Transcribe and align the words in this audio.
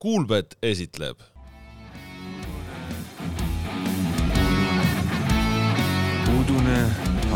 Kuulbet 0.00 0.54
esitleb. 0.62 1.18
udune 6.40 6.76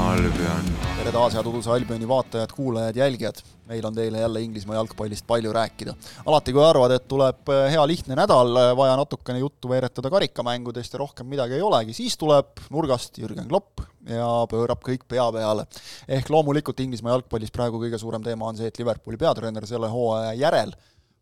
Albion. 0.00 0.70
tere 0.96 1.10
taas, 1.12 1.34
head 1.36 1.50
Uduse 1.50 1.68
Albioni 1.70 2.08
vaatajad, 2.08 2.54
kuulajad, 2.56 2.96
jälgijad. 2.96 3.42
meil 3.68 3.84
on 3.86 3.94
teile 3.94 4.18
jälle 4.18 4.40
Inglismaa 4.40 4.76
jalgpallist 4.76 5.26
palju 5.26 5.52
rääkida. 5.52 5.94
alati, 6.26 6.52
kui 6.52 6.64
arvad, 6.64 6.90
et 6.90 7.08
tuleb 7.08 7.52
eh, 7.52 7.70
hea 7.72 7.86
lihtne 7.86 8.16
nädal, 8.16 8.56
vaja 8.76 8.96
natukene 8.96 9.38
juttu 9.38 9.68
veeretada 9.68 10.10
karikamängudest 10.10 10.92
ja 10.92 10.98
rohkem 10.98 11.26
midagi 11.26 11.58
ei 11.58 11.62
olegi, 11.62 11.92
siis 11.92 12.16
tuleb 12.16 12.64
nurgast 12.70 13.18
Jürgen 13.18 13.48
Klopp 13.48 13.84
ja 14.08 14.30
pöörab 14.48 14.80
kõik 14.88 15.04
pea 15.08 15.28
peale. 15.32 15.66
ehk 16.08 16.32
loomulikult 16.32 16.80
Inglismaa 16.80 17.12
jalgpallis 17.12 17.52
praegu 17.52 17.84
kõige 17.84 18.00
suurem 18.00 18.24
teema 18.24 18.48
on 18.48 18.56
see, 18.56 18.72
et 18.72 18.78
Liverpooli 18.78 19.20
peatreener 19.20 19.66
selle 19.66 19.92
hooaja 19.92 20.32
järel 20.32 20.72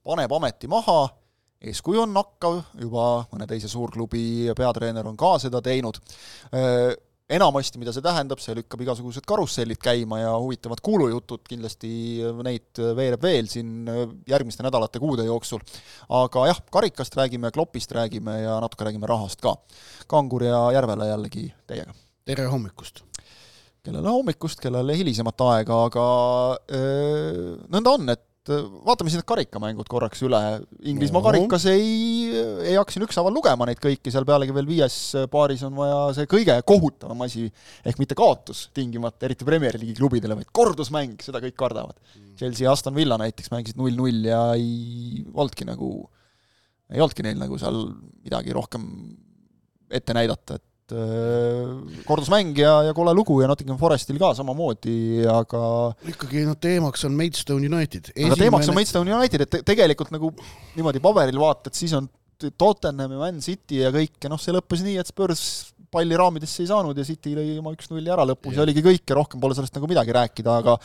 paneb 0.04 0.32
ameti 0.34 0.70
maha, 0.70 1.08
eeskuju 1.62 2.02
on 2.02 2.12
nakkav, 2.16 2.58
juba 2.80 3.06
mõne 3.30 3.46
teise 3.50 3.70
suurklubi 3.70 4.52
peatreener 4.58 5.06
on 5.06 5.16
ka 5.18 5.36
seda 5.42 5.62
teinud 5.64 6.00
enamasti, 7.32 7.80
mida 7.80 7.92
see 7.94 8.04
tähendab, 8.04 8.40
see 8.42 8.54
lükkab 8.56 8.82
igasugused 8.84 9.24
karussellid 9.28 9.80
käima 9.82 10.18
ja 10.20 10.32
huvitavad 10.36 10.82
kuulujutud, 10.84 11.44
kindlasti 11.48 11.92
neid 12.44 12.82
veereb 12.98 13.22
veel 13.24 13.48
siin 13.50 13.86
järgmiste 14.28 14.64
nädalate, 14.66 15.00
kuude 15.02 15.26
jooksul. 15.28 15.62
aga 16.12 16.48
jah, 16.50 16.60
karikast 16.72 17.16
räägime, 17.16 17.52
klopist 17.54 17.94
räägime 17.96 18.40
ja 18.42 18.58
natuke 18.60 18.88
räägime 18.88 19.08
rahast 19.08 19.40
ka. 19.40 19.56
Kangur 20.10 20.44
ja 20.44 20.60
Järvela 20.76 21.08
jällegi 21.12 21.48
teiega. 21.66 21.94
tere 22.24 22.46
hommikust! 22.52 23.04
kellele 23.82 24.12
hommikust, 24.14 24.60
kellele 24.62 24.94
hilisemat 24.94 25.40
aega, 25.42 25.76
aga 25.88 26.02
öö, 26.70 27.56
nõnda 27.66 27.96
on, 27.96 28.12
et 28.14 28.22
et 28.42 28.50
äh, 28.50 28.62
vaatame 28.86 29.10
siis 29.10 29.20
need 29.20 29.28
karikamängud 29.28 29.86
korraks 29.90 30.22
üle, 30.26 30.38
Inglismaa 30.90 31.20
no. 31.20 31.26
karikas 31.28 31.66
ei, 31.70 32.32
ei 32.66 32.74
hakka 32.74 32.94
siin 32.94 33.06
ükshaaval 33.06 33.34
lugema 33.34 33.68
neid 33.68 33.78
kõiki, 33.82 34.10
seal 34.10 34.26
pealegi 34.26 34.54
veel 34.56 34.66
viies 34.66 34.96
paaris 35.30 35.62
on 35.68 35.76
vaja 35.78 36.00
see 36.16 36.30
kõige 36.30 36.56
kohutavam 36.66 37.22
asi, 37.26 37.46
ehk 37.86 38.00
mitte 38.02 38.18
kaotus 38.18 38.64
tingimata, 38.74 39.28
eriti 39.28 39.46
Premier 39.46 39.78
League'i 39.78 39.94
klubidele, 39.98 40.40
vaid 40.40 40.50
kordusmäng, 40.50 41.22
seda 41.22 41.42
kõik 41.44 41.54
kardavad. 41.60 41.94
Mm.. 42.16 42.34
Chelsea 42.40 42.66
ja 42.66 42.74
Aston 42.74 42.98
Villa 42.98 43.20
näiteks 43.22 43.52
mängisid 43.54 43.78
null-null 43.78 44.26
ja 44.26 44.42
ei 44.58 45.22
olnudki 45.30 45.68
nagu, 45.68 45.92
ei 46.90 46.98
olnudki 46.98 47.28
neil 47.28 47.38
nagu 47.38 47.60
seal 47.62 47.84
midagi 48.24 48.58
rohkem 48.58 48.90
ette 49.92 50.16
näidata, 50.16 50.58
et 50.58 50.66
et 50.92 51.98
äh, 51.98 52.02
kordusmäng 52.06 52.56
ja, 52.58 52.74
ja 52.88 52.94
kole 52.96 53.14
lugu 53.16 53.40
ja 53.42 53.48
Nottingham 53.50 53.78
Forestil 53.80 54.18
ka 54.20 54.32
samamoodi, 54.36 55.24
aga 55.30 55.62
ikkagi 56.12 56.44
noh, 56.48 56.58
teemaks 56.60 57.06
on 57.08 57.16
Maidstone 57.18 57.68
United. 57.68 58.12
Esimene.... 58.12 58.32
aga 58.32 58.40
teemaks 58.44 58.70
on 58.70 58.78
Maidstone 58.78 59.14
United, 59.16 59.46
et 59.46 59.62
tegelikult 59.66 60.12
nagu 60.14 60.32
niimoodi 60.76 61.02
paberil 61.04 61.40
vaatad, 61.42 61.76
siis 61.76 61.94
on 61.98 62.08
Tottenham 62.50 63.14
ja 63.14 63.20
Man 63.20 63.38
City 63.44 63.82
ja 63.84 63.92
kõik 63.94 64.18
ja 64.22 64.32
noh, 64.32 64.40
see 64.40 64.54
lõppes 64.54 64.82
nii, 64.82 64.98
et 65.00 65.10
Spurs 65.10 65.44
palli 65.92 66.16
raamidesse 66.16 66.62
ei 66.64 66.68
saanud 66.70 66.96
ja 66.96 67.04
City 67.04 67.34
lõi 67.36 67.58
oma 67.60 67.74
üks-nulli 67.74 68.10
ära 68.12 68.24
lõpus 68.24 68.56
ja 68.56 68.64
oligi 68.64 68.80
kõik 68.84 69.04
ja 69.08 69.16
rohkem 69.18 69.40
pole 69.42 69.56
sellest 69.56 69.76
nagu 69.76 69.88
midagi 69.90 70.14
rääkida, 70.16 70.54
aga 70.62 70.76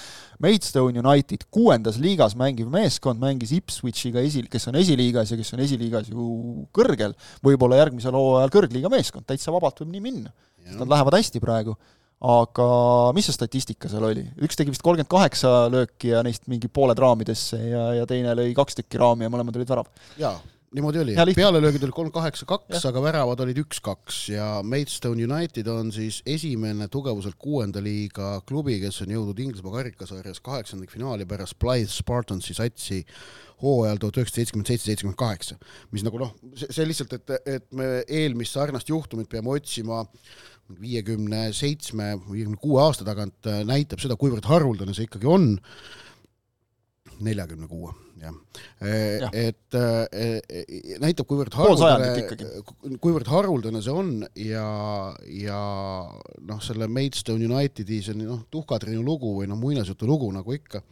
Maidstone 0.44 1.00
United, 1.00 1.46
kuuendas 1.54 2.00
liigas 2.04 2.36
mängiv 2.40 2.68
meeskond, 2.74 3.22
mängis 3.24 3.54
Ipswichiga 3.56 4.24
esi, 4.28 4.44
kes 4.52 4.68
on 4.68 4.80
esiliigas 4.82 5.32
ja 5.32 5.40
kes 5.40 5.54
on 5.56 5.64
esiliigas 5.64 6.12
ju 6.12 6.66
kõrgel, 6.76 7.16
võib-olla 7.46 7.80
järgmisel 7.80 8.18
hooajal 8.20 8.52
kõrgliiga 8.58 8.92
meeskond, 8.92 9.28
täitsa 9.30 9.56
vabalt 9.56 9.80
võib 9.84 9.96
nii 9.96 10.04
minna. 10.10 10.36
Nad 10.76 10.92
lähevad 10.92 11.16
hästi 11.16 11.40
praegu 11.40 11.78
aga 12.18 12.68
mis 13.14 13.28
see 13.30 13.36
statistika 13.36 13.90
seal 13.92 14.08
oli? 14.08 14.24
üks 14.42 14.58
tegi 14.58 14.74
vist 14.74 14.82
kolmkümmend 14.86 15.10
kaheksa 15.12 15.68
lööki 15.70 16.10
ja 16.16 16.24
neist 16.26 16.48
mingi 16.50 16.70
pooled 16.74 16.98
raamidesse 16.98 17.60
ja, 17.62 17.84
ja 18.00 18.08
teine 18.10 18.34
lõi 18.38 18.56
kaks 18.58 18.80
tükki 18.80 18.98
raami 19.02 19.28
ja 19.28 19.34
mõlemad 19.34 19.58
olid 19.60 19.70
värav. 19.70 19.92
jaa, 20.18 20.34
niimoodi 20.78 21.02
oli, 21.04 21.16
pealelöögid 21.38 21.84
olid 21.88 21.96
kolm 21.96 22.12
kaheksa 22.14 22.48
kaks, 22.50 22.86
aga 22.90 23.02
väravad 23.04 23.42
olid 23.46 23.62
üks-kaks 23.64 24.20
ja 24.36 24.48
Maidstone 24.66 25.26
United 25.26 25.68
on 25.72 25.92
siis 25.96 26.22
esimene 26.30 26.88
tugevuselt 26.94 27.38
kuuenda 27.42 27.82
liiga 27.84 28.38
klubi, 28.48 28.78
kes 28.84 29.02
on 29.06 29.14
jõudnud 29.16 29.42
Inglismaa 29.44 29.80
karikasarjas 29.80 30.42
kaheksandikfinaali 30.46 31.28
pärast 31.30 31.58
Blythe 31.62 31.94
Spartansi 31.94 32.56
satsi 32.58 33.04
hooajal 33.64 33.98
tuhat 34.02 34.20
üheksasada 34.22 34.44
seitsekümmend 34.44 34.70
seitse, 34.70 34.90
seitsekümmend 34.92 35.18
kaheksa. 35.20 35.58
mis 35.92 36.06
nagu 36.06 36.22
noh, 36.22 36.36
see 36.62 36.86
lihtsalt, 36.86 37.18
et, 37.18 37.38
et 37.58 37.72
me 37.74 37.90
eelmist 38.06 38.58
sarnast 38.58 38.90
juhtumit 38.90 39.30
peame 39.32 39.50
otsima 39.56 40.04
viiekümne 40.82 41.48
seitsme, 41.56 42.14
viiekümne 42.28 42.60
kuue 42.62 42.82
aasta 42.84 43.08
tagant, 43.08 43.50
näitab 43.66 44.04
seda, 44.04 44.18
kuivõrd 44.20 44.46
haruldane 44.50 44.94
see 44.94 45.08
ikkagi 45.08 45.30
on 45.32 45.56
neljakümne 47.24 47.68
kuue, 47.70 47.94
jah. 48.22 48.36
Ja.. 48.82 49.30
et 49.34 49.78
äh, 49.78 50.98
näitab, 51.02 51.28
kuivõrd 51.30 51.56
haruldane, 51.58 52.12
kuivõrd 53.04 53.32
haruldane 53.32 53.82
see 53.86 53.94
on 53.94 54.12
ja, 54.42 54.68
ja 55.32 55.62
noh, 56.50 56.62
selle 56.64 56.90
Maidstone 56.92 57.48
Unitedi 57.48 58.02
see 58.06 58.18
noh, 58.20 58.46
tuhkatriinu 58.54 59.04
lugu 59.06 59.34
või 59.40 59.50
noh, 59.50 59.60
muinasjutu 59.60 60.10
lugu 60.10 60.30
nagu 60.36 60.56
ikka, 60.56 60.84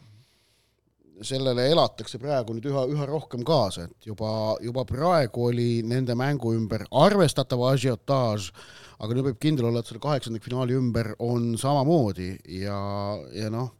sellele 1.25 1.69
elatakse 1.71 2.19
praegu 2.19 2.55
nüüd 2.55 2.67
üha, 2.69 2.85
üha 2.91 3.07
rohkem 3.07 3.45
kaasa, 3.47 3.87
et 3.87 4.09
juba, 4.09 4.55
juba 4.63 4.83
praegu 4.87 5.47
oli 5.49 5.69
nende 5.87 6.15
mängu 6.17 6.51
ümber 6.57 6.85
arvestatav 6.91 7.63
ažiotaaž, 7.71 8.51
aga 8.99 9.15
nüüd 9.15 9.29
võib 9.29 9.39
kindel 9.41 9.69
olla, 9.69 9.81
et 9.81 9.89
selle 9.89 10.03
kaheksandikfinaali 10.03 10.75
ümber 10.75 11.13
on 11.23 11.53
samamoodi 11.61 12.33
ja, 12.59 12.79
ja 13.35 13.51
noh 13.53 13.73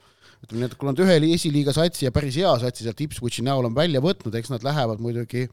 ütleme 0.46 0.64
nii, 0.64 0.72
et 0.72 0.80
kui 0.80 0.90
nad 0.90 1.02
ühe 1.04 1.20
esiliiga 1.36 1.74
satsi 1.76 2.08
ja 2.08 2.14
päris 2.16 2.38
hea 2.40 2.52
satsi 2.62 2.86
sealt 2.86 3.02
Ipswichi 3.06 3.46
näol 3.46 3.70
on 3.70 3.78
välja 3.78 4.02
võtnud, 4.04 4.36
eks 4.38 4.54
nad 4.54 4.66
lähevad 4.66 5.02
muidugi 5.04 5.48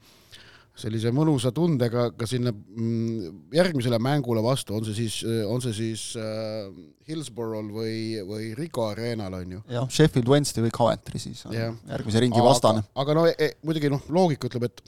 sellise 0.77 1.11
mõnusa 1.13 1.51
tundega 1.53 2.07
ka 2.17 2.25
sinna 2.29 2.49
mm, 2.53 3.51
järgmisele 3.53 3.99
mängule 4.01 4.41
vastu, 4.45 4.73
on 4.77 4.87
see 4.87 4.95
siis, 5.03 5.19
on 5.45 5.61
see 5.61 5.75
siis 5.77 6.05
äh, 6.17 6.71
Hillsborough'l 7.09 7.69
või, 7.75 7.97
või 8.25 8.49
Rico 8.57 8.87
Arena'l 8.87 9.37
on 9.37 9.53
ju. 9.57 9.61
jah, 9.75 9.85
Sheffield 9.93 10.31
Wednesday 10.33 10.65
või 10.65 10.73
Coventry 10.73 11.21
siis 11.21 11.45
on 11.45 11.53
ja. 11.57 11.69
järgmise 11.93 12.23
ringi 12.25 12.41
vastane. 12.41 12.81
aga 13.03 13.17
no 13.17 13.27
e, 13.29 13.51
muidugi 13.61 13.93
noh, 13.93 14.01
loogika 14.13 14.49
ütleb, 14.49 14.65
et 14.71 14.81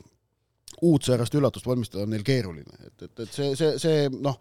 uut 0.86 1.06
säärast 1.06 1.38
üllatust 1.38 1.70
valmistada 1.70 2.04
on 2.04 2.16
neil 2.16 2.26
keeruline, 2.26 2.80
et, 2.82 2.96
et, 3.06 3.14
et 3.22 3.38
see, 3.38 3.54
see, 3.56 3.76
see 3.82 4.08
noh, 4.10 4.40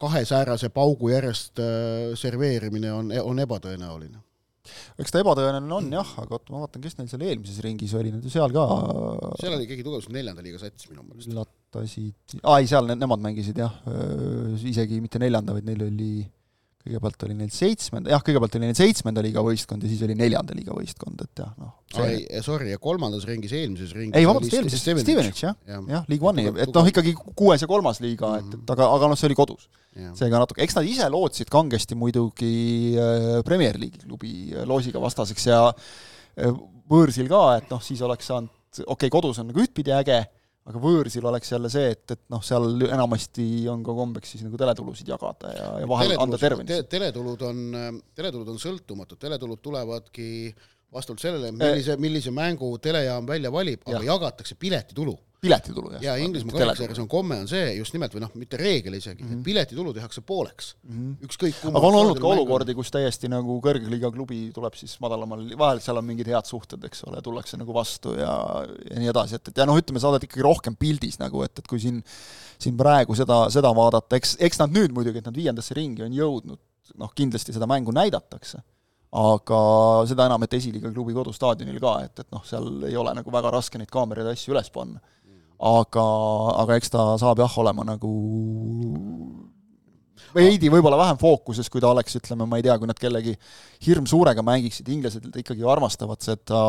kahesäärase 0.00 0.70
paugu 0.74 1.10
järjest 1.10 1.58
äh, 1.64 2.14
serveerimine 2.20 2.94
on, 2.94 3.10
on 3.26 3.42
ebatõenäoline 3.42 4.22
eks 5.00 5.12
ta 5.14 5.22
ebatõenäoline 5.22 5.76
on 5.78 5.90
jah, 5.92 6.12
aga 6.22 6.38
oota, 6.38 6.52
ma 6.54 6.62
vaatan, 6.64 6.84
kes 6.84 6.96
neil 6.98 7.10
seal 7.10 7.26
eelmises 7.28 7.60
ringis 7.64 7.94
oli, 7.98 8.12
nad 8.14 8.24
ju 8.24 8.32
seal 8.32 8.54
ka 8.54 8.64
seal 9.40 9.56
oli 9.58 9.68
keegi 9.70 9.84
tugevuselt 9.86 10.14
neljanda 10.16 10.44
liiga 10.44 10.60
sats 10.62 10.88
minu 10.90 11.04
meelest. 11.04 11.30
üllatasid, 11.32 12.38
aa 12.42 12.60
ei, 12.62 12.70
seal 12.70 12.88
ne, 12.88 12.96
nemad 13.00 13.24
mängisid 13.24 13.60
jah, 13.60 13.76
isegi 14.64 15.02
mitte 15.04 15.20
neljanda, 15.22 15.56
vaid 15.56 15.68
neil 15.68 15.84
oli 15.88 16.12
kõigepealt 16.84 17.22
oli 17.24 17.34
neil 17.38 17.52
seitsmenda, 17.52 18.10
jah, 18.12 18.22
kõigepealt 18.24 18.56
oli 18.58 18.68
neil 18.68 18.76
seitsmenda 18.76 19.22
liiga 19.24 19.40
võistkond 19.44 19.84
ja 19.86 19.88
siis 19.88 20.02
oli 20.04 20.16
neljanda 20.18 20.56
liiga 20.56 20.74
võistkond, 20.76 21.22
et 21.24 21.40
jah, 21.40 21.54
noh. 21.56 21.72
ei, 22.04 22.26
sorry, 22.44 22.68
ja 22.74 22.80
kolmandas 22.82 23.24
ringis, 23.28 23.54
eelmises 23.56 23.94
ringis 23.96 24.20
ei, 24.20 24.28
vabandust, 24.28 24.56
eelmises, 24.58 24.82
Stevenage, 24.84 25.32
jah, 25.46 25.56
jah, 25.70 25.80
jah, 25.88 26.04
League 26.12 26.28
One'i, 26.28 26.50
et 26.66 26.76
noh, 26.76 26.90
ikkagi 26.92 27.14
kuues 27.16 27.64
ja 27.64 27.70
kolmas 27.70 28.02
liiga, 28.04 28.34
et, 28.42 28.58
et 28.58 28.74
aga, 28.76 28.90
aga 28.98 29.08
noh, 29.08 29.18
see 29.20 29.30
oli 29.30 29.38
kodus. 29.38 29.70
seega 30.18 30.42
natuke, 30.42 30.60
eks 30.66 30.76
nad 30.76 30.90
ise 30.90 31.08
lootsid 31.08 31.48
kangesti 31.54 31.96
muidugi 31.96 32.52
äh, 33.00 33.40
Premier 33.46 33.80
League'i 33.80 34.04
klubi 34.04 34.34
äh, 34.52 34.68
loosiga 34.68 35.00
vastaseks 35.00 35.48
ja 35.48 35.60
äh, 35.70 36.62
võõrsil 36.90 37.30
ka, 37.32 37.44
et 37.62 37.72
noh, 37.72 37.80
siis 37.80 38.04
oleks 38.04 38.28
saanud, 38.28 38.52
okei 38.82 38.92
okay,, 38.92 39.14
kodus 39.14 39.40
on 39.40 39.48
nagu 39.52 39.64
ühtpidi 39.64 39.94
äge, 39.96 40.20
aga 40.64 40.80
võõrsil 40.80 41.26
oleks 41.28 41.50
jälle 41.52 41.68
see, 41.72 41.90
et, 41.92 42.04
et 42.14 42.22
noh, 42.32 42.40
seal 42.44 42.86
enamasti 42.86 43.46
on 43.72 43.82
ka 43.84 43.94
kombeks 43.96 44.34
siis 44.34 44.44
nagu 44.46 44.60
teletulusid 44.60 45.10
jagada 45.12 45.52
ja, 45.52 45.66
ja 45.82 45.88
vahel 45.90 46.14
anda 46.16 46.40
tervenisti 46.40 46.78
te,. 46.78 46.86
teletulud 46.96 47.44
on, 47.50 47.60
teletulud 48.16 48.54
on 48.54 48.62
sõltumatud, 48.62 49.20
teletulud 49.20 49.60
tulevadki 49.64 50.28
vastavalt 50.94 51.20
sellele, 51.20 51.50
millise, 51.52 51.98
millise 52.00 52.32
mängu 52.34 52.70
telejaam 52.82 53.26
välja 53.28 53.52
valib, 53.52 53.82
aga 53.84 54.00
ja. 54.00 54.12
jagatakse 54.14 54.56
piletitulu 54.60 55.16
piletitulu, 55.44 55.92
jah. 55.96 56.04
ja 56.08 56.14
Inglismaa 56.20 56.56
karikasarjas 56.56 57.00
on 57.02 57.08
komme 57.10 57.38
on 57.44 57.50
see 57.50 57.74
just 57.78 57.94
nimelt 57.96 58.14
või 58.16 58.24
noh, 58.24 58.32
mitte 58.40 58.58
reegel 58.60 58.96
isegi 58.98 59.22
mm, 59.22 59.28
-hmm. 59.30 59.42
et 59.42 59.48
piletitulu 59.48 59.94
tehakse 59.96 60.24
pooleks 60.26 60.74
mm 60.82 60.94
-hmm.. 60.94 61.28
ükskõik 61.28 61.60
kumma 61.62 61.80
aga 61.80 61.90
on 61.90 61.98
olnud 62.00 62.20
ka 62.22 62.30
olukordi, 62.32 62.76
kus 62.78 62.92
täiesti 62.94 63.30
nagu 63.32 63.58
kõrgliiga 63.64 64.10
klubi 64.14 64.40
tuleb 64.54 64.78
siis 64.80 64.96
madalamal, 65.04 65.44
vahel 65.60 65.82
seal 65.84 66.00
on 66.00 66.08
mingid 66.08 66.30
head 66.32 66.48
suhted, 66.48 66.84
eks 66.88 67.04
ole, 67.08 67.22
tullakse 67.22 67.60
nagu 67.60 67.76
vastu 67.76 68.16
ja, 68.18 68.34
ja 68.90 69.00
nii 69.02 69.12
edasi, 69.12 69.40
et, 69.40 69.52
et 69.52 69.62
ja 69.62 69.68
noh, 69.68 69.78
ütleme, 69.78 70.02
sa 70.02 70.10
oled 70.12 70.26
ikkagi 70.26 70.44
rohkem 70.44 70.76
pildis 70.76 71.20
nagu, 71.22 71.42
et, 71.46 71.58
et 71.58 71.70
kui 71.70 71.80
siin 71.82 72.02
siin 72.58 72.76
praegu 72.78 73.16
seda, 73.18 73.44
seda 73.52 73.72
vaadata, 73.76 74.16
eks, 74.16 74.36
eks 74.40 74.60
nad 74.62 74.72
nüüd 74.74 74.94
muidugi, 74.94 75.20
et 75.20 75.26
nad 75.26 75.36
viiendasse 75.36 75.74
ringi 75.76 76.04
on 76.06 76.14
jõudnud, 76.14 76.60
noh, 77.00 77.10
kindlasti 77.16 77.54
seda 77.56 77.68
mängu 77.70 77.92
näidatakse 77.94 78.62
aga 79.14 79.58
seda 80.10 80.26
enam, 80.26 80.42
et 80.42 80.56
esiliiga 80.58 80.90
klubi 80.90 81.14
kodustaadionil 81.14 81.78
ka, 81.82 81.94
et, 82.06 82.24
et 82.24 82.30
noh, 82.34 82.42
seal 82.46 82.88
ei 82.88 82.96
ole 82.98 83.12
nagu 83.14 83.30
väga 83.34 83.52
raske 83.54 83.78
neid 83.78 83.92
kaameraid 83.94 84.26
ja 84.26 84.34
asju 84.34 84.54
üles 84.54 84.70
panna 84.74 84.98
aga, 85.62 86.06
aga 86.64 86.78
eks 86.80 86.92
ta 86.92 87.06
saab 87.20 87.42
jah 87.42 87.58
olema 87.62 87.86
nagu 87.86 88.12
veidi 90.34 90.70
võib-olla 90.72 90.98
vähem 90.98 91.18
fookuses, 91.20 91.68
kui 91.70 91.82
ta 91.82 91.90
oleks, 91.92 92.16
ütleme, 92.18 92.46
ma 92.48 92.58
ei 92.58 92.64
tea, 92.66 92.74
kui 92.80 92.90
nad 92.90 92.98
kellegi 92.98 93.34
hirmsuurega 93.86 94.42
mängiksid, 94.46 94.88
inglased 94.94 95.28
ikkagi 95.42 95.66
armastavad 95.70 96.22
seda 96.24 96.60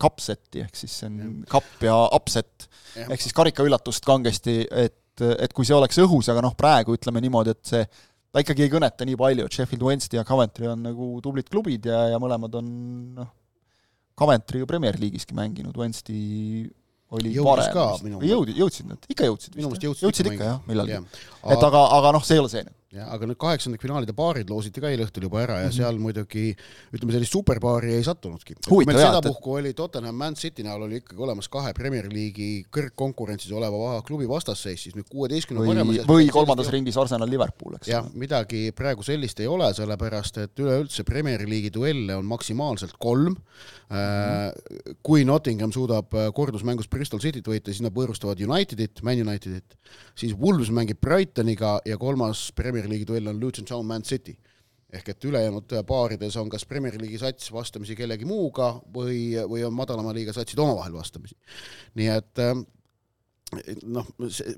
kapseti, 0.00 0.64
ehk 0.64 0.78
siis 0.78 0.96
see 1.02 1.10
on 1.10 1.36
kapp 1.50 1.84
ja 1.84 1.98
upset, 2.16 2.68
ehk 3.04 3.20
siis 3.20 3.36
karikaüllatust 3.36 4.06
kangesti, 4.08 4.62
et, 4.70 5.24
et 5.36 5.54
kui 5.56 5.68
see 5.68 5.76
oleks 5.76 6.00
õhus, 6.02 6.30
aga 6.32 6.44
noh, 6.44 6.56
praegu 6.58 6.96
ütleme 6.96 7.22
niimoodi, 7.24 7.54
et 7.54 7.72
see 7.74 7.84
ta 8.34 8.42
ikkagi 8.42 8.66
ei 8.66 8.72
kõneta 8.72 9.06
nii 9.06 9.18
palju, 9.18 9.46
et 9.46 9.56
Sheffield 9.56 9.84
Wednesday 9.86 10.18
ja 10.18 10.26
Coventry 10.26 10.70
on 10.70 10.80
nagu 10.88 11.10
tublid 11.22 11.50
klubid 11.52 11.86
ja, 11.90 12.06
ja 12.14 12.22
mõlemad 12.22 12.56
on 12.58 12.70
noh, 13.20 13.32
Coventry 14.18 14.62
ju 14.62 14.70
Premier 14.70 14.96
League'iski 14.98 15.36
mänginud, 15.36 15.76
Wednesday 15.78 16.64
oli 17.14 17.34
jõudis 17.34 17.70
varem 17.72 17.90
vist. 18.04 18.30
jõudid, 18.30 18.60
jõudsid 18.62 18.88
nad, 18.90 19.10
ikka 19.10 19.28
jõudsid 19.30 19.58
minu 19.58 19.70
meelest 19.70 19.86
jõudsid, 19.88 20.06
jõudsid 20.06 20.32
ikka 20.32 20.48
jah, 20.50 20.62
millalgi. 20.68 21.02
et 21.54 21.68
aga, 21.68 21.84
aga 21.98 22.14
noh, 22.16 22.24
see 22.26 22.38
ei 22.38 22.44
ole 22.44 22.52
see 22.52 22.64
nüüd 22.66 22.83
jah, 22.94 23.08
aga 23.14 23.28
need 23.28 23.38
kaheksandikfinaalide 23.40 24.14
paarid 24.16 24.50
loositi 24.52 24.82
ka 24.82 24.90
eile 24.92 25.06
õhtul 25.06 25.26
juba 25.26 25.40
ära 25.42 25.58
ja 25.60 25.66
mm 25.66 25.70
-hmm. 25.70 25.76
seal 25.76 25.98
muidugi 26.02 26.44
ütleme, 26.94 27.14
sellist 27.16 27.34
superpaari 27.34 27.94
ei 27.96 28.04
sattunudki. 28.06 28.56
meil 28.86 28.98
sedapuhku 28.98 29.56
oli 29.58 29.74
Tottenham 29.74 30.14
Man 30.14 30.34
City 30.34 30.62
näol 30.62 30.86
oli 30.86 31.00
ikkagi 31.02 31.22
olemas 31.22 31.48
kahe 31.48 31.72
Premier 31.74 32.06
League'i 32.12 32.64
kõrgkonkurentsis 32.76 33.52
oleva 33.52 34.00
klubi 34.06 34.28
vastasseis, 34.28 34.82
siis 34.82 34.94
nüüd 34.94 35.08
kuueteistkümne 35.10 35.64
või, 35.64 36.00
või 36.06 36.28
kolmandas 36.30 36.70
ringis 36.70 36.96
Arsenal 36.96 37.30
Liverpool, 37.30 37.76
eks. 37.78 37.88
jah, 37.88 38.06
midagi 38.14 38.70
praegu 38.72 39.02
sellist 39.02 39.40
ei 39.40 39.46
ole, 39.50 39.72
sellepärast 39.74 40.38
et 40.44 40.64
üleüldse 40.64 41.04
Premier 41.04 41.40
League'i 41.40 41.72
duelle 41.74 42.16
on 42.16 42.24
maksimaalselt 42.24 42.94
kolm 42.98 43.34
mm. 43.34 43.96
-hmm. 43.96 44.96
kui 45.02 45.24
Nottingham 45.24 45.72
suudab 45.72 46.14
äh, 46.14 46.30
kordusmängus 46.34 46.88
Bristol 46.88 47.20
Cityt 47.20 47.48
võita, 47.48 47.72
siis 47.72 47.82
nad 47.82 47.94
võõrustavad 47.94 48.40
Unitedit, 48.48 49.02
Man 49.02 49.20
Unitedit, 49.26 49.76
siis 50.14 50.34
Wolves 50.38 50.70
mängib 50.70 51.00
Brightoniga 51.00 51.78
ja 51.84 51.98
kolmas 51.98 52.52
Premier 52.54 52.83
Premier 52.84 52.98
League'i 53.00 53.08
duell 53.08 53.30
on 53.32 53.40
Luton 53.40 53.64
Town 53.64 53.86
Man 53.86 54.02
City. 54.04 54.36
ehk 54.94 55.08
et 55.10 55.24
ülejäänud 55.26 55.72
paarides 55.88 56.36
on 56.38 56.48
kas 56.48 56.62
Premier 56.70 56.94
League'i 56.94 57.18
sats 57.18 57.48
vastamisi 57.50 57.96
kellegi 57.98 58.24
muuga 58.28 58.76
või, 58.94 59.32
või 59.50 59.64
on 59.66 59.74
madalama 59.74 60.12
liiga 60.14 60.30
satsid 60.32 60.60
omavahel 60.62 60.92
vastamisi. 60.94 61.34
nii 61.98 62.10
et 62.12 62.42
äh, 62.44 62.52
noh, 63.82 64.06
see, 64.28 64.54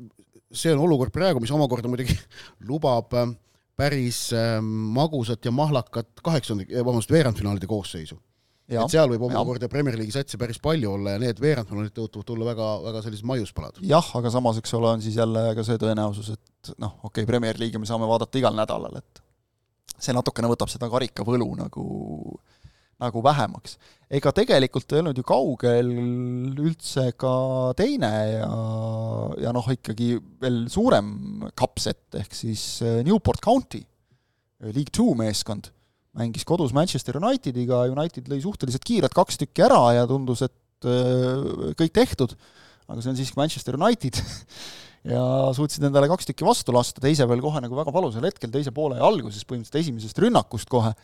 see 0.53 0.75
on 0.75 0.83
olukord 0.85 1.15
praegu, 1.15 1.41
mis 1.41 1.55
omakorda 1.55 1.89
muidugi 1.89 2.19
lubab 2.69 3.15
äh, 3.17 3.33
päris 3.77 4.27
äh, 4.37 4.59
magusat 4.61 5.47
ja 5.47 5.55
mahlakat 5.55 6.21
kaheksandik, 6.23 6.75
vabandust, 6.83 7.15
veerandfinaalide 7.15 7.71
koosseisu 7.71 8.19
et 8.67 8.91
seal 8.93 9.11
võib 9.13 9.27
omakorda 9.29 9.69
Premier 9.71 9.97
League'i 9.99 10.15
satse 10.15 10.39
päris 10.41 10.59
palju 10.63 10.97
olla 10.97 11.15
ja 11.15 11.23
need 11.23 11.39
veerandfinaalid 11.43 11.95
tõotuvad 11.95 12.27
tulla 12.27 12.49
väga, 12.49 12.71
väga 12.89 13.03
sellised 13.05 13.29
maiuspalad. 13.29 13.79
jah, 13.87 14.09
aga 14.19 14.33
samas, 14.35 14.59
eks 14.63 14.75
ole, 14.79 14.91
on 14.97 15.05
siis 15.05 15.19
jälle 15.21 15.45
ka 15.55 15.65
see 15.67 15.79
tõenäosus, 15.83 16.33
et 16.35 16.73
noh, 16.83 16.97
okei 17.05 17.23
okay,, 17.23 17.31
Premier 17.31 17.61
League'i 17.61 17.83
me 17.83 17.89
saame 17.89 18.09
vaadata 18.11 18.41
igal 18.41 18.59
nädalal, 18.59 18.99
et 18.99 19.23
see 19.97 20.17
natukene 20.17 20.51
võtab 20.51 20.73
seda 20.73 20.91
karikavõlu 20.91 21.53
nagu, 21.61 21.85
nagu 23.03 23.23
vähemaks. 23.23 23.79
ega 24.11 24.33
tegelikult 24.35 24.93
ei 24.93 25.05
olnud 25.05 25.21
ju 25.21 25.27
kaugel 25.27 25.93
üldse 26.67 27.13
ka 27.19 27.37
teine 27.79 28.13
ja, 28.33 28.51
ja 29.47 29.55
noh, 29.55 29.71
ikkagi 29.79 30.17
veel 30.43 30.65
suurem 30.73 31.15
kapset, 31.55 32.09
ehk 32.19 32.35
siis 32.35 32.67
Newport 33.07 33.45
County, 33.47 33.85
League 34.67 34.91
Two 34.91 35.15
meeskond 35.15 35.71
mängis 36.17 36.47
kodus 36.49 36.73
Manchester 36.77 37.19
Unitediga, 37.21 37.85
United 37.93 38.31
lõi 38.31 38.41
suhteliselt 38.45 38.85
kiirelt 38.87 39.15
kaks 39.17 39.41
tükki 39.43 39.67
ära 39.67 39.81
ja 39.99 40.07
tundus, 40.09 40.43
et 40.47 40.89
äh, 40.89 41.75
kõik 41.79 41.93
tehtud, 41.97 42.35
aga 42.87 43.03
see 43.03 43.13
on 43.13 43.19
siiski 43.19 43.39
Manchester 43.41 43.77
United 43.79 44.21
ja 45.13 45.23
suutsid 45.57 45.85
endale 45.87 46.09
kaks 46.11 46.31
tükki 46.31 46.47
vastu 46.47 46.75
lasta, 46.75 47.03
teise 47.05 47.27
veel 47.29 47.45
kohe 47.45 47.63
nagu 47.63 47.79
väga 47.79 47.95
valusal 47.95 48.25
hetkel, 48.29 48.53
teise 48.55 48.73
poole 48.75 49.01
alguses, 49.03 49.45
põhimõtteliselt 49.45 49.83
esimesest 49.83 50.23
rünnakust 50.25 50.71
kohe, 50.73 50.95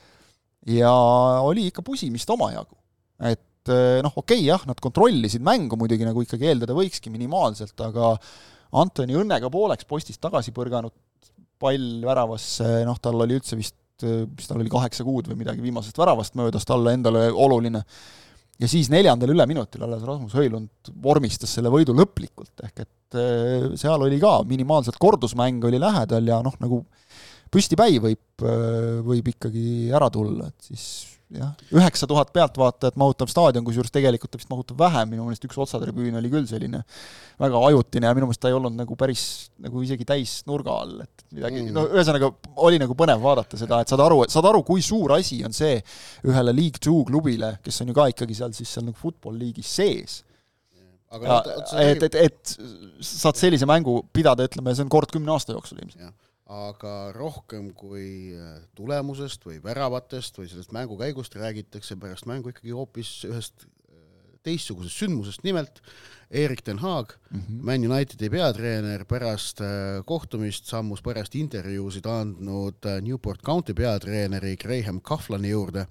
ja 0.72 0.92
oli 1.44 1.68
ikka 1.70 1.84
pusimist 1.86 2.30
omajagu. 2.32 2.78
et 3.22 3.70
äh, 3.70 4.00
noh, 4.04 4.16
okei 4.16 4.40
okay, 4.40 4.48
jah, 4.48 4.64
nad 4.66 4.80
kontrollisid 4.82 5.44
mängu 5.44 5.76
muidugi, 5.78 6.08
nagu 6.08 6.24
ikkagi 6.24 6.48
eeldada 6.50 6.76
võikski 6.78 7.12
minimaalselt, 7.12 7.76
aga 7.84 8.16
Antoni 8.72 9.12
õnnega 9.20 9.50
pooleks 9.52 9.84
postist 9.84 10.16
tagasi 10.22 10.54
põrganud 10.56 10.94
pall 11.60 12.00
väravasse, 12.02 12.64
noh, 12.88 12.96
tal 13.04 13.20
oli 13.20 13.36
üldse 13.36 13.58
vist 13.58 13.76
Eh, 14.06 14.24
mis 14.26 14.48
tal 14.48 14.60
oli, 14.60 14.72
kaheksa 14.72 15.06
kuud 15.06 15.30
või 15.30 15.42
midagi 15.44 15.64
viimasest 15.64 15.98
väravast 15.98 16.36
möödas, 16.38 16.66
talle 16.68 16.94
endale 16.96 17.28
oluline. 17.30 17.84
ja 18.60 18.68
siis 18.68 18.90
neljandal 18.92 19.32
üleminutil 19.32 19.82
alles 19.82 20.02
Rasmus 20.06 20.34
Höjlund 20.38 20.92
vormistas 21.02 21.50
selle 21.56 21.70
võidu 21.72 21.94
lõplikult, 21.96 22.52
ehk 22.62 22.84
et 22.84 23.18
eh, 23.18 23.70
seal 23.80 24.02
oli 24.02 24.20
ka 24.22 24.42
minimaalselt 24.48 25.00
kordusmäng 25.02 25.64
oli 25.64 25.80
lähedal 25.82 26.28
ja 26.28 26.42
noh, 26.44 26.54
nagu 26.62 26.84
püstipäi 27.52 27.98
võib, 28.02 28.44
eh, 28.44 29.00
võib 29.04 29.32
ikkagi 29.34 29.90
ära 29.94 30.10
tulla, 30.12 30.48
et 30.52 30.70
siis 30.70 30.86
jah, 31.38 31.52
üheksa 31.74 32.06
tuhat 32.10 32.32
pealtvaatajat 32.34 32.96
mahutav 33.00 33.30
staadion, 33.30 33.64
kusjuures 33.66 33.92
tegelikult 33.94 34.32
ta 34.32 34.40
vist 34.40 34.50
mahutab 34.50 34.80
vähem, 34.80 35.10
minu 35.12 35.26
meelest 35.26 35.46
üks 35.48 35.58
otsatribüün 35.64 36.18
oli 36.20 36.30
küll 36.32 36.48
selline 36.50 36.82
väga 37.42 37.62
ajutine 37.68 38.08
ja 38.08 38.16
minu 38.16 38.28
meelest 38.28 38.42
ta 38.42 38.50
ei 38.50 38.56
olnud 38.58 38.76
nagu 38.78 38.96
päris 38.98 39.24
nagu 39.62 39.84
isegi 39.84 40.06
täis 40.08 40.40
nurga 40.48 40.74
all, 40.84 40.98
et 41.04 41.24
midagi 41.30 41.62
mm., 41.62 41.76
no 41.76 41.86
ühesõnaga 41.90 42.32
oli 42.68 42.80
nagu 42.82 42.96
põnev 42.98 43.22
vaadata 43.22 43.60
seda, 43.60 43.82
et 43.82 43.92
saad 43.92 44.02
aru, 44.04 44.22
saad 44.32 44.50
aru, 44.50 44.64
kui 44.66 44.84
suur 44.84 45.16
asi 45.18 45.42
on 45.46 45.56
see 45.56 45.78
ühele 46.28 46.54
League 46.56 46.82
Two 46.82 47.04
klubile, 47.08 47.56
kes 47.64 47.82
on 47.84 47.92
ju 47.92 47.96
ka 47.96 48.10
ikkagi 48.12 48.36
seal 48.38 48.56
siis 48.56 48.72
seal 48.72 48.88
nagu 48.88 48.98
football 48.98 49.38
liigis 49.38 49.70
sees. 49.80 50.20
Aga 51.12 51.28
ja, 51.28 51.54
et, 51.92 52.04
et, 52.08 52.14
et 52.16 52.52
saad 53.04 53.36
sellise 53.36 53.66
mängu 53.68 53.98
pidada, 54.16 54.46
ütleme, 54.48 54.72
see 54.72 54.86
on 54.86 54.92
kord 54.92 55.12
kümne 55.12 55.34
aasta 55.34 55.52
jooksul 55.52 55.82
ilmselt 55.82 56.06
aga 56.52 56.94
rohkem 57.16 57.70
kui 57.76 58.32
äh, 58.36 58.56
tulemusest 58.76 59.44
või 59.46 59.58
väravatest 59.64 60.40
või 60.40 60.50
sellest 60.50 60.72
mängu 60.76 60.98
käigust 61.00 61.36
räägitakse 61.38 61.96
pärast 62.00 62.28
mängu 62.28 62.52
ikkagi 62.52 62.74
hoopis 62.76 63.12
ühest 63.28 63.64
äh, 63.64 64.02
teistsugusest 64.44 65.00
sündmusest, 65.00 65.44
nimelt 65.46 65.80
Erik 66.32 66.62
ten 66.64 66.78
Haag 66.80 67.12
mm, 67.30 67.40
-hmm. 67.40 67.62
Man 67.68 67.86
Unitedi 67.88 68.30
peatreener, 68.30 69.04
pärast 69.04 69.60
äh, 69.60 70.02
kohtumist 70.04 70.66
sammus 70.66 71.02
pärast 71.02 71.34
intervjuusid 71.34 72.06
andnud 72.06 72.88
Newport 73.00 73.42
County 73.42 73.74
peatreeneri 73.74 74.56
Graham 74.56 75.00
Coughlani 75.00 75.50
juurde, 75.50 75.86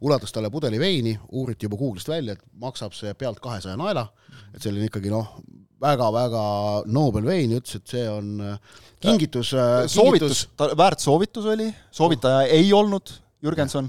ulatas 0.00 0.32
talle 0.32 0.50
pudeli 0.50 0.80
veini, 0.80 1.18
uuriti 1.32 1.66
juba 1.66 1.76
Google'ist 1.76 2.08
välja, 2.08 2.32
et 2.32 2.44
maksab 2.52 2.92
see 2.92 3.14
pealt 3.14 3.40
kahesaja 3.40 3.76
naela, 3.76 4.12
et 4.54 4.62
selline 4.62 4.90
ikkagi 4.90 5.10
noh, 5.10 5.36
väga-väga 5.82 6.44
noobel 6.92 7.26
vein, 7.26 7.56
ütles, 7.58 7.80
et 7.80 7.96
see 7.96 8.04
on 8.10 8.36
äh, 8.44 8.78
kingitus, 9.02 9.52
äh, 9.58 9.74
soovitus, 9.90 10.46
väärt 10.78 11.02
soovitus 11.02 11.48
oli, 11.54 11.68
soovitaja 11.94 12.46
ei 12.54 12.70
olnud 12.76 13.18
Jürgenson, 13.42 13.88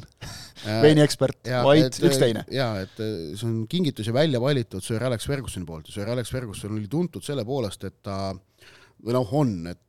veiniekspert, 0.82 1.46
vaid 1.66 2.00
üks 2.02 2.18
teine. 2.22 2.42
jaa, 2.54 2.82
et 2.82 3.02
äh, 3.04 3.14
see 3.38 3.48
on 3.50 3.62
kingitus 3.70 4.10
ja 4.10 4.16
välja 4.16 4.42
valitud 4.42 4.84
Sir 4.86 5.04
Alex 5.06 5.30
Fergusoni 5.30 5.68
poolt. 5.70 5.92
Ja 5.92 6.00
Sir 6.00 6.10
Alex 6.10 6.34
Ferguson 6.34 6.74
oli 6.74 6.90
tuntud 6.90 7.26
selle 7.26 7.46
poolest, 7.46 7.86
et 7.86 8.00
ta 8.06 8.34
või 8.34 9.18
noh, 9.18 9.34
on, 9.38 9.58
et 9.70 9.80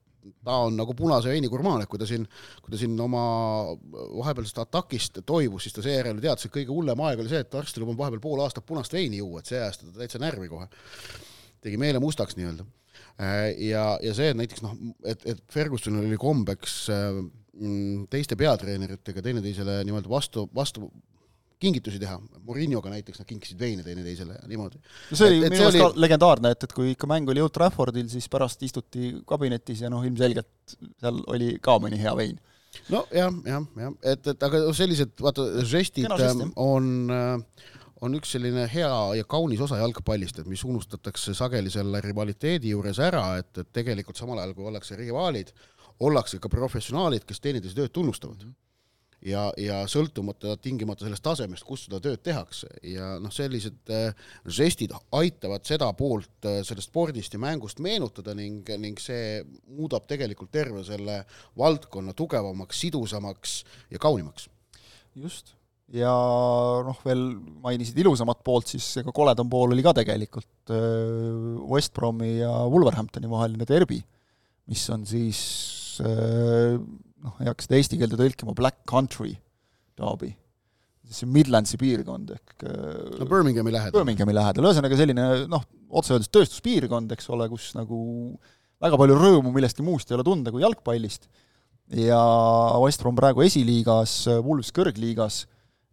ta 0.44 0.58
on 0.66 0.76
nagu 0.76 0.94
punase 0.96 1.28
veini 1.32 1.48
gurmaan, 1.52 1.82
et 1.84 1.88
kui 1.88 2.00
ta 2.00 2.08
siin, 2.08 2.24
kui 2.64 2.72
ta 2.72 2.80
siin 2.80 2.96
oma 3.00 3.24
vahepealsest 4.20 4.60
atakist 4.62 5.20
toibus, 5.24 5.66
siis 5.66 5.76
ta 5.76 5.84
seejärel 5.84 6.20
teadis, 6.20 6.48
et 6.48 6.54
kõige 6.54 6.72
hullem 6.72 7.00
aeg 7.04 7.20
oli 7.24 7.32
see, 7.32 7.44
et 7.44 7.56
arst 7.60 7.80
lubab 7.80 8.00
vahepeal 8.04 8.24
pool 8.24 8.44
aastat 8.44 8.66
punast 8.68 8.92
veini 8.92 9.20
juua, 9.20 9.40
et 9.40 9.52
see 9.52 9.60
ajas 9.60 9.80
teda 9.80 9.96
täitsa 10.00 10.20
närvi 10.20 10.48
kohe 10.52 10.68
tegi 11.64 11.80
meele 11.80 12.02
mustaks 12.02 12.36
nii-öelda. 12.38 12.66
Äh, 13.14 13.48
ja, 13.70 13.86
ja 14.02 14.12
see, 14.16 14.32
et 14.32 14.38
näiteks 14.38 14.62
noh, 14.64 14.76
et, 15.06 15.24
et 15.30 15.42
Fergusonil 15.52 16.08
oli 16.08 16.18
kombeks 16.20 16.76
äh, 16.92 17.08
mm, 17.54 18.06
teiste 18.12 18.38
peatreeneritega 18.38 19.22
teineteisele 19.24 19.80
niimoodi 19.86 20.10
vastu, 20.10 20.48
vastu 20.54 20.88
kingitusi 21.64 22.00
teha, 22.02 22.16
Mourinhoga 22.44 22.90
näiteks 22.92 23.20
nad 23.20 23.28
kinkisid 23.28 23.60
veine 23.60 23.84
teineteisele 23.86 24.36
ja 24.36 24.48
niimoodi. 24.50 24.80
no 25.10 25.18
see 25.18 25.28
oli 25.30 25.38
minu 25.44 25.54
meelest 25.54 25.78
oli... 25.78 25.82
ka 25.84 26.02
legendaarne, 26.04 26.52
et, 26.54 26.66
et 26.66 26.74
kui 26.76 26.90
ikka 26.92 27.08
mäng 27.10 27.30
oli 27.30 27.44
Old 27.44 27.54
Traffordil, 27.54 28.08
siis 28.12 28.26
pärast 28.32 28.62
istuti 28.66 29.14
kabinetis 29.28 29.84
ja 29.84 29.92
noh, 29.92 30.04
ilmselgelt 30.06 30.74
seal 31.00 31.22
oli 31.30 31.54
ka 31.64 31.78
mõni 31.82 32.00
hea 32.02 32.16
vein. 32.18 32.36
no 32.90 33.04
jah, 33.14 33.30
jah, 33.46 33.70
jah, 33.84 33.94
et, 34.02 34.26
et 34.34 34.48
aga 34.48 34.64
sellised 34.76 35.14
vaata 35.22 35.46
žestid 35.70 36.10
ähm, 36.18 36.50
on 36.58 36.92
äh, 37.14 37.70
on 38.04 38.18
üks 38.18 38.34
selline 38.36 38.66
hea 38.70 38.96
ja 39.18 39.28
kaunis 39.28 39.62
osa 39.64 39.78
jalgpallist, 39.80 40.40
et 40.40 40.50
mis 40.50 40.64
unustatakse 40.66 41.34
sageli 41.36 41.72
selle 41.72 42.02
rivaliteedi 42.04 42.74
juures 42.74 43.00
ära, 43.02 43.24
et, 43.40 43.52
et 43.60 43.70
tegelikult 43.72 44.20
samal 44.20 44.42
ajal, 44.42 44.52
kui 44.56 44.68
ollakse 44.68 44.98
rivaalid, 44.98 45.54
ollakse 46.04 46.40
ka 46.42 46.50
professionaalid, 46.52 47.24
kes 47.28 47.40
teineteise 47.40 47.78
tööd 47.78 47.94
tunnustavad. 47.94 48.44
ja, 49.24 49.46
ja 49.56 49.78
sõltumata 49.88 50.58
tingimata 50.60 51.06
sellest 51.06 51.24
tasemest, 51.24 51.64
kus 51.64 51.86
seda 51.86 52.00
tööd 52.04 52.20
tehakse 52.20 52.68
ja 52.84 53.14
noh, 53.22 53.32
sellised 53.32 53.92
äh, 53.94 54.26
žestid 54.44 54.92
aitavad 55.16 55.64
seda 55.64 55.88
poolt 55.96 56.44
äh, 56.44 56.60
sellest 56.66 56.90
spordist 56.90 57.32
ja 57.32 57.40
mängust 57.40 57.80
meenutada 57.80 58.34
ning, 58.36 58.68
ning 58.78 59.00
see 59.00 59.40
muudab 59.64 60.04
tegelikult 60.10 60.52
terve 60.52 60.84
selle 60.84 61.22
valdkonna 61.56 62.12
tugevamaks, 62.12 62.84
sidusamaks 62.84 63.62
ja 63.90 64.02
kaunimaks. 64.02 64.50
just 65.14 65.54
ja 65.92 66.12
noh, 66.86 67.00
veel 67.04 67.24
mainisid 67.64 67.98
ilusamat 68.00 68.40
poolt, 68.46 68.70
siis 68.72 68.86
ega 69.02 69.12
koledam 69.14 69.50
pool 69.52 69.74
oli 69.74 69.84
ka 69.84 69.92
tegelikult 69.96 70.72
äh, 70.72 71.58
West 71.70 71.92
Bromi 71.96 72.38
ja 72.38 72.52
Wolverhamptoni 72.70 73.30
vaheline 73.30 73.68
derbi, 73.68 74.00
mis 74.70 74.86
on 74.94 75.04
siis 75.08 75.42
noh, 76.00 77.36
ei 77.38 77.46
hakka 77.46 77.66
seda 77.66 77.76
eesti 77.78 78.00
keelde 78.00 78.18
tõlkima, 78.18 78.56
Black 78.56 78.82
Country 78.90 79.36
Derby 79.94 80.32
see 81.14 81.28
Midlandsi 81.30 81.78
piirkond 81.80 82.32
ehk 82.34 82.64
no 82.64 83.28
Birminghami 83.28 83.72
lähedal. 83.74 84.00
Birminghami 84.00 84.34
lähedal, 84.36 84.68
ühesõnaga 84.68 84.98
selline 84.98 85.26
noh, 85.50 85.64
otse 85.94 86.14
öeldes 86.14 86.30
tööstuspiirkond, 86.32 87.12
eks 87.14 87.28
ole, 87.34 87.48
kus 87.52 87.72
nagu 87.76 87.98
väga 88.82 88.98
palju 89.00 89.18
rõõmu 89.18 89.52
millestki 89.54 89.84
muust 89.86 90.10
ei 90.10 90.18
ole 90.18 90.26
tunda 90.26 90.52
kui 90.54 90.64
jalgpallist, 90.64 91.28
ja 92.00 92.20
West 92.82 93.02
Brom 93.02 93.16
praegu 93.18 93.44
esiliigas, 93.44 94.22
Wolves 94.44 94.72
kõrgliigas, 94.74 95.44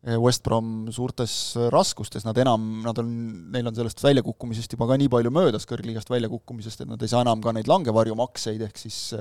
West 0.02 0.42
Brom 0.42 0.88
suurtes 0.90 1.34
raskustes, 1.70 2.24
nad 2.26 2.38
enam, 2.42 2.64
nad 2.82 2.98
on, 2.98 3.12
neil 3.54 3.68
on 3.70 3.76
sellest 3.78 4.02
väljakukkumisest 4.02 4.74
juba 4.74 4.88
ka 4.90 4.98
nii 4.98 5.12
palju 5.14 5.30
möödas, 5.34 5.68
kõrgliigast 5.70 6.10
väljakukkumisest, 6.10 6.82
et 6.82 6.90
nad 6.90 7.02
ei 7.06 7.12
saa 7.12 7.22
enam 7.22 7.44
ka 7.44 7.54
neid 7.54 7.70
langevarjumakseid, 7.70 8.64
ehk 8.66 8.82
siis 8.82 9.14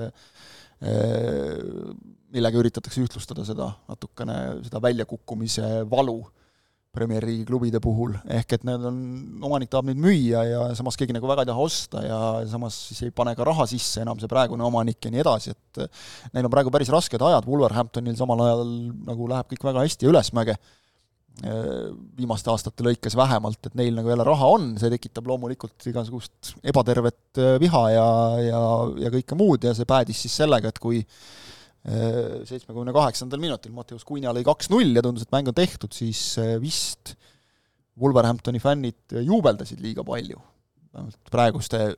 millega 2.33 2.57
üritatakse 2.57 3.03
ühtlustada 3.03 3.45
seda 3.45 3.67
natukene, 3.85 4.37
seda 4.65 4.81
väljakukkumise 4.81 5.67
valu 5.91 6.23
Premier 6.91 7.23
League'i 7.23 7.45
klubide 7.47 7.79
puhul, 7.79 8.17
ehk 8.35 8.57
et 8.57 8.65
need 8.67 8.83
on, 8.87 8.97
omanik 9.47 9.69
tahab 9.71 9.87
neid 9.87 9.99
müüa 10.03 10.41
ja 10.43 10.63
samas 10.75 10.97
keegi 10.99 11.15
nagu 11.15 11.29
väga 11.29 11.45
ei 11.45 11.47
taha 11.47 11.63
osta 11.63 12.01
ja 12.03 12.17
samas 12.51 12.75
siis 12.89 13.05
ei 13.07 13.13
pane 13.15 13.31
ka 13.37 13.45
raha 13.47 13.63
sisse 13.71 14.03
enam 14.03 14.19
see 14.19 14.27
praegune 14.31 14.65
omanik 14.67 14.99
ja 15.07 15.11
nii 15.13 15.21
edasi, 15.23 15.55
et 15.55 15.79
neil 16.35 16.49
on 16.49 16.51
praegu 16.51 16.73
päris 16.73 16.91
rasked 16.91 17.23
ajad, 17.23 17.47
Wolverhamptonil 17.47 18.17
samal 18.19 18.43
ajal 18.43 18.65
nagu 19.07 19.29
läheb 19.31 19.47
kõik 19.53 19.63
väga 19.69 19.85
hästi 19.85 20.11
ülesmäge. 20.11 20.57
Viimaste 22.19 22.51
aastate 22.51 22.83
lõikes 22.83 23.15
vähemalt, 23.15 23.69
et 23.69 23.77
neil 23.79 23.95
nagu 23.95 24.11
jälle 24.11 24.25
raha 24.27 24.49
on, 24.57 24.65
see 24.81 24.91
tekitab 24.91 25.29
loomulikult 25.31 25.87
igasugust 25.87 26.51
ebatervet 26.73 27.39
äh, 27.39 27.55
viha 27.63 27.85
ja, 27.93 28.09
ja, 28.49 28.59
ja 29.05 29.13
kõike 29.15 29.39
muud 29.39 29.63
ja 29.63 29.71
see 29.77 29.87
päädis 29.87 30.25
siis 30.25 30.35
sellega, 30.43 30.73
et 30.73 30.83
kui 30.83 30.99
seitsmekümne 31.81 32.93
kaheksandal 32.93 33.41
minutil 33.41 33.73
Matteus 33.73 34.05
Kunja 34.05 34.33
lõi 34.35 34.43
kaks-null 34.45 34.93
ja 34.93 35.01
tundus, 35.01 35.25
et 35.25 35.33
mäng 35.33 35.49
on 35.49 35.57
tehtud, 35.57 35.89
siis 35.95 36.21
äh, 36.37 36.53
vist 36.61 37.15
Wolverhamptoni 38.01 38.61
fännid 38.61 39.15
juubeldasid 39.25 39.81
liiga 39.81 40.05
palju. 40.05 40.37
vähemalt 40.93 41.31
praeguste 41.31 41.95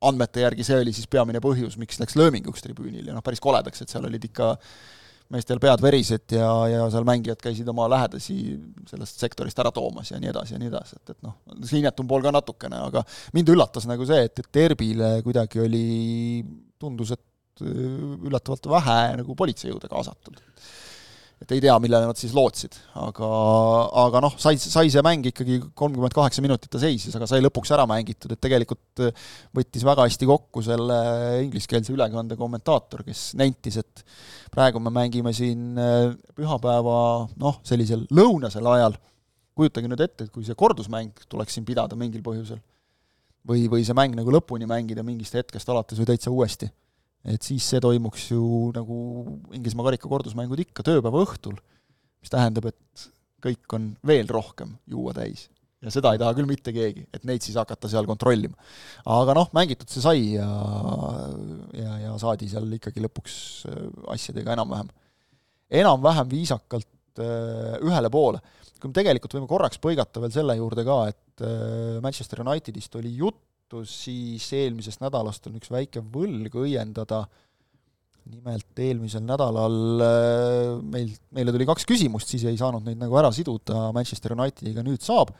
andmete 0.00 0.44
järgi 0.44 0.64
see 0.64 0.78
oli 0.80 0.94
siis 0.94 1.10
peamine 1.10 1.42
põhjus, 1.42 1.76
miks 1.78 1.98
läks 2.00 2.16
lööminguks 2.16 2.64
tribüünil 2.64 3.10
ja 3.10 3.16
noh, 3.16 3.24
päris 3.24 3.42
koledaks, 3.42 3.82
et 3.82 3.92
seal 3.92 4.06
olid 4.06 4.24
ikka 4.24 4.54
meestel 5.34 5.60
pead 5.60 5.82
verised 5.84 6.32
ja, 6.32 6.48
ja 6.70 6.84
seal 6.92 7.04
mängijad 7.04 7.40
käisid 7.42 7.68
oma 7.68 7.88
lähedasi 7.90 8.36
sellest 8.88 9.20
sektorist 9.20 9.58
ära 9.60 9.72
toomas 9.74 10.12
ja 10.12 10.20
nii 10.22 10.30
edasi 10.30 10.54
ja 10.54 10.60
nii 10.62 10.70
edasi, 10.70 11.00
et, 11.00 11.12
et 11.12 11.26
noh, 11.26 11.36
see 11.60 11.82
inetum 11.82 12.08
pool 12.08 12.24
ka 12.24 12.32
natukene, 12.32 12.80
aga 12.88 13.02
mind 13.36 13.52
üllatas 13.52 13.88
nagu 13.90 14.06
see, 14.08 14.22
et, 14.30 14.40
et 14.40 14.48
Derbile 14.54 15.18
kuidagi 15.26 15.60
oli, 15.66 15.88
tundus, 16.80 17.12
et 17.12 17.24
üllatavalt 17.62 18.68
vähe 18.70 19.00
nagu 19.22 19.38
politseijõude 19.38 19.90
kaasatud. 19.90 20.40
Et 21.38 21.52
ei 21.54 21.60
tea, 21.62 21.74
millele 21.78 22.08
nad 22.08 22.18
siis 22.18 22.32
lootsid, 22.34 22.74
aga, 22.98 23.26
aga 24.02 24.22
noh, 24.24 24.32
sai, 24.42 24.56
sai 24.58 24.88
see 24.90 25.02
mäng 25.06 25.28
ikkagi 25.30 25.60
kolmkümmend 25.78 26.14
kaheksa 26.16 26.42
minutit 26.42 26.70
ta 26.72 26.80
seisis, 26.82 27.14
aga 27.14 27.28
sai 27.30 27.38
lõpuks 27.44 27.70
ära 27.76 27.84
mängitud, 27.86 28.32
et 28.34 28.40
tegelikult 28.42 29.04
võttis 29.54 29.84
väga 29.86 30.08
hästi 30.08 30.26
kokku 30.26 30.64
selle 30.66 30.96
ingliskeelse 31.44 31.94
ülekande 31.94 32.34
kommentaator, 32.40 33.04
kes 33.06 33.36
nentis, 33.38 33.78
et 33.78 34.02
praegu 34.50 34.82
me 34.82 34.90
mängime 34.94 35.30
siin 35.36 35.78
äh, 35.78 36.10
pühapäeva 36.34 36.98
noh, 37.38 37.62
sellisel 37.70 38.02
lõunasel 38.10 38.66
ajal, 38.74 38.98
kujutage 39.58 39.94
nüüd 39.94 40.02
ette, 40.08 40.26
et 40.26 40.34
kui 40.34 40.42
see 40.46 40.58
kordusmäng 40.58 41.22
tuleks 41.30 41.54
siin 41.54 41.66
pidada 41.68 41.94
mingil 41.98 42.26
põhjusel, 42.26 42.58
või, 43.46 43.68
või 43.70 43.86
see 43.86 43.94
mäng 43.94 44.18
nagu 44.18 44.34
lõpuni 44.34 44.66
mängida 44.66 45.06
mingist 45.06 45.38
hetkest 45.38 45.70
alates 45.70 46.02
või 46.02 46.10
täitsa 46.10 46.34
uuesti 46.34 46.66
et 47.28 47.44
siis 47.44 47.66
see 47.72 47.80
toimuks 47.82 48.30
ju 48.32 48.42
nagu 48.76 48.98
Inglismaa 49.56 49.90
karika 49.90 50.10
kordusmängud 50.10 50.62
ikka 50.64 50.84
tööpäeva 50.86 51.22
õhtul, 51.26 51.58
mis 52.22 52.32
tähendab, 52.32 52.70
et 52.70 53.08
kõik 53.44 53.76
on 53.76 53.92
veel 54.06 54.28
rohkem 54.30 54.74
juua 54.90 55.14
täis. 55.16 55.48
ja 55.78 55.92
seda 55.94 56.10
ei 56.10 56.18
taha 56.18 56.34
küll 56.34 56.48
mitte 56.50 56.72
keegi, 56.74 57.04
et 57.14 57.26
neid 57.28 57.44
siis 57.44 57.54
hakata 57.58 57.90
seal 57.90 58.06
kontrollima. 58.08 58.56
aga 59.06 59.34
noh, 59.38 59.50
mängitud 59.54 59.90
see 59.92 60.02
sai 60.02 60.22
ja, 60.34 60.48
ja, 61.76 61.98
ja 62.06 62.14
saadi 62.18 62.48
seal 62.50 62.70
ikkagi 62.78 63.04
lõpuks 63.04 63.34
äh, 63.70 63.82
asjadega 64.14 64.56
enam-vähem, 64.56 64.90
enam-vähem 65.82 66.30
viisakalt 66.32 67.22
äh, 67.22 67.76
ühele 67.84 68.10
poole. 68.10 68.42
kui 68.78 68.90
me 68.90 68.94
tegelikult 68.94 69.34
võime 69.34 69.50
korraks 69.50 69.80
põigata 69.82 70.22
veel 70.22 70.34
selle 70.34 70.58
juurde 70.58 70.86
ka, 70.86 70.98
et 71.12 71.46
äh, 71.46 71.98
Manchester 72.02 72.42
Unitedist 72.46 72.98
oli 72.98 73.14
jutt, 73.20 73.42
juhtus, 73.68 73.92
siis 74.04 74.46
eelmisest 74.56 75.02
nädalast 75.02 75.46
on 75.48 75.58
üks 75.58 75.70
väike 75.70 76.00
võlg 76.00 76.54
õiendada, 76.56 77.26
nimelt 78.28 78.80
eelmisel 78.80 79.22
nädalal 79.24 80.02
äh, 80.04 80.80
meil, 80.84 81.12
meile 81.32 81.52
tuli 81.52 81.66
kaks 81.68 81.86
küsimust, 81.88 82.28
siis 82.28 82.44
ei 82.48 82.58
saanud 82.58 82.84
neid 82.84 82.98
nagu 83.00 83.16
ära 83.16 83.30
siduda 83.32 83.90
Manchester 83.96 84.34
Unitediga, 84.36 84.84
nüüd 84.84 85.04
saab. 85.04 85.32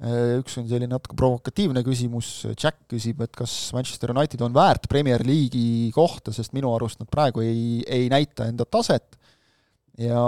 Äh, 0.00 0.38
üks 0.40 0.56
on 0.58 0.66
selline 0.66 0.90
natuke 0.90 1.14
provokatiivne 1.18 1.82
küsimus, 1.86 2.46
Jack 2.54 2.86
küsib, 2.90 3.22
et 3.22 3.34
kas 3.36 3.72
Manchester 3.76 4.14
United 4.14 4.42
on 4.42 4.54
väärt 4.54 4.88
Premier 4.90 5.22
League'i 5.22 5.90
kohta, 5.94 6.34
sest 6.34 6.54
minu 6.56 6.72
arust 6.74 7.02
nad 7.02 7.10
praegu 7.10 7.44
ei, 7.44 7.82
ei 7.86 8.08
näita 8.10 8.48
enda 8.50 8.66
taset, 8.66 9.18
ja 10.00 10.22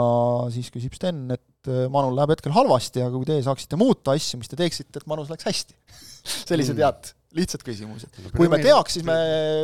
siis 0.55 0.71
küsib 0.75 0.95
Sten, 0.99 1.25
et 1.35 1.43
äh, 1.71 1.89
Manul 1.93 2.17
läheb 2.19 2.35
hetkel 2.35 2.55
halvasti, 2.57 3.05
aga 3.05 3.15
kui 3.17 3.29
teie 3.29 3.43
saaksite 3.45 3.79
muuta 3.81 4.17
asju, 4.17 4.41
mis 4.41 4.51
te 4.51 4.59
teeksite, 4.59 5.03
et 5.03 5.11
Manus 5.11 5.31
läheks 5.33 5.49
hästi 5.51 5.77
sellised 6.51 6.79
mm. 6.79 6.85
head 6.85 7.13
lihtsad 7.37 7.63
küsimused. 7.65 8.19
kui 8.37 8.49
me 8.51 8.59
teaks, 8.63 8.97
siis 8.99 9.07
me 9.07 9.15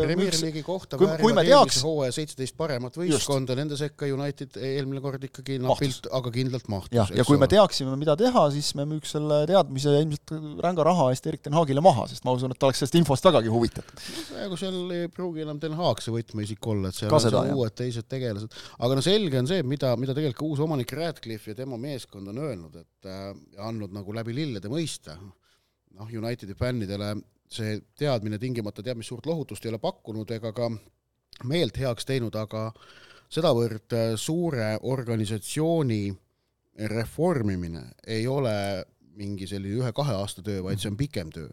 Premier 0.04 0.34
League'i 0.40 0.62
kohta 0.64 0.98
kui, 1.00 1.08
kui 1.20 1.34
me 1.37 1.44
teaks 1.46 1.80
hooaja 1.84 2.14
seitseteist 2.16 2.56
paremat 2.58 2.96
võistkonda, 2.98 3.56
nende 3.58 3.76
sekka 3.78 4.08
United 4.08 4.56
eelmine 4.56 5.02
kord 5.04 5.25
ikkagi 5.28 5.58
napilt, 5.62 6.08
aga 6.18 6.32
kindlalt 6.34 6.70
mahtus. 6.72 6.96
jah, 6.96 7.12
ja 7.14 7.26
kui 7.28 7.37
ole. 7.37 7.44
me 7.44 7.50
teaksime, 7.52 7.94
mida 8.00 8.16
teha, 8.20 8.44
siis 8.54 8.70
me 8.78 8.87
müüks 8.88 9.14
selle 9.16 9.42
teadmise 9.50 9.94
ilmselt 10.00 10.34
ränga 10.64 10.87
raha 10.88 11.08
eest 11.12 11.28
Erik 11.30 11.44
Den 11.44 11.56
Haagile 11.58 11.84
maha, 11.84 12.08
sest 12.10 12.25
ma 12.28 12.34
usun, 12.37 12.54
et 12.54 12.60
ta 12.60 12.70
oleks 12.70 12.82
sellest 12.82 12.98
infost 13.00 13.28
vägagi 13.28 13.52
huvitatud. 13.52 14.04
praegu 14.32 14.60
seal 14.60 14.78
ei 14.96 15.12
pruugi 15.12 15.44
enam 15.44 15.60
Den 15.62 15.76
Haag 15.78 16.04
see 16.04 16.14
võtmeisik 16.14 16.70
olla, 16.72 16.92
et 16.92 17.00
seal 17.00 17.12
Ka 17.12 17.20
on 17.20 17.26
seda, 17.28 17.44
uued 17.54 17.76
teised 17.78 18.08
tegelased, 18.08 18.60
aga 18.78 18.98
no 18.98 19.04
selge 19.04 19.42
on 19.42 19.50
see, 19.50 19.64
mida, 19.66 19.92
mida 20.00 20.16
tegelikult 20.16 20.54
uus 20.54 20.64
omanik 20.64 20.92
Radcliffe 20.96 21.52
ja 21.52 21.62
tema 21.62 21.80
meeskond 21.80 22.32
on 22.32 22.44
öelnud, 22.48 22.80
et 22.80 23.10
äh, 23.10 23.32
andnud 23.68 23.92
nagu 23.92 24.16
läbi 24.16 24.37
lillede 24.37 24.72
mõista, 24.72 25.18
noh, 25.98 26.14
Unitedi 26.18 26.54
fännidele 26.56 27.16
see 27.52 27.78
teadmine 27.98 28.38
tingimata 28.38 28.82
teab 28.84 29.00
mis 29.00 29.08
suurt 29.10 29.26
lohutust 29.26 29.64
ei 29.64 29.72
ole 29.72 29.80
pakkunud 29.82 30.30
ega 30.36 30.52
ka 30.52 30.70
meelt 31.48 31.78
heaks 31.78 32.08
teinud, 32.08 32.34
aga 32.36 32.68
sedavõrd 33.32 33.94
äh, 33.96 34.12
suure 34.16 34.74
organisatsiooni 34.82 36.02
reformimine 36.88 37.82
ei 38.06 38.26
ole 38.30 38.54
mingi 39.18 39.48
selline 39.50 39.80
ühe-kahe 39.80 40.14
aasta 40.14 40.44
töö, 40.46 40.62
vaid 40.62 40.78
see 40.78 40.92
on 40.92 40.98
pikem 40.98 41.32
töö. 41.34 41.48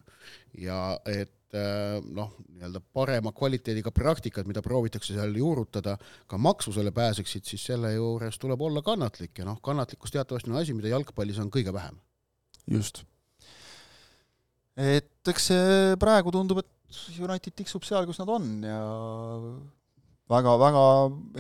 ja 0.62 1.00
et 1.10 1.58
äh, 1.58 1.98
noh, 2.04 2.36
nii-öelda 2.46 2.82
parema 2.94 3.34
kvaliteediga 3.36 3.92
praktikat, 3.92 4.48
mida 4.48 4.62
proovitakse 4.66 5.16
seal 5.16 5.34
juurutada, 5.36 5.98
ka 6.28 6.38
maksusele 6.38 6.94
pääseksid, 6.96 7.46
siis 7.50 7.66
selle 7.72 7.94
juures 7.96 8.40
tuleb 8.40 8.62
olla 8.62 8.86
kannatlik 8.86 9.42
ja 9.42 9.50
noh, 9.50 9.60
kannatlikkus 9.62 10.14
teatavasti 10.14 10.54
on 10.54 10.62
asi, 10.62 10.78
mida 10.78 10.94
jalgpallis 10.94 11.42
on 11.42 11.52
kõige 11.54 11.74
vähem. 11.74 12.00
just 12.72 13.04
et 14.76 15.15
eks 15.32 15.50
see 15.52 15.96
praegu 16.02 16.34
tundub, 16.34 16.62
et 16.64 17.00
United 17.20 17.56
tiksub 17.58 17.84
seal, 17.88 18.06
kus 18.08 18.20
nad 18.22 18.30
on 18.32 18.46
ja 18.66 18.82
väga-väga 20.32 20.84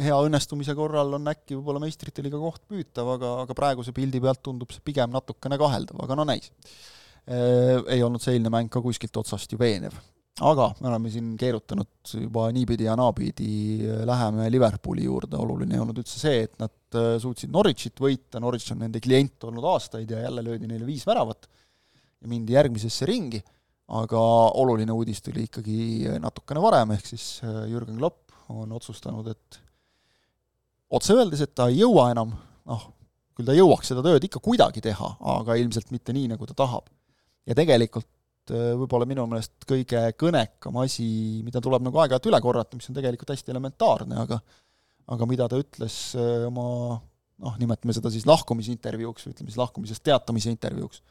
hea 0.06 0.18
õnnestumise 0.28 0.76
korral 0.78 1.16
on 1.18 1.32
äkki 1.32 1.58
võib-olla 1.58 1.82
meistrite 1.82 2.24
liiga 2.26 2.40
koht 2.42 2.62
püütav, 2.70 3.16
aga, 3.16 3.32
aga 3.46 3.58
praeguse 3.58 3.94
pildi 3.96 4.22
pealt 4.22 4.44
tundub 4.46 4.74
see 4.74 4.84
pigem 4.86 5.14
natukene 5.14 5.58
kaheldav, 5.62 6.04
aga 6.06 6.18
no 6.20 6.28
näis 6.28 6.52
e,. 7.26 7.38
Ei 7.96 8.04
olnud 8.06 8.22
see 8.22 8.36
eilne 8.38 8.52
mäng 8.54 8.70
ka 8.70 8.84
kuskilt 8.86 9.18
otsast 9.18 9.52
ju 9.52 9.58
veenev. 9.62 9.96
aga 10.46 10.68
me 10.82 10.90
oleme 10.92 11.10
siin 11.10 11.32
keerutanud 11.40 12.14
juba 12.20 12.50
niipidi 12.52 12.86
ja 12.90 12.96
naapidi, 13.00 13.88
läheme 14.06 14.50
Liverpooli 14.52 15.06
juurde, 15.08 15.40
oluline 15.40 15.78
ei 15.78 15.82
olnud 15.82 16.02
üldse 16.02 16.20
see, 16.20 16.42
et 16.44 16.58
nad 16.60 17.00
äh, 17.00 17.16
suutsid 17.24 17.54
Norwichit 17.56 18.02
võita, 18.04 18.42
Norwich 18.44 18.74
on 18.76 18.84
nende 18.84 19.00
klient 19.00 19.48
olnud 19.48 19.66
aastaid 19.72 20.12
ja 20.12 20.26
jälle 20.28 20.44
löödi 20.44 20.68
neile 20.68 20.86
viis 20.86 21.08
väravat 21.08 21.48
ja 22.20 22.28
mindi 22.28 22.54
järgmisesse 22.54 23.08
ringi, 23.08 23.40
aga 23.86 24.22
oluline 24.58 24.94
uudis 24.96 25.22
tuli 25.22 25.46
ikkagi 25.46 26.10
natukene 26.22 26.62
varem, 26.64 26.96
ehk 26.96 27.12
siis 27.12 27.28
äh, 27.46 27.66
Jürgen 27.70 28.00
Klopp 28.00 28.34
on 28.50 28.74
otsustanud, 28.74 29.28
et 29.30 29.60
otse 30.96 31.14
öeldes, 31.14 31.44
et 31.46 31.54
ta 31.58 31.70
ei 31.70 31.82
jõua 31.84 32.10
enam, 32.14 32.34
noh, 32.70 32.90
küll 33.38 33.48
ta 33.48 33.56
jõuaks 33.58 33.92
seda 33.92 34.04
tööd 34.06 34.26
ikka 34.26 34.42
kuidagi 34.44 34.82
teha, 34.86 35.12
aga 35.36 35.58
ilmselt 35.62 35.92
mitte 35.94 36.16
nii, 36.16 36.30
nagu 36.34 36.50
ta 36.50 36.58
tahab. 36.58 36.90
ja 37.46 37.58
tegelikult 37.58 38.54
äh, 38.54 38.74
võib-olla 38.74 39.06
minu 39.10 39.28
meelest 39.30 39.68
kõige 39.70 40.08
kõnekam 40.18 40.82
asi, 40.82 41.08
mida 41.46 41.62
tuleb 41.62 41.86
nagu 41.86 42.02
aeg-ajalt 42.02 42.30
üle 42.32 42.42
korrata, 42.42 42.78
mis 42.78 42.90
on 42.90 42.98
tegelikult 42.98 43.36
hästi 43.36 43.54
elementaarne, 43.54 44.22
aga 44.26 44.42
aga 45.14 45.26
mida 45.30 45.46
ta 45.46 45.60
ütles 45.62 46.16
äh, 46.18 46.48
oma 46.48 46.98
noh, 47.38 47.58
nimetame 47.62 47.94
seda 47.94 48.10
siis 48.10 48.26
lahkumisintervjuuks 48.26 49.28
või 49.28 49.36
ütleme 49.36 49.52
siis 49.52 49.62
lahkumisest 49.62 50.02
teatamise 50.08 50.50
intervjuuks 50.50 51.04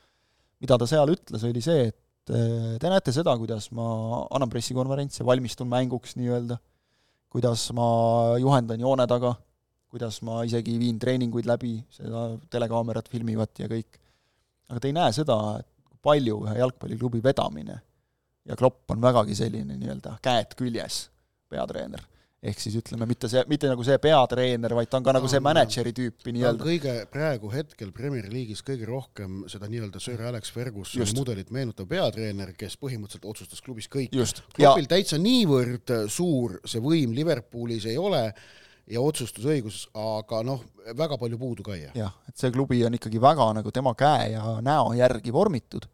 mida 0.65 0.79
ta 0.81 0.89
seal 0.89 1.13
ütles, 1.13 1.45
oli 1.47 1.63
see, 1.65 1.89
et 1.91 1.99
te 2.29 2.91
näete 2.93 3.13
seda, 3.15 3.35
kuidas 3.41 3.71
ma 3.77 3.87
annan 4.31 4.53
pressikonverentse, 4.53 5.25
valmistun 5.27 5.69
mänguks 5.71 6.17
nii-öelda, 6.21 6.59
kuidas 7.33 7.67
ma 7.77 7.87
juhendan 8.41 8.81
joone 8.81 9.07
taga, 9.11 9.35
kuidas 9.93 10.21
ma 10.27 10.43
isegi 10.49 10.79
viin 10.81 10.99
treeninguid 11.03 11.47
läbi, 11.49 11.77
seda 11.93 12.31
telekaamerad 12.51 13.11
filmivad 13.13 13.53
ja 13.61 13.69
kõik. 13.71 14.01
aga 14.71 14.81
ta 14.81 14.89
ei 14.89 14.97
näe 14.97 15.13
seda, 15.13 15.37
et 15.61 15.69
palju 16.05 16.41
ühe 16.47 16.57
jalgpalliklubi 16.59 17.21
vedamine 17.25 17.77
ja 18.45 18.57
Klopp 18.57 18.91
on 18.91 19.01
vägagi 19.05 19.37
selline 19.37 19.77
nii-öelda 19.77 20.19
käed 20.25 20.57
küljes 20.59 21.07
peatreener 21.53 22.03
ehk 22.45 22.61
siis 22.61 22.77
ütleme, 22.79 23.07
mitte 23.09 23.29
see, 23.33 23.43
mitte 23.49 23.69
nagu 23.71 23.85
see 23.87 23.97
peatreener, 24.03 24.75
vaid 24.77 24.91
ta 24.93 24.99
on 24.99 25.07
ka 25.07 25.15
no, 25.15 25.21
nagu 25.21 25.31
see 25.33 25.41
mänedžeri 25.45 25.95
tüüpi 25.97 26.35
nii-öelda. 26.37 26.67
kõige 26.67 26.97
praegu 27.13 27.53
hetkel 27.53 27.93
Premier 27.97 28.29
League'is 28.33 28.61
kõige 28.67 28.89
rohkem 28.89 29.45
seda 29.51 29.71
nii-öelda 29.71 30.03
Sir 30.03 30.21
Alex 30.29 30.53
Fergusoni 30.55 31.17
mudelit 31.17 31.53
meenutav 31.55 31.89
peatreener, 31.91 32.53
kes 32.59 32.77
põhimõtteliselt 32.81 33.31
otsustas 33.31 33.65
klubis 33.65 33.89
kõik. 33.93 34.13
klubil 34.13 34.85
ja... 34.85 34.93
täitsa 34.97 35.21
niivõrd 35.21 35.95
suur 36.13 36.59
see 36.69 36.85
võim 36.85 37.17
Liverpoolis 37.17 37.89
ei 37.89 37.97
ole 38.01 38.27
ja 38.91 39.01
otsustusõigus, 39.01 39.87
aga 39.97 40.43
noh, 40.45 40.61
väga 40.97 41.17
palju 41.21 41.41
puudu 41.41 41.65
ka 41.65 41.77
ei 41.77 41.87
jää. 41.87 41.97
jah, 42.05 42.15
et 42.29 42.37
see 42.37 42.53
klubi 42.53 42.83
on 42.85 43.01
ikkagi 43.01 43.23
väga 43.23 43.49
nagu 43.61 43.73
tema 43.73 43.95
käe 43.97 44.35
ja 44.35 44.59
näo 44.65 44.93
järgi 44.99 45.33
vormitud 45.33 45.89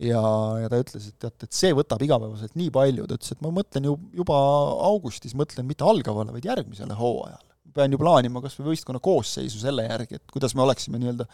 ja, 0.00 0.22
ja 0.62 0.70
ta 0.72 0.80
ütles, 0.80 1.06
et 1.10 1.18
teate, 1.20 1.46
et 1.46 1.56
see 1.56 1.70
võtab 1.76 2.02
igapäevaselt 2.04 2.56
nii 2.58 2.72
palju, 2.74 3.06
ta 3.06 3.18
ütles, 3.18 3.34
et 3.34 3.44
ma 3.44 3.52
mõtlen 3.54 3.86
ju 3.90 3.94
juba 4.16 4.40
augustis, 4.88 5.36
mõtlen 5.38 5.68
mitte 5.68 5.86
algavale, 5.86 6.34
vaid 6.36 6.48
järgmisele 6.48 6.96
hooajale. 6.98 7.46
pean 7.70 7.92
ju 7.92 8.00
plaanima 8.00 8.40
kas 8.42 8.56
või 8.58 8.72
võistkonna 8.72 8.98
koosseisu 8.98 9.60
selle 9.62 9.84
järgi, 9.86 10.18
et 10.18 10.32
kuidas 10.34 10.56
me 10.58 10.64
oleksime 10.64 10.98
nii-öelda 10.98 11.26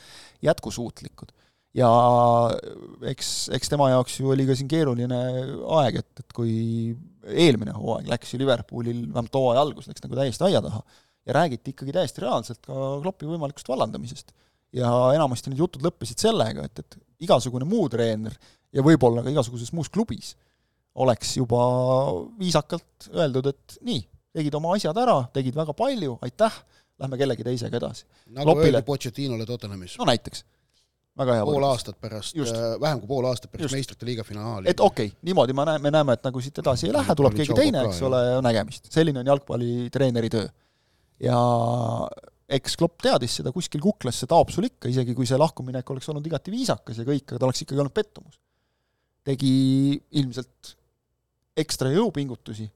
jätkusuutlikud. 0.45 1.33
ja 1.77 1.89
eks, 3.13 3.49
eks 3.53 3.73
tema 3.73 3.91
jaoks 3.93 4.21
ju 4.21 4.31
oli 4.33 4.47
ka 4.49 4.57
siin 4.57 4.69
keeruline 4.69 5.21
aeg, 5.79 6.03
et, 6.03 6.13
et 6.21 6.37
kui 6.37 6.53
eelmine 7.27 7.73
hooaeg 7.77 8.09
läks 8.09 8.35
ju 8.35 8.41
Liverpoolil, 8.41 9.03
vähemalt 9.09 9.41
hooaja 9.41 9.65
algus 9.65 9.89
läks 9.89 10.05
nagu 10.05 10.19
täiesti 10.19 10.49
aia 10.49 10.63
taha 10.65 10.83
ja 11.27 11.33
räägiti 11.33 11.73
ikkagi 11.75 11.93
täiesti 11.93 12.23
reaalselt 12.23 12.63
ka 12.67 12.75
Kloppi 13.03 13.27
võimalikust 13.29 13.69
vallandamisest. 13.69 14.33
Ja 14.77 14.93
enamasti 15.17 15.53
need 15.53 15.63
jutud 15.65 15.85
lõppesid 15.87 16.21
sellega, 16.27 16.67
et, 16.69 16.85
et 16.85 17.27
igasugune 17.27 17.69
muu 17.69 17.89
treener 17.93 18.35
ja 18.75 18.85
võib-olla 18.85 19.25
ka 19.25 19.33
igasuguses 19.33 19.73
muus 19.77 19.91
klubis 19.93 20.35
oleks 21.03 21.37
juba 21.37 21.63
viisakalt 22.41 23.09
öeldud, 23.13 23.51
et 23.53 23.79
nii, 23.85 24.03
tegid 24.37 24.57
oma 24.57 24.75
asjad 24.77 24.97
ära, 25.01 25.19
tegid 25.35 25.57
väga 25.57 25.75
palju, 25.77 26.17
aitäh, 26.25 26.61
lähme 27.01 27.19
kellegi 27.21 27.45
teisega 27.45 27.81
edasi. 27.81 28.07
nagu 28.33 28.51
Lopile... 28.51 28.79
öeldi 28.79 28.87
Pochettinole 28.87 29.47
Tottenhamis. 29.49 29.99
no 30.01 30.07
näiteks. 30.09 30.45
väga 31.17 31.39
hea 31.39 31.45
pool 31.45 31.57
võrdlus. 31.57 31.73
aastat 31.75 32.01
pärast, 32.01 32.37
äh, 32.41 32.65
vähem 32.81 33.01
kui 33.03 33.11
pool 33.11 33.29
aastat 33.29 33.53
pärast 33.53 33.77
meistrite 33.77 34.09
liiga 34.09 34.25
finaali. 34.25 34.71
et 34.73 34.81
okei 34.81 35.11
okay,, 35.11 35.19
niimoodi 35.29 35.57
ma 35.57 35.67
näen, 35.69 35.85
me 35.85 35.93
näeme, 35.93 36.17
et 36.17 36.25
nagu 36.25 36.41
siit 36.45 36.65
edasi 36.65 36.89
ei 36.89 36.97
lähe, 36.97 37.19
tuleb 37.19 37.37
keegi 37.37 37.57
teine, 37.57 37.85
eks 37.91 38.01
ole, 38.09 38.23
nägemist. 38.45 38.89
selline 38.93 39.21
on 39.21 39.33
jalgpallitreeneri 39.35 40.33
töö. 40.33 40.49
ja 41.29 41.39
eks 42.47 42.77
Klopp 42.79 43.03
teadis 43.03 43.41
seda, 43.41 43.51
kuskil 43.55 43.83
kuklas 43.83 44.21
see 44.23 44.31
taapsul 44.31 44.69
ikka, 44.69 44.91
isegi 44.93 45.15
kui 45.19 45.27
see 45.27 45.39
lahkuminek 45.41 45.89
oleks 45.91 46.11
olnud 46.13 46.27
igati 46.29 46.55
viisakas 46.55 47.01
ja 47.01 47.07
kõik, 47.07 47.27
aga 47.29 47.41
ta 47.43 47.49
oleks 47.49 47.65
ikkagi 47.65 47.83
olnud 47.83 47.95
pettumus. 47.95 48.39
Tegi 49.27 49.55
ilmselt 50.21 50.77
ekstra 51.59 51.91
jõupingutusi, 51.91 52.69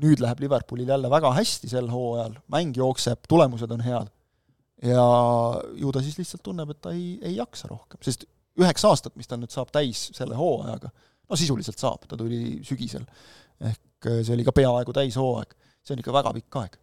nüüd 0.00 0.22
läheb 0.22 0.40
Liverpoolil 0.40 0.88
jälle 0.88 1.10
väga 1.12 1.34
hästi 1.36 1.68
sel 1.68 1.90
hooajal, 1.92 2.38
mäng 2.54 2.76
jookseb, 2.78 3.26
tulemused 3.28 3.74
on 3.74 3.84
head, 3.84 4.08
ja 4.86 5.04
ju 5.76 5.92
ta 5.92 6.02
siis 6.04 6.16
lihtsalt 6.20 6.46
tunneb, 6.46 6.72
et 6.72 6.80
ta 6.80 6.94
ei, 6.96 7.18
ei 7.20 7.36
jaksa 7.36 7.68
rohkem, 7.68 8.00
sest 8.06 8.24
üheksa 8.58 8.94
aastat, 8.94 9.18
mis 9.18 9.28
ta 9.28 9.36
nüüd 9.36 9.52
saab 9.52 9.74
täis 9.74 10.08
selle 10.16 10.38
hooajaga, 10.38 10.90
no 11.28 11.36
sisuliselt 11.38 11.82
saab, 11.82 12.06
ta 12.08 12.16
tuli 12.16 12.62
sügisel, 12.66 13.04
ehk 13.60 14.08
see 14.22 14.32
oli 14.32 14.46
ka 14.46 14.54
peaaegu 14.54 14.94
täishooaeg, 14.96 15.52
see 15.82 15.96
on 15.96 16.00
ikka 16.00 16.14
väga 16.14 16.32
pikk 16.38 16.62
aeg 16.62 16.78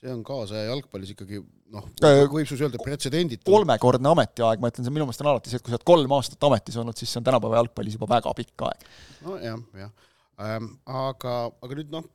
see 0.00 0.12
on 0.12 0.22
kaasaja 0.24 0.68
jalgpallis 0.70 1.12
ikkagi 1.14 1.40
noh, 1.74 1.88
võib 2.32 2.48
siis 2.48 2.62
öelda 2.64 2.80
pretsedenditu. 2.82 3.44
kolmekordne 3.48 4.08
ametiaeg, 4.10 4.62
ma 4.62 4.70
ütlen, 4.72 4.86
see 4.86 4.94
minu 4.94 5.06
meelest 5.08 5.24
on 5.24 5.32
alati 5.34 5.52
see, 5.52 5.60
et 5.60 5.66
kui 5.66 5.72
sa 5.72 5.78
oled 5.78 5.88
kolm 5.92 6.14
aastat 6.16 6.48
ametis 6.48 6.78
olnud, 6.80 6.96
siis 6.96 7.12
see 7.12 7.20
on 7.20 7.26
tänapäeva 7.28 7.60
jalgpallis 7.60 7.98
juba 7.98 8.08
väga 8.14 8.32
pikk 8.38 8.64
aeg. 8.68 8.88
nojah, 9.26 9.60
jah 9.82 9.92
ähm,. 10.40 10.72
aga, 10.88 11.36
aga 11.60 11.78
nüüd 11.78 11.92
noh, 11.92 12.08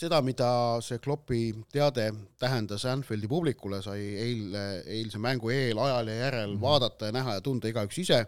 seda, 0.00 0.20
mida 0.24 0.50
see 0.84 1.00
Kloppi 1.02 1.42
teade 1.72 2.10
tähendas 2.40 2.84
Anfieldi 2.88 3.28
publikule, 3.28 3.80
sai 3.84 4.02
eile, 4.20 4.64
eilse 4.98 5.20
mängu 5.20 5.52
eel, 5.54 5.80
ajal 5.80 6.12
ja 6.12 6.18
järel 6.26 6.50
mm 6.50 6.56
-hmm. 6.56 6.66
vaadata 6.66 7.10
ja 7.10 7.16
näha 7.16 7.38
ja 7.38 7.40
tunda 7.44 7.68
igaüks 7.68 7.98
ise 8.04 8.26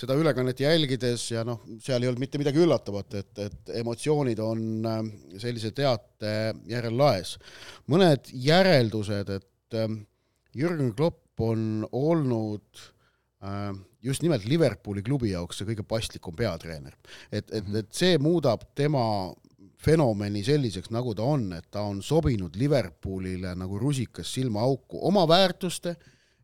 seda 0.00 0.16
ülekannet 0.16 0.60
jälgides 0.62 1.26
ja 1.34 1.44
noh, 1.46 1.60
seal 1.82 2.02
ei 2.02 2.10
olnud 2.10 2.22
mitte 2.22 2.40
midagi 2.40 2.62
üllatavat, 2.62 3.18
et, 3.20 3.32
et 3.46 3.74
emotsioonid 3.82 4.40
on 4.44 4.62
äh, 4.88 5.02
sellise 5.42 5.74
teate 5.76 6.32
järel 6.70 6.96
laes. 6.96 7.36
mõned 7.90 8.30
järeldused, 8.32 9.34
et 9.36 9.78
ähm, 9.80 10.02
Jürgen 10.56 10.94
Klopp 10.96 11.40
on 11.40 11.84
olnud 11.92 12.82
äh, 13.44 13.70
just 14.02 14.24
nimelt 14.24 14.46
Liverpooli 14.48 15.04
klubi 15.04 15.34
jaoks 15.34 15.60
see 15.60 15.68
kõige 15.68 15.84
paslikum 15.88 16.36
peatreener. 16.36 16.96
et, 17.30 17.50
et, 17.50 17.64
mhm. 17.64 17.76
et 17.84 17.92
see 17.94 18.18
muudab 18.18 18.64
tema 18.74 19.04
fenomeni 19.80 20.42
selliseks, 20.44 20.90
nagu 20.92 21.14
ta 21.16 21.24
on, 21.24 21.46
et 21.56 21.66
ta 21.72 21.86
on 21.88 22.02
sobinud 22.04 22.56
Liverpoolile 22.60 23.54
nagu 23.56 23.78
rusikas 23.80 24.32
silmaauku 24.34 25.00
oma 25.08 25.26
väärtuste 25.28 25.96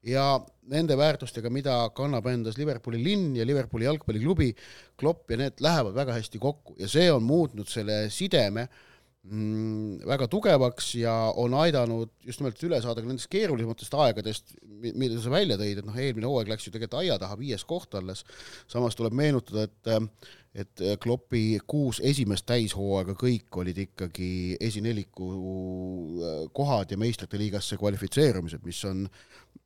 ja 0.06 0.26
nende 0.70 0.96
väärtustega, 0.98 1.50
mida 1.52 1.76
kannab 1.96 2.26
endas 2.30 2.58
Liverpooli 2.58 3.02
linn 3.02 3.36
ja 3.38 3.46
Liverpooli 3.46 3.86
jalgpalliklubi, 3.86 4.52
Klopp 4.98 5.30
ja 5.30 5.40
need 5.40 5.62
lähevad 5.62 5.94
väga 5.96 6.16
hästi 6.16 6.42
kokku. 6.42 6.76
Ja 6.80 6.90
see 6.90 7.08
on 7.12 7.26
muutnud 7.26 7.70
selle 7.70 8.06
sideme 8.14 8.66
mm, 9.26 10.06
väga 10.06 10.28
tugevaks 10.30 10.94
ja 11.00 11.14
on 11.36 11.54
aidanud 11.58 12.14
just 12.26 12.42
nimelt 12.42 12.62
üle 12.66 12.80
saada 12.82 13.02
ka 13.02 13.10
nendest 13.10 13.30
keerulisematest 13.32 13.98
aegadest, 14.06 14.56
mida 14.86 15.20
sa 15.22 15.32
välja 15.32 15.58
tõid, 15.60 15.82
et 15.82 15.86
noh, 15.88 16.00
eelmine 16.00 16.30
hooaeg 16.30 16.50
läks 16.54 16.66
ju 16.66 16.74
tegelikult 16.74 17.02
aia 17.02 17.20
taha, 17.20 17.38
viies 17.40 17.64
koht 17.66 17.94
alles, 17.98 18.24
samas 18.70 18.98
tuleb 18.98 19.16
meenutada, 19.16 19.68
et 19.68 20.34
et 20.56 20.80
Kloppi 21.04 21.58
kuus 21.68 21.98
esimest 22.00 22.46
täishooaega 22.48 23.12
kõik 23.20 23.58
olid 23.60 23.76
ikkagi 23.82 24.56
esineliku 24.64 25.26
äh, 25.28 26.38
kohad 26.56 26.94
ja 26.94 26.96
meistrite 26.96 27.36
liigasse 27.36 27.76
kvalifitseerumised, 27.76 28.62
mis 28.64 28.80
on 28.88 29.02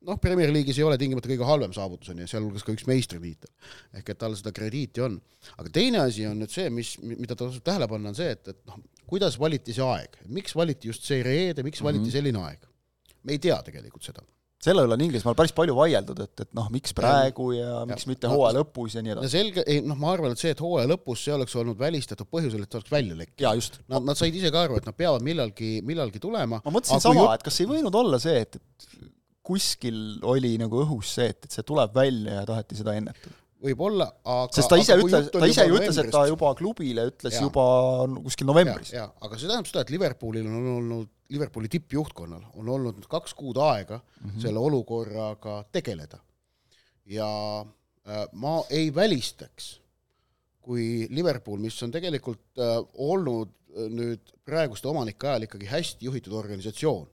noh, 0.07 0.17
Premier 0.21 0.51
League'is 0.53 0.79
ei 0.79 0.85
ole 0.87 0.97
tingimata 1.01 1.29
kõige 1.29 1.47
halvem 1.47 1.75
saavutus, 1.75 2.11
on 2.13 2.23
ju, 2.23 2.29
sealhulgas 2.29 2.65
ka 2.65 2.75
üks 2.75 2.87
meistritiitel. 2.89 3.51
ehk 3.99 4.13
et 4.13 4.21
tal 4.21 4.35
seda 4.39 4.53
krediiti 4.55 5.03
on. 5.05 5.19
aga 5.57 5.73
teine 5.73 6.03
asi 6.05 6.25
on 6.29 6.41
nüüd 6.41 6.53
see, 6.53 6.69
mis, 6.73 6.95
mida 7.01 7.37
tasub 7.37 7.63
tähele 7.65 7.89
panna, 7.91 8.13
on 8.13 8.17
see, 8.17 8.33
et, 8.33 8.53
et 8.53 8.61
noh, 8.69 8.81
kuidas 9.11 9.39
valiti 9.39 9.75
see 9.77 9.85
aeg, 9.85 10.19
miks 10.31 10.55
valiti 10.57 10.91
just 10.91 11.07
see 11.07 11.23
reede, 11.25 11.65
miks 11.67 11.83
valiti 11.83 12.05
mm 12.05 12.09
-hmm. 12.09 12.19
selline 12.19 12.45
aeg? 12.49 12.69
me 13.21 13.35
ei 13.35 13.41
tea 13.41 13.57
tegelikult 13.61 14.07
seda 14.07 14.23
selle 14.61 14.83
üle 14.85 14.93
on 14.93 15.01
Inglismaal 15.01 15.35
päris 15.37 15.53
palju 15.57 15.73
vaieldud, 15.77 16.19
et, 16.21 16.43
et 16.43 16.51
noh, 16.57 16.67
miks 16.73 16.93
praegu 16.97 17.47
ja, 17.55 17.67
ja 17.79 17.85
miks 17.89 18.05
ja, 18.05 18.11
mitte 18.11 18.29
hooaja 18.29 18.59
lõpus 18.59 18.97
ja 18.97 19.01
nii 19.01 19.15
edasi. 19.15 19.31
selge, 19.33 19.63
ei 19.65 19.81
noh, 19.81 19.97
ma 19.97 20.11
arvan, 20.13 20.35
et 20.35 20.41
see, 20.41 20.51
et 20.53 20.61
hooaja 20.61 20.89
lõpus, 20.91 21.23
see 21.25 21.33
oleks 21.33 21.55
olnud 21.57 21.79
välistatud 21.79 22.29
põhjusel, 22.29 22.67
et 22.67 22.77
oleks 22.77 22.93
välja 22.93 23.17
lekkinud. 23.17 23.79
Nad, 23.91 24.05
nad 24.11 24.19
said 24.19 24.37
ise 24.37 24.51
ka 24.53 24.67
aru, 24.67 24.77
et 24.77 24.89
nad 24.89 24.97
peavad 24.97 25.25
millalgi, 25.25 25.71
millalgi 25.87 26.21
tulema. 26.21 26.61
ma 26.61 26.75
mõtlesin 26.75 27.01
sama 27.01 27.25
et 27.33 27.45
kas 27.47 27.57
ei 27.63 27.71
võinud 27.71 27.97
olla 28.03 28.21
see, 28.21 28.37
et, 28.45 28.61
et 28.61 29.09
kuskil 29.51 30.01
oli 30.27 30.55
nagu 30.61 30.81
õhus 30.85 31.13
see, 31.17 31.29
et, 31.33 31.45
et 31.45 31.59
see 31.59 31.67
tuleb 31.67 31.93
välja 31.95 32.41
ja 32.41 32.47
taheti 32.47 32.79
seda 32.79 32.95
ennetada? 32.99 33.37
võib-olla, 33.61 34.07
aga 34.25 34.55
sest 34.55 34.71
ta 34.71 34.77
ise 34.81 34.95
ütles, 34.97 35.27
ta 35.33 35.49
ise 35.49 35.65
ju 35.69 35.77
ütles, 35.77 35.97
et 36.01 36.09
ta 36.13 36.23
juba 36.29 36.51
klubile 36.57 37.05
ütles 37.11 37.35
ja. 37.37 37.43
juba 37.45 37.65
kuskil 38.25 38.49
novembris. 38.49 38.93
jaa, 38.95 39.09
aga 39.21 39.37
see 39.37 39.49
tähendab 39.49 39.69
seda, 39.69 39.83
et 39.85 39.93
Liverpoolil 39.93 40.47
on 40.49 40.69
olnud, 40.75 41.11
Liverpooli 41.31 41.69
tippjuhtkonnal 41.71 42.47
on 42.59 42.71
olnud 42.75 42.97
nüüd 42.97 43.07
kaks 43.11 43.35
kuud 43.37 43.59
aega 43.61 43.99
mm 44.01 44.29
-hmm. 44.29 44.41
selle 44.41 44.59
olukorraga 44.59 45.61
tegeleda. 45.71 46.19
ja 47.05 47.29
äh, 47.61 48.25
ma 48.33 48.63
ei 48.69 48.89
välistaks, 48.95 49.79
kui 50.61 51.07
Liverpool, 51.09 51.59
mis 51.59 51.77
on 51.83 51.91
tegelikult 51.91 52.57
äh, 52.57 52.77
olnud 52.93 53.49
äh, 53.49 53.89
nüüd 53.89 54.33
praeguste 54.45 54.87
omanike 54.87 55.27
ajal 55.27 55.47
ikkagi 55.47 55.69
hästi 55.69 56.05
juhitud 56.05 56.33
organisatsioon 56.33 57.07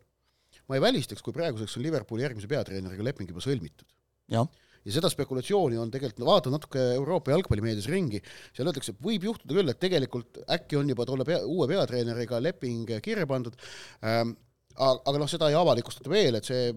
ma 0.68 0.78
ei 0.78 0.84
välistaks, 0.84 1.24
kui 1.24 1.36
praeguseks 1.36 1.78
on 1.78 1.86
Liverpooli 1.86 2.26
järgmise 2.26 2.50
peatreeneriga 2.50 3.06
leping 3.06 3.30
juba 3.32 3.44
sõlmitud. 3.44 3.88
ja 4.88 4.94
seda 4.94 5.10
spekulatsiooni 5.12 5.76
on 5.80 5.90
tegelikult, 5.92 6.26
vaatan 6.28 6.54
natuke 6.56 6.82
Euroopa 6.94 7.32
jalgpallimeedias 7.34 7.88
ringi, 7.92 8.20
seal 8.56 8.70
öeldakse, 8.70 8.94
et 8.94 9.02
võib 9.04 9.26
juhtuda 9.28 9.56
küll, 9.58 9.72
et 9.72 9.80
tegelikult 9.82 10.38
äkki 10.54 10.78
on 10.80 10.92
juba 10.92 11.04
tolle 11.08 11.26
pea, 11.28 11.40
uue 11.44 11.68
peatreeneriga 11.70 12.40
leping 12.40 12.92
kirja 13.04 13.26
pandud 13.28 13.58
ähm,, 14.06 14.36
aga 14.78 15.18
noh, 15.20 15.28
seda 15.30 15.48
ei 15.50 15.56
avalikustata 15.58 16.10
veel, 16.12 16.38
et 16.38 16.46
see, 16.46 16.70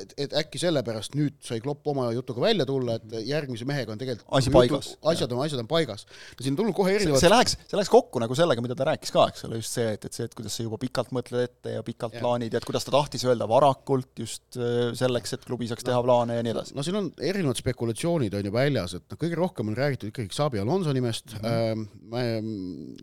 et, 0.00 0.14
et 0.26 0.34
äkki 0.42 0.60
sellepärast 0.60 1.14
nüüd 1.18 1.36
sai 1.46 1.60
Klopp 1.62 1.86
oma 1.92 2.08
jutuga 2.14 2.42
välja 2.42 2.66
tulla, 2.68 2.96
et 2.98 3.14
järgmise 3.28 3.66
mehega 3.68 3.94
on 3.94 4.00
tegelikult 4.00 4.26
asi 4.38 4.52
paigas. 4.54 4.92
asjad 5.12 5.34
on, 5.34 5.42
asjad 5.44 5.62
on 5.62 5.68
paigas. 5.70 6.06
no 6.08 6.44
siin 6.44 6.54
on 6.54 6.60
tulnud 6.62 6.76
kohe 6.76 6.94
erinevad 6.96 7.22
see 7.22 7.30
läheks, 7.30 7.56
see 7.62 7.78
läheks 7.78 7.92
kokku 7.92 8.22
nagu 8.22 8.36
sellega, 8.38 8.64
mida 8.64 8.76
ta 8.78 8.88
rääkis 8.90 9.14
ka, 9.14 9.26
eks 9.30 9.46
ole, 9.46 9.60
just 9.60 9.76
see, 9.78 9.86
et, 9.94 10.06
et 10.08 10.16
see, 10.16 10.26
et 10.26 10.34
kuidas 10.36 10.56
sa 10.58 10.66
juba 10.66 10.80
pikalt 10.82 11.12
mõtled 11.16 11.46
ette 11.46 11.76
ja 11.76 11.84
pikalt 11.86 12.16
ja. 12.18 12.24
plaanid 12.24 12.56
ja 12.56 12.62
et 12.62 12.68
kuidas 12.68 12.86
ta 12.86 12.94
tahtis 12.96 13.26
öelda 13.28 13.48
varakult 13.50 14.24
just 14.24 14.58
äh, 14.58 14.90
selleks, 14.98 15.36
et 15.36 15.46
klubi 15.46 15.70
saaks 15.70 15.86
teha 15.86 16.02
plaane 16.06 16.40
ja 16.40 16.46
nii 16.46 16.54
edasi. 16.56 16.76
no 16.78 16.86
siin 16.86 16.98
on 16.98 17.12
erinevad 17.30 17.60
spekulatsioonid 17.60 18.34
on 18.40 18.50
ju 18.50 18.54
väljas, 18.54 18.96
et 18.98 19.06
noh, 19.06 19.20
kõige 19.20 19.38
rohkem 19.38 19.70
on 19.70 19.78
räägitud 19.78 20.10
ikkagi 20.10 20.34
Xabi 20.34 20.62
Alonso 20.62 20.94
nimest 20.96 21.36
mm, 21.36 21.46
-hmm. 21.46 22.18
ähm, 22.18 22.50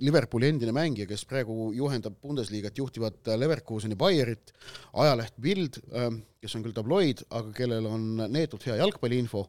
Liverpooli 0.03 0.51
endine 0.51 0.75
mängija, 0.75 1.07
kes 1.09 1.23
praegu 1.29 1.71
juhendab 1.77 2.19
Bundesliga't 2.23 2.77
juhtivat 2.77 3.36
Leverkuseni 3.39 3.95
Bayerit, 3.99 4.51
ajaleht 4.93 5.37
Bild, 5.41 5.79
ähm, 5.93 6.21
kes 6.41 6.55
on 6.57 6.65
küll 6.65 6.75
tabloid, 6.75 7.23
aga 7.29 7.53
kellel 7.55 7.87
on 7.89 8.05
neetult 8.33 8.65
hea 8.67 8.77
jalgpalliinfo, 8.79 9.43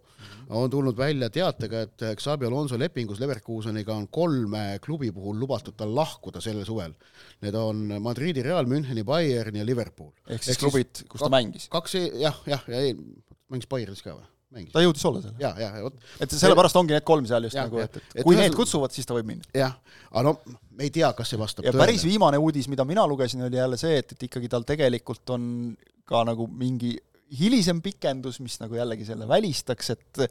on 0.57 0.70
tulnud 0.72 0.96
välja 0.98 1.29
teatega, 1.33 1.83
et 1.87 2.07
Xabi 2.20 2.48
Alonso 2.48 2.79
lepingus 2.81 3.20
Leverkuseniga 3.22 3.94
on 3.94 4.09
kolme 4.09 4.64
klubi 4.85 5.12
puhul 5.14 5.38
lubatud 5.40 5.77
tal 5.79 5.94
lahkuda 5.96 6.42
sellel 6.44 6.66
suvel. 6.68 6.96
Need 7.44 7.59
on 7.59 7.85
Madridi 8.03 8.42
Real, 8.46 8.66
Müncheni 8.70 9.05
Bayern 9.05 9.61
ja 9.61 9.66
Liverpool. 9.66 10.12
ehk 10.29 10.42
siis 10.42 10.59
klubid, 10.59 11.05
kus 11.09 11.24
ta 11.24 11.31
mängis? 11.33 11.68
kaks, 11.72 11.94
e-, 12.01 12.11
jah, 12.24 12.42
jah, 12.48 12.64
ja 12.68 12.83
eel, 12.88 13.05
mängis 13.53 13.68
Bayeris 13.70 14.05
ka 14.05 14.16
või? 14.16 14.27
Mängis. 14.55 14.73
ta 14.73 14.83
jõudis 14.83 15.05
olla 15.09 15.23
seal? 15.25 15.35
ja, 15.43 15.53
ja, 15.61 15.71
ja 15.79 15.85
vot. 15.85 15.99
et 16.25 16.35
sellepärast 16.35 16.79
ongi 16.81 16.97
need 16.97 17.07
kolm 17.09 17.27
seal 17.29 17.49
just 17.49 17.59
ja, 17.59 17.67
nagu, 17.69 17.81
et, 17.83 17.99
et, 18.01 18.17
et 18.21 18.27
kui 18.27 18.39
need 18.39 18.57
kutsuvad, 18.57 18.95
siis 18.95 19.09
ta 19.09 19.17
võib 19.17 19.29
minna. 19.31 19.45
jah, 19.57 19.77
aga 20.11 20.25
no 20.31 20.35
me 20.47 20.87
ei 20.87 20.95
tea, 20.95 21.11
kas 21.17 21.33
see 21.33 21.41
vastab 21.41 21.67
ja 21.67 21.75
tõele. 21.75 21.85
päris 21.85 22.07
viimane 22.09 22.41
uudis, 22.41 22.71
mida 22.73 22.87
mina 22.89 23.05
lugesin, 23.11 23.45
oli 23.49 23.61
jälle 23.61 23.81
see, 23.81 24.01
et, 24.03 24.17
et 24.17 24.27
ikkagi 24.29 24.51
tal 24.53 24.67
tegelikult 24.69 25.35
on 25.37 25.45
ka 26.09 26.25
nagu 26.29 26.49
mingi 26.49 26.95
hilisem 27.39 27.83
pikendus, 27.85 28.41
mis 28.41 28.57
nagu 28.63 28.79
jällegi 28.79 29.05
selle 29.09 29.29
välistaks, 29.29 29.91
et 29.93 30.23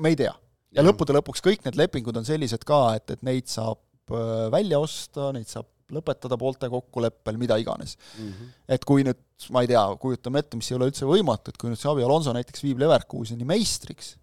me 0.00 0.12
ei 0.12 0.18
tea. 0.18 0.32
ja 0.76 0.84
lõppude 0.84 1.16
lõpuks 1.18 1.44
kõik 1.44 1.66
need 1.66 1.78
lepingud 1.78 2.16
on 2.16 2.28
sellised 2.28 2.64
ka, 2.68 2.80
et, 2.96 3.16
et 3.16 3.24
neid 3.26 3.50
saab 3.52 3.80
äh, 4.12 4.46
välja 4.52 4.80
osta, 4.82 5.32
neid 5.36 5.50
saab 5.52 5.68
lõpetada 5.94 6.38
poolte 6.40 6.68
kokkuleppel, 6.72 7.38
mida 7.38 7.58
iganes 7.62 7.96
mm. 7.96 8.28
-hmm. 8.28 8.52
et 8.74 8.84
kui 8.84 9.04
nüüd, 9.06 9.20
ma 9.54 9.62
ei 9.62 9.70
tea, 9.70 9.82
kujutame 10.02 10.42
ette, 10.42 10.58
mis 10.58 10.70
ei 10.70 10.78
ole 10.78 10.90
üldse 10.90 11.06
võimatu, 11.06 11.52
et 11.52 11.60
kui 11.60 11.70
nüüd 11.70 11.80
Xavi 11.80 12.04
Alonso 12.06 12.34
näiteks 12.34 12.64
viib 12.64 12.82
Leverkuseni 12.82 13.46
meistriks, 13.46 14.16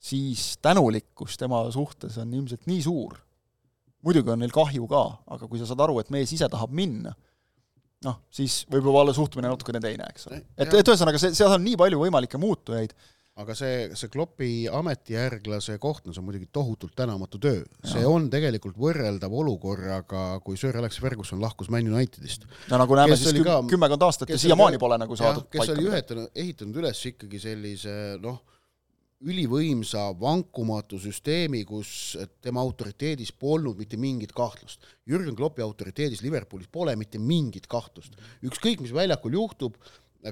siis 0.00 0.56
tänulikkus 0.62 1.36
tema 1.38 1.62
suhtes 1.70 2.18
on 2.18 2.34
ilmselt 2.34 2.66
nii 2.66 2.82
suur, 2.82 3.18
muidugi 4.02 4.32
on 4.32 4.42
neil 4.42 4.54
kahju 4.54 4.88
ka, 4.90 5.04
aga 5.36 5.48
kui 5.48 5.60
sa 5.60 5.68
saad 5.68 5.84
aru, 5.86 6.00
et 6.00 6.10
mees 6.10 6.32
ise 6.32 6.48
tahab 6.50 6.72
minna, 6.74 7.14
noh, 8.06 8.20
siis 8.32 8.64
võib 8.70 8.88
juba 8.88 9.04
olla 9.04 9.14
suhtumine 9.14 9.50
natukene 9.52 9.82
teine, 9.84 10.08
eks 10.10 10.28
ole. 10.30 10.42
et, 10.56 10.72
et 10.72 10.88
ühesõnaga, 10.88 11.20
see, 11.20 11.34
seal 11.36 11.54
on 11.54 11.64
nii 11.64 11.78
palju 11.80 12.00
võimalikke 12.00 12.40
muutujaid, 12.40 12.94
aga 13.40 13.56
see, 13.56 13.88
see 13.98 14.10
Kloppi 14.12 14.50
ametijärglase 14.72 15.78
koht, 15.82 16.04
no 16.06 16.14
see 16.14 16.22
on 16.22 16.28
muidugi 16.28 16.48
tohutult 16.52 16.94
tänamatu 16.98 17.40
töö. 17.42 17.64
see 17.86 18.04
on 18.06 18.28
tegelikult 18.32 18.78
võrreldav 18.80 19.34
olukorraga, 19.42 20.24
kui 20.44 20.60
Sir 20.60 20.76
Alex 20.76 21.00
Ferguson 21.00 21.40
lahkus 21.42 21.70
Man 21.72 21.88
Unitedist. 21.88 22.46
no 22.70 22.80
nagu 22.82 23.00
näeme, 23.00 23.16
siis 23.16 23.34
küm, 23.36 23.70
kümmekond 23.72 24.06
aastat 24.08 24.34
ja 24.34 24.38
siiamaani 24.40 24.80
pole 24.82 25.00
nagu 25.00 25.16
saadud 25.18 25.46
jah, 25.46 25.52
kes 25.56 25.74
oli 25.74 25.88
ühetanud, 25.88 26.32
ehitanud 26.34 26.80
üles 26.82 27.04
ikkagi 27.12 27.42
sellise 27.42 27.96
noh, 28.22 28.42
ülivõimsa 29.20 30.06
vankumatu 30.16 30.98
süsteemi, 31.00 31.60
kus 31.68 32.16
tema 32.40 32.62
autoriteedis 32.64 33.34
polnud 33.36 33.76
mitte 33.76 33.98
mingit 34.00 34.32
kahtlust. 34.36 34.86
Jürgen 35.08 35.36
Kloppi 35.36 35.60
autoriteedis 35.64 36.22
Liverpoolis 36.24 36.70
pole 36.72 36.94
mitte 36.96 37.20
mingit 37.20 37.66
kahtlust. 37.68 38.16
ükskõik, 38.42 38.80
mis 38.80 38.94
väljakul 38.96 39.36
juhtub, 39.36 39.76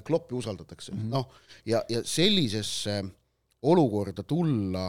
Kloppi 0.05 0.35
usaldatakse 0.35 0.91
mm 0.91 0.99
-hmm., 0.99 1.09
noh, 1.09 1.29
ja, 1.65 1.83
ja 1.89 2.03
sellisesse 2.03 3.03
olukorda 3.61 4.23
tulla 4.23 4.87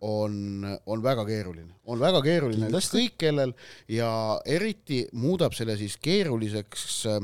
on, 0.00 0.64
on 0.86 1.02
väga 1.02 1.24
keeruline, 1.28 1.74
on 1.84 2.00
väga 2.00 2.22
keeruline 2.24 2.70
ükskõik 2.72 3.18
kellel 3.20 3.52
ja 3.88 4.10
eriti 4.46 5.02
muudab 5.12 5.54
selle 5.56 5.76
siis 5.76 5.96
keeruliseks 6.00 7.06
äh, 7.10 7.20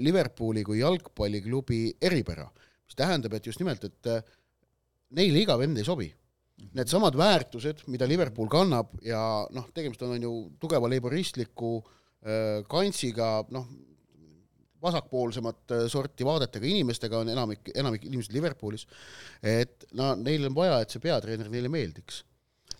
Liverpooli 0.00 0.64
kui 0.64 0.80
jalgpalliklubi 0.80 1.80
eripära, 2.02 2.46
mis 2.86 2.96
tähendab, 2.96 3.36
et 3.36 3.46
just 3.46 3.60
nimelt, 3.60 3.84
et 3.84 4.10
äh, 4.10 4.22
neile 5.16 5.44
iga 5.44 5.58
vend 5.60 5.78
ei 5.78 5.86
sobi. 5.86 6.08
Needsamad 6.74 7.16
väärtused, 7.18 7.84
mida 7.92 8.08
Liverpool 8.08 8.48
kannab 8.48 8.94
ja 9.04 9.20
noh, 9.52 9.68
tegemist 9.76 10.02
on, 10.02 10.14
on 10.16 10.24
ju 10.24 10.32
tugeva 10.60 10.88
leiboristliku 10.88 11.76
äh, 11.82 12.64
kantsiga, 12.70 13.44
noh, 13.52 13.68
vasakpoolsemat 14.82 15.74
äh, 15.74 15.84
sorti 15.92 16.26
vaadetega 16.26 16.68
inimestega 16.68 17.20
on 17.22 17.30
enamik, 17.32 17.70
enamik 17.74 18.06
inimesed 18.08 18.34
Liverpoolis, 18.36 18.86
et 19.42 19.86
no 19.98 20.14
neil 20.20 20.48
on 20.48 20.56
vaja, 20.56 20.80
et 20.82 20.92
see 20.92 21.02
peatreener 21.02 21.50
neile 21.52 21.70
meeldiks. 21.72 22.22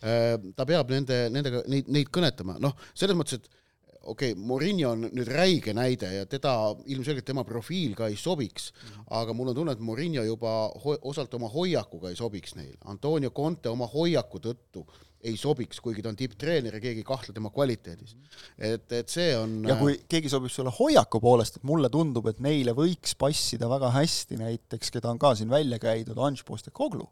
Äh, 0.05 0.35
ta 0.57 0.67
peab 0.69 0.91
nende, 0.93 1.21
nendega, 1.33 1.63
neid, 1.73 1.89
neid 1.93 2.11
kõnetama, 2.13 2.59
noh, 2.63 2.77
selles 2.95 3.17
mõttes, 3.19 3.41
et 3.41 3.66
okei 4.07 4.33
okay,, 4.33 4.45
Morinho 4.49 4.93
on 4.95 5.09
nüüd 5.09 5.31
räige 5.31 5.75
näide 5.77 6.13
ja 6.15 6.27
teda, 6.31 6.53
ilmselgelt 6.87 7.27
tema 7.27 7.45
profiil 7.47 7.97
ka 7.99 8.11
ei 8.11 8.17
sobiks 8.17 8.71
mm, 8.73 8.89
-hmm. 8.89 9.09
aga 9.21 9.35
mul 9.35 9.51
on 9.53 9.59
tunne, 9.59 9.73
et 9.73 9.81
Morinho 9.81 10.23
juba 10.25 10.55
osalt 11.03 11.35
oma 11.35 11.49
hoiakuga 11.49 12.11
ei 12.11 12.17
sobiks 12.17 12.55
neile. 12.55 12.79
Antonio 12.85 13.31
Conte 13.31 13.69
oma 13.69 13.87
hoiaku 13.87 14.39
tõttu 14.39 14.87
ei 15.27 15.37
sobiks, 15.37 15.81
kuigi 15.81 16.03
ta 16.03 16.11
on 16.13 16.19
tipptreener 16.19 16.77
ja 16.77 16.81
keegi 16.81 17.03
ei 17.03 17.07
kahtle 17.07 17.35
tema 17.35 17.51
kvaliteedis. 17.51 18.17
et, 18.59 18.93
et 18.93 19.09
see 19.09 19.33
on 19.37 19.65
ja 19.67 19.77
kui 19.81 19.97
keegi 20.09 20.31
sobib 20.31 20.53
sulle 20.53 20.71
hoiaku 20.79 21.21
poolest, 21.21 21.57
et 21.57 21.67
mulle 21.67 21.91
tundub, 21.91 22.29
et 22.31 22.39
neile 22.41 22.73
võiks 22.77 23.17
passida 23.19 23.69
väga 23.69 23.91
hästi 23.97 24.39
näiteks, 24.43 24.93
keda 24.95 25.11
on 25.11 25.19
ka 25.19 25.35
siin 25.35 25.51
välja 25.51 25.79
käidud, 25.83 26.19
Anž 26.19 26.45
Postekoglu, 26.47 27.09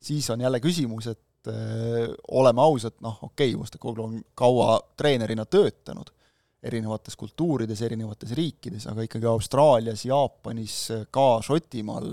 siis 0.00 0.30
on 0.30 0.40
jälle 0.40 0.60
küsimus, 0.60 1.10
et 1.12 1.52
äh, 1.52 2.08
oleme 2.28 2.62
ausad, 2.62 2.96
noh 3.00 3.20
okei 3.22 3.52
okay,, 3.52 3.60
Postekoglu 3.60 4.08
on 4.08 4.18
kaua 4.34 4.80
treenerina 4.96 5.44
töötanud 5.44 6.14
erinevates 6.62 7.16
kultuurides, 7.18 7.80
erinevates 7.82 8.34
riikides, 8.38 8.86
aga 8.90 9.06
ikkagi 9.06 9.26
Austraalias, 9.26 10.04
Jaapanis, 10.06 10.76
ka 11.10 11.26
Šotimaal, 11.42 12.12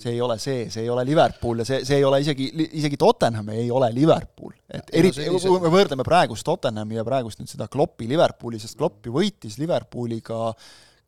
see 0.00 0.12
ei 0.16 0.20
ole 0.20 0.36
see, 0.42 0.66
see 0.74 0.84
ei 0.84 0.90
ole 0.90 1.04
Liverpool 1.06 1.62
ja 1.62 1.66
see, 1.68 1.80
see 1.86 2.00
ei 2.00 2.04
ole 2.04 2.18
isegi, 2.20 2.48
isegi 2.80 2.98
Tottenham 3.00 3.48
ei 3.54 3.70
ole 3.70 3.88
Liverpool. 3.94 4.52
et 4.68 4.90
eriti, 5.00 5.24
kui 5.30 5.62
me 5.62 5.72
võrdleme 5.72 6.04
praegust 6.06 6.46
Tottenhami 6.46 6.98
ja 6.98 7.06
praegust 7.06 7.40
nüüd 7.40 7.52
seda 7.52 7.68
Kloppi 7.70 8.08
Liverpooli, 8.10 8.60
sest 8.60 8.76
Klopp 8.80 9.06
ju 9.06 9.14
võitis 9.14 9.56
Liverpooliga 9.62 10.50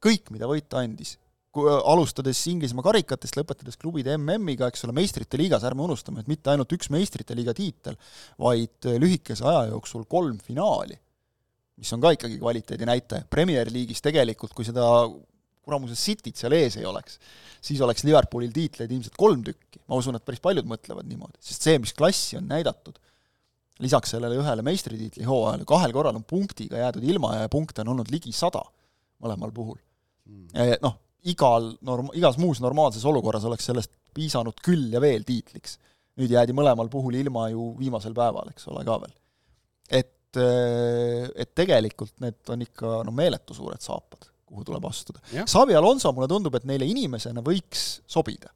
kõik, 0.03 0.31
mida 0.31 0.49
võita 0.49 0.81
andis. 0.85 1.17
alustades 1.57 2.41
Inglismaa 2.53 2.85
karikatest, 2.85 3.37
lõpetades 3.39 3.79
klubide 3.81 4.13
MM-iga, 4.19 4.69
eks 4.69 4.85
ole, 4.85 4.93
meistrite 4.97 5.39
liigas, 5.41 5.65
ärme 5.65 5.87
unustame, 5.87 6.21
et 6.21 6.29
mitte 6.29 6.53
ainult 6.53 6.73
üks 6.77 6.91
meistrite 6.93 7.35
liiga 7.35 7.55
tiitel, 7.57 7.97
vaid 8.39 8.89
lühikese 9.01 9.45
aja 9.45 9.71
jooksul 9.73 10.05
kolm 10.05 10.37
finaali 10.45 10.99
mis 11.81 11.93
on 11.93 12.03
ka 12.03 12.13
ikkagi 12.17 12.39
kvaliteedinäitaja, 12.41 13.27
Premier 13.31 13.69
League'is 13.73 14.03
tegelikult, 14.05 14.55
kui 14.57 14.67
seda 14.67 14.87
kuramuse 15.67 15.97
Cityt 15.99 16.39
seal 16.39 16.55
ees 16.57 16.79
ei 16.81 16.87
oleks, 16.89 17.19
siis 17.65 17.81
oleks 17.83 18.05
Liverpoolil 18.07 18.53
tiitleid 18.55 18.93
ilmselt 18.95 19.19
kolm 19.19 19.43
tükki, 19.47 19.83
ma 19.91 19.99
usun, 19.99 20.17
et 20.19 20.25
päris 20.25 20.43
paljud 20.45 20.69
mõtlevad 20.69 21.09
niimoodi, 21.11 21.41
sest 21.43 21.67
see, 21.67 21.81
mis 21.83 21.95
klassi 21.97 22.39
on 22.39 22.47
näidatud, 22.51 23.01
lisaks 23.83 24.15
sellele 24.15 24.39
ühele 24.41 24.65
meistritiitli 24.65 25.27
hooajale, 25.29 25.67
kahel 25.69 25.93
korral 25.93 26.17
on 26.17 26.25
punktiga 26.25 26.81
jäädud 26.81 27.05
ilma 27.05 27.35
ja 27.43 27.51
punkte 27.53 27.83
on 27.85 27.93
olnud 27.93 28.13
ligi 28.13 28.33
sada 28.33 28.63
mõlemal 29.23 29.53
puhul 29.53 29.77
mm.. 29.77 30.79
Noh, 30.85 30.97
igal 31.29 31.75
norm-, 31.85 32.13
igas 32.17 32.39
muus 32.41 32.63
normaalses 32.65 33.05
olukorras 33.09 33.45
oleks 33.49 33.69
sellest 33.69 33.93
piisanud 34.17 34.57
küll 34.65 34.89
ja 34.95 35.03
veel 35.03 35.27
tiitliks. 35.29 35.77
nüüd 36.17 36.33
jäädi 36.33 36.55
mõlemal 36.57 36.89
puhul 36.89 37.19
ilma 37.19 37.51
ju 37.53 37.75
viimasel 37.77 38.15
päeval, 38.17 38.49
eks 38.55 38.71
ole, 38.73 38.85
ka 38.89 38.97
veel. 39.03 39.13
et 40.01 40.41
et, 41.37 41.53
tegelikult 41.57 42.15
need 42.25 42.53
on 42.53 42.65
ikka 42.65 43.01
no 43.07 43.15
meeletu 43.15 43.57
suured 43.57 43.83
saapad, 43.85 44.29
kuhu 44.47 44.65
tuleb 44.67 44.85
astuda. 44.89 45.23
Xavi 45.45 45.77
Alonso, 45.79 46.13
mulle 46.17 46.29
tundub, 46.31 46.55
et 46.59 46.69
neile 46.69 46.89
inimesena 46.89 47.45
võiks 47.45 47.89
sobida. 48.11 48.53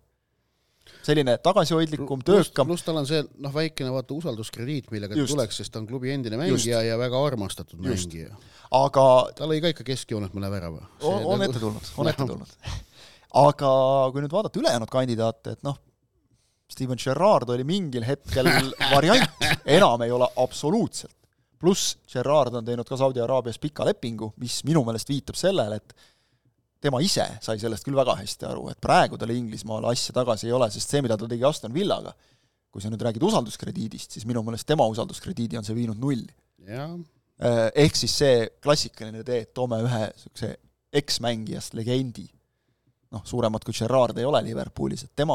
selline 1.01 1.37
tagasihoidlikum, 1.40 2.21
töökam 2.27 2.69
pluss 2.69 2.85
tal 2.85 2.99
on 3.01 3.07
see 3.09 3.23
noh, 3.40 3.53
väikene 3.55 3.93
vaata 3.95 4.12
usalduskrediit, 4.14 4.90
millega 4.93 5.16
ta 5.16 5.27
tuleks, 5.31 5.61
sest 5.62 5.73
ta 5.73 5.81
on 5.81 5.87
klubi 5.88 6.11
endine 6.12 6.37
mängija 6.37 6.81
Just. 6.81 6.88
ja 6.90 6.99
väga 7.01 7.23
armastatud 7.25 7.79
Just. 7.81 8.11
mängija. 8.11 8.37
aga 8.77 9.05
ta 9.37 9.49
lõi 9.49 9.62
ka 9.64 9.71
ikka 9.73 9.87
keskjoonelt 9.87 10.37
mõne 10.37 10.51
värava. 10.53 10.83
on, 11.01 11.25
on 11.35 11.47
ette 11.47 11.62
tulnud, 11.62 11.93
on 11.97 12.11
ette 12.11 12.27
tulnud. 12.27 12.53
aga 13.45 13.71
kui 14.12 14.27
nüüd 14.27 14.35
vaadata 14.35 14.61
ülejäänud 14.61 14.93
kandidaate, 14.93 15.57
et 15.57 15.64
noh, 15.64 15.79
Steven 16.71 17.01
Gerrard 17.01 17.49
oli 17.51 17.64
mingil 17.64 18.05
hetkel 18.07 18.51
variant, 18.95 19.49
enam 19.64 20.05
ei 20.05 20.12
ole 20.14 20.29
absoluutselt 20.45 21.16
pluss 21.61 21.99
Gerard 22.09 22.57
on 22.57 22.64
teinud 22.64 22.88
ka 22.88 22.96
Saudi 22.96 23.20
Araabias 23.20 23.61
pika 23.61 23.85
lepingu, 23.87 24.33
mis 24.40 24.62
minu 24.68 24.83
meelest 24.87 25.12
viitab 25.12 25.38
sellele, 25.38 25.77
et 25.77 25.94
tema 26.81 27.03
ise 27.05 27.27
sai 27.44 27.61
sellest 27.61 27.85
küll 27.85 27.99
väga 27.99 28.16
hästi 28.23 28.49
aru, 28.49 28.70
et 28.73 28.81
praegu 28.81 29.18
tal 29.20 29.33
Inglismaale 29.35 29.90
asja 29.92 30.16
tagasi 30.16 30.49
ei 30.49 30.57
ole, 30.57 30.70
sest 30.73 30.94
see, 30.94 31.05
mida 31.05 31.18
ta 31.20 31.29
tegi 31.29 31.44
Aston 31.44 31.75
Villaga, 31.77 32.14
kui 32.70 32.83
sa 32.83 32.90
nüüd 32.90 33.03
räägid 33.05 33.25
usalduskrediidist, 33.27 34.16
siis 34.16 34.27
minu 34.29 34.42
meelest 34.46 34.68
tema 34.68 34.87
usalduskrediidi 34.88 35.59
on 35.61 35.66
see 35.66 35.77
viinud 35.77 36.01
nulli. 36.01 36.31
Äh, 37.40 37.68
ehk 37.85 37.96
siis 37.96 38.14
see 38.23 38.42
klassikaline 38.62 39.25
tee, 39.27 39.44
et 39.44 39.55
toome 39.57 39.81
ühe 39.85 40.03
niisuguse 40.11 40.55
eksmängijast 41.01 41.77
legendi. 41.79 42.27
noh, 43.11 43.25
suuremat 43.27 43.64
kui 43.66 43.75
Gerard 43.75 44.18
ei 44.23 44.25
ole 44.25 44.38
Liverpoolis, 44.46 45.03
et 45.03 45.11
tema 45.18 45.35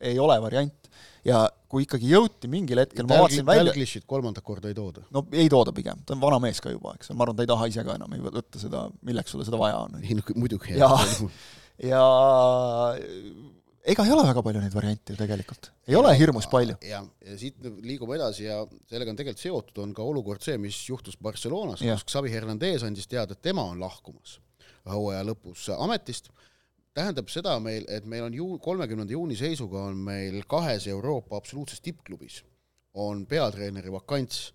ei 0.00 0.18
ole 0.18 0.40
variant. 0.42 0.81
Ja 1.28 1.42
kui 1.70 1.86
ikkagi 1.86 2.10
jõuti 2.10 2.50
mingil 2.52 2.82
hetkel, 2.82 3.06
ma 3.08 3.22
vaatasin 3.22 3.46
välja 3.46 3.70
Dalglishit 3.70 4.06
kolmandat 4.08 4.44
korda 4.46 4.70
ei 4.70 4.76
tooda? 4.76 5.04
no 5.14 5.24
ei 5.32 5.48
tooda 5.52 5.74
pigem, 5.76 6.02
ta 6.06 6.16
on 6.16 6.22
vana 6.22 6.40
mees 6.42 6.60
ka 6.62 6.72
juba, 6.72 6.96
eks, 6.98 7.12
ma 7.16 7.26
arvan, 7.26 7.38
ta 7.38 7.46
ei 7.46 7.50
taha 7.52 7.68
ise 7.70 7.86
ka 7.86 7.96
enam 8.00 8.16
ei 8.16 8.24
võtta 8.24 8.62
seda, 8.62 8.84
milleks 9.08 9.34
sulle 9.34 9.46
seda 9.48 9.60
vaja 9.60 9.82
on. 9.86 9.98
ei 10.02 10.18
no 10.18 10.26
muidugi. 10.36 10.76
ja, 10.78 10.90
ja 11.92 12.04
ega 13.94 14.06
ei 14.06 14.14
ole 14.14 14.26
väga 14.28 14.44
palju 14.46 14.62
neid 14.62 14.76
variante 14.76 15.14
ju 15.14 15.20
tegelikult, 15.20 15.72
ei 15.88 15.98
ole 15.98 16.14
hirmus 16.18 16.48
palju. 16.52 16.78
jah, 16.86 17.08
ja 17.26 17.40
siit 17.40 17.58
liigume 17.82 18.18
edasi 18.18 18.46
ja 18.46 18.62
sellega 18.90 19.14
on 19.14 19.20
tegelikult 19.20 19.46
seotud, 19.46 19.82
on 19.86 19.96
ka 19.96 20.06
olukord 20.06 20.44
see, 20.44 20.58
mis 20.62 20.78
juhtus 20.88 21.18
Barcelonas, 21.22 21.82
kus 21.82 22.08
Xavi 22.10 22.32
Hernandez 22.34 22.86
andis 22.86 23.10
teada, 23.10 23.36
et 23.36 23.44
tema 23.50 23.66
on 23.72 23.82
lahkumas 23.82 24.38
hooaja 24.90 25.22
lõpus 25.26 25.68
ametist, 25.76 26.30
tähendab 26.96 27.30
seda 27.32 27.56
meil, 27.62 27.86
et 27.88 28.04
meil 28.08 28.26
on 28.26 28.34
ju 28.36 28.48
kolmekümnenda 28.62 29.14
juuni 29.14 29.36
seisuga 29.38 29.86
on 29.88 30.00
meil 30.08 30.42
kahes 30.48 30.86
Euroopa 30.92 31.38
absoluutses 31.40 31.80
tippklubis 31.84 32.42
on 33.00 33.24
peatreeneri 33.26 33.92
vakants 33.92 34.50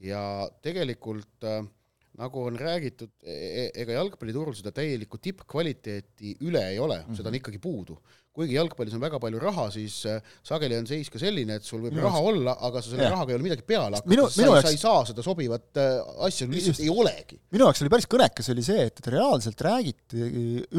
ja 0.00 0.48
tegelikult 0.64 1.44
äh, 1.44 1.60
nagu 2.18 2.44
on 2.44 2.56
räägitud, 2.58 3.12
e-, 3.24 3.36
e-, 3.64 3.70
ega 3.84 3.98
jalgpalliturul 3.98 4.56
seda 4.56 4.72
täielikku 4.76 5.20
tippkvaliteeti 5.22 6.36
üle 6.48 6.64
ei 6.70 6.78
ole 6.78 6.98
mm, 6.98 7.06
-hmm. 7.10 7.20
seda 7.20 7.32
on 7.32 7.38
ikkagi 7.40 7.60
puudu 7.62 7.98
kuigi 8.32 8.54
jalgpallis 8.56 8.94
on 8.96 9.02
väga 9.02 9.18
palju 9.20 9.40
raha, 9.42 9.66
siis 9.74 9.98
äh, 10.08 10.20
sageli 10.46 10.78
on 10.80 10.86
seis 10.88 11.10
ka 11.12 11.20
selline, 11.20 11.58
et 11.60 11.66
sul 11.68 11.82
võib 11.82 11.92
minu 11.92 12.06
raha 12.06 12.20
olla, 12.30 12.54
aga 12.64 12.80
sa 12.80 12.88
selle 12.88 13.04
ja. 13.04 13.10
rahaga 13.12 13.34
ei 13.34 13.36
ole 13.36 13.44
midagi 13.44 13.64
peale 13.68 13.98
hakata, 13.98 14.28
sa, 14.32 14.46
jaoks... 14.46 14.62
sa 14.64 14.70
ei 14.72 14.78
saa 14.80 15.02
seda 15.10 15.24
sobivat 15.26 15.80
äh, 15.80 15.98
asja, 16.28 16.46
lihtsalt 16.48 16.80
Just. 16.80 16.84
ei 16.86 16.92
olegi. 17.02 17.36
minu 17.52 17.66
jaoks 17.66 17.82
oli 17.84 17.90
päris 17.92 18.08
kõnekas, 18.14 18.48
oli 18.54 18.64
see, 18.64 18.86
et, 18.88 19.02
et 19.02 19.08
reaalselt 19.12 19.64
räägiti 19.66 20.24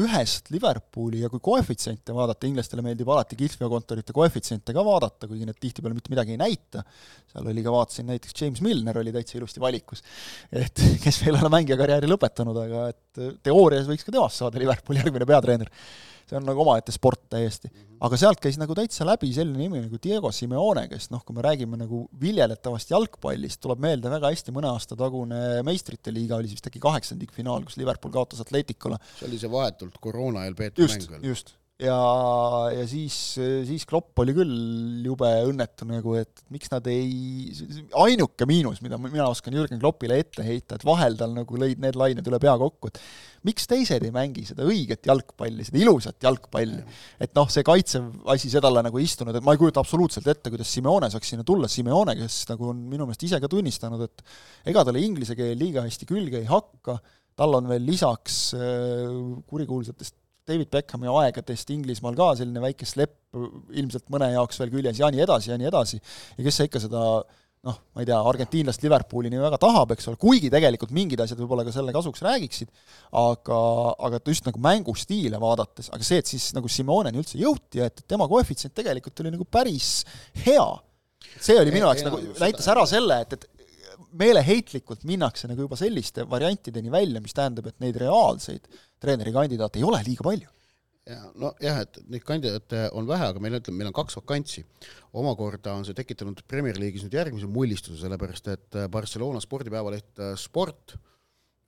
ühest 0.02 0.50
Liverpooli 0.50 1.22
ja 1.22 1.30
kui 1.30 1.42
koefitsiente 1.46 2.16
vaadata, 2.16 2.48
inglastele 2.50 2.82
meeldib 2.86 3.12
alati 3.14 3.38
kihlveokontorite 3.38 4.16
koefitsiente 4.16 4.74
ka 4.74 4.84
vaadata, 4.88 5.30
kuigi 5.30 5.46
need 5.46 5.60
tihtipeale 5.62 5.94
mitte 5.94 6.10
midagi 6.10 6.34
ei 6.34 6.40
näita, 6.42 6.82
seal 7.30 7.52
oli 7.52 7.62
ka, 7.62 7.76
vaatasin 7.76 8.10
näiteks 8.10 8.34
James 8.40 8.64
Milner 8.66 8.98
oli 8.98 9.14
täitsa 9.14 9.38
ilusti 9.38 9.62
valikus, 9.62 10.02
et 10.50 10.82
kes 11.04 11.22
veel 11.22 11.38
ei 11.38 11.46
ole 11.46 11.54
mängijakarjääri 11.54 12.10
lõpetanud, 12.10 12.58
aga 12.66 12.88
et 12.90 13.22
teoorias 13.46 13.86
võiks 13.86 14.02
ka 14.02 14.16
temast 14.16 14.42
saada 14.42 14.58
Liverpooli 14.58 15.04
järgmine 15.04 15.30
peatreener 15.30 15.70
see 16.28 16.38
on 16.38 16.46
nagu 16.48 16.62
omaette 16.64 16.92
sport 16.94 17.26
täiesti. 17.32 17.70
aga 18.04 18.18
sealt 18.20 18.40
käis 18.42 18.58
nagu 18.60 18.74
täitsa 18.76 19.06
läbi 19.08 19.30
selline 19.32 19.64
nimi 19.64 19.80
nagu 19.84 19.98
Diego 20.02 20.30
Simeone, 20.34 20.86
kes 20.90 21.08
noh, 21.12 21.22
kui 21.24 21.36
me 21.36 21.44
räägime 21.44 21.78
nagu 21.80 22.04
viljeletavast 22.20 22.92
jalgpallist, 22.92 23.60
tuleb 23.64 23.80
meelde 23.84 24.12
väga 24.12 24.32
hästi 24.32 24.54
mõne 24.54 24.70
aasta 24.72 24.98
tagune 24.98 25.62
meistrite 25.66 26.12
liiga 26.12 26.38
oli 26.38 26.50
siis 26.50 26.60
vist 26.60 26.70
äkki 26.70 26.82
kaheksandikfinaal, 26.84 27.64
kus 27.68 27.78
Liverpool 27.80 28.12
kaotas 28.14 28.44
Atleticule. 28.44 29.00
see 29.18 29.28
oli 29.28 29.40
see 29.40 29.52
vahetult 29.52 30.00
koroona 30.00 30.44
ajal 30.44 30.58
peetud 30.58 30.90
mäng 30.90 31.10
veel. 31.14 31.28
just, 31.32 31.54
ja, 31.82 31.96
ja 32.70 32.84
siis, 32.86 33.14
siis 33.66 33.84
Klopp 33.88 34.18
oli 34.22 34.34
küll 34.36 35.02
jube 35.04 35.28
õnnetu 35.48 35.86
nagu, 35.88 36.14
et 36.20 36.44
miks 36.54 36.70
nad 36.70 36.86
ei, 36.90 37.50
ainuke 38.04 38.46
miinus, 38.46 38.78
mida 38.84 38.98
mina 39.00 39.26
oskan 39.26 39.56
Jürgen 39.56 39.80
Kloppile 39.82 40.20
ette 40.22 40.44
heita, 40.46 40.78
et 40.78 40.86
vahel 40.86 41.18
tal 41.18 41.34
nagu 41.34 41.58
lõid 41.58 41.82
need 41.82 41.98
lained 41.98 42.30
üle 42.30 42.38
pea 42.42 42.54
kokku, 42.60 42.92
et 42.92 43.00
miks 43.48 43.66
teised 43.70 44.06
ei 44.06 44.14
mängi 44.14 44.46
seda 44.46 44.66
õiget 44.70 45.10
jalgpalli, 45.10 45.66
seda 45.66 45.82
ilusat 45.82 46.22
jalgpalli. 46.24 46.80
et 47.26 47.34
noh, 47.36 47.50
see 47.50 47.66
kaitsev 47.66 48.30
asi, 48.30 48.52
see 48.52 48.62
talle 48.62 48.84
nagu 48.86 49.02
istunud, 49.02 49.34
et 49.34 49.44
ma 49.44 49.56
ei 49.56 49.60
kujuta 49.60 49.82
absoluutselt 49.82 50.30
ette, 50.30 50.54
kuidas 50.54 50.70
Simeone 50.70 51.10
saaks 51.12 51.34
sinna 51.34 51.46
tulla, 51.46 51.68
Simeone, 51.68 52.14
kes 52.22 52.44
nagu 52.54 52.70
on 52.70 52.86
minu 52.86 53.08
meelest 53.08 53.26
ise 53.26 53.42
ka 53.42 53.50
tunnistanud, 53.50 54.06
et 54.06 54.26
ega 54.70 54.86
talle 54.86 55.02
inglise 55.02 55.34
keel 55.38 55.58
liiga 55.58 55.82
hästi 55.84 56.06
külge 56.08 56.38
ei 56.38 56.48
hakka, 56.48 57.00
tal 57.34 57.58
on 57.58 57.66
veel 57.66 57.82
lisaks 57.82 58.52
äh, 58.54 59.10
kurikuulsatest 59.50 60.14
David 60.48 60.70
Beckhami 60.72 61.08
aegadest 61.08 61.70
Inglismaal 61.72 62.16
ka 62.18 62.32
selline 62.38 62.60
väike 62.64 62.88
slepp 62.88 63.38
ilmselt 63.74 64.10
mõne 64.12 64.28
jaoks 64.34 64.60
veel 64.60 64.74
küljes 64.74 65.00
ja 65.00 65.08
nii 65.12 65.24
edasi 65.24 65.50
ja 65.52 65.56
nii 65.60 65.70
edasi, 65.70 66.00
ja 66.36 66.44
kes 66.46 66.60
sa 66.60 66.68
ikka 66.68 66.82
seda 66.84 67.04
noh, 67.64 67.76
ma 67.96 68.02
ei 68.02 68.08
tea, 68.08 68.18
argentiinlast 68.28 68.82
Liverpooli 68.84 69.30
nii 69.32 69.40
väga 69.40 69.58
tahab, 69.62 69.94
eks 69.94 70.10
ole, 70.10 70.18
kuigi 70.20 70.50
tegelikult 70.52 70.92
mingid 70.94 71.22
asjad 71.24 71.40
võib-olla 71.40 71.64
ka 71.64 71.72
selle 71.72 71.94
kasuks 71.96 72.20
räägiksid, 72.24 72.72
aga, 73.20 73.60
aga 74.08 74.20
et 74.20 74.32
just 74.34 74.44
nagu 74.48 74.60
mängustiile 74.64 75.40
vaadates, 75.40 75.88
aga 75.94 76.06
see, 76.06 76.20
et 76.20 76.28
siis 76.28 76.50
nagu 76.56 76.68
Simoneni 76.70 77.22
üldse 77.22 77.40
jõuti 77.40 77.80
ja 77.80 77.88
et 77.88 78.04
tema 78.10 78.28
koefitsient 78.30 78.76
tegelikult 78.76 79.24
oli 79.24 79.32
nagu 79.32 79.48
päris 79.48 80.02
hea, 80.44 80.66
see 81.38 81.56
oli 81.60 81.72
minu 81.72 81.88
jaoks 81.88 82.04
nagu, 82.04 82.20
näitas 82.42 82.68
ära 82.74 82.84
selle, 82.90 83.22
et, 83.24 83.38
et 83.38 83.48
meeleheitlikult 84.14 85.06
minnakse 85.08 85.48
nagu 85.50 85.64
juba 85.64 85.78
selliste 85.78 86.28
variantideni 86.30 86.92
välja, 86.92 87.22
mis 87.24 87.34
tähendab, 87.34 87.70
et 87.70 87.80
neid 87.82 87.96
reaalseid 87.98 88.68
treenerikandidaate 89.02 89.80
ei 89.80 89.86
ole 89.86 90.02
liiga 90.06 90.26
palju. 90.26 90.50
ja 91.04 91.18
nojah, 91.36 91.82
et 91.84 91.98
neid 92.08 92.22
kandidaate 92.24 92.86
on 92.96 93.08
vähe, 93.08 93.26
aga 93.28 93.40
meil 93.42 93.58
ütleme, 93.58 93.82
meil 93.82 93.90
on 93.90 93.96
kaks 93.96 94.16
vakantsi. 94.20 94.64
omakorda 95.12 95.74
on 95.76 95.84
see 95.84 95.96
tekitanud 95.96 96.40
Premier 96.48 96.78
League'is 96.80 97.04
nüüd 97.04 97.18
järgmise 97.18 97.50
mullistuse, 97.50 98.00
sellepärast 98.00 98.48
et 98.54 98.78
Barcelona 98.90 99.42
spordipäevaleht 99.44 100.22
Sport, 100.40 100.96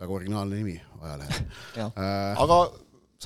väga 0.00 0.12
originaalne 0.12 0.56
nimi 0.60 0.76
ajalehel 1.00 1.44
äh, 1.80 2.42
aga 2.44 2.58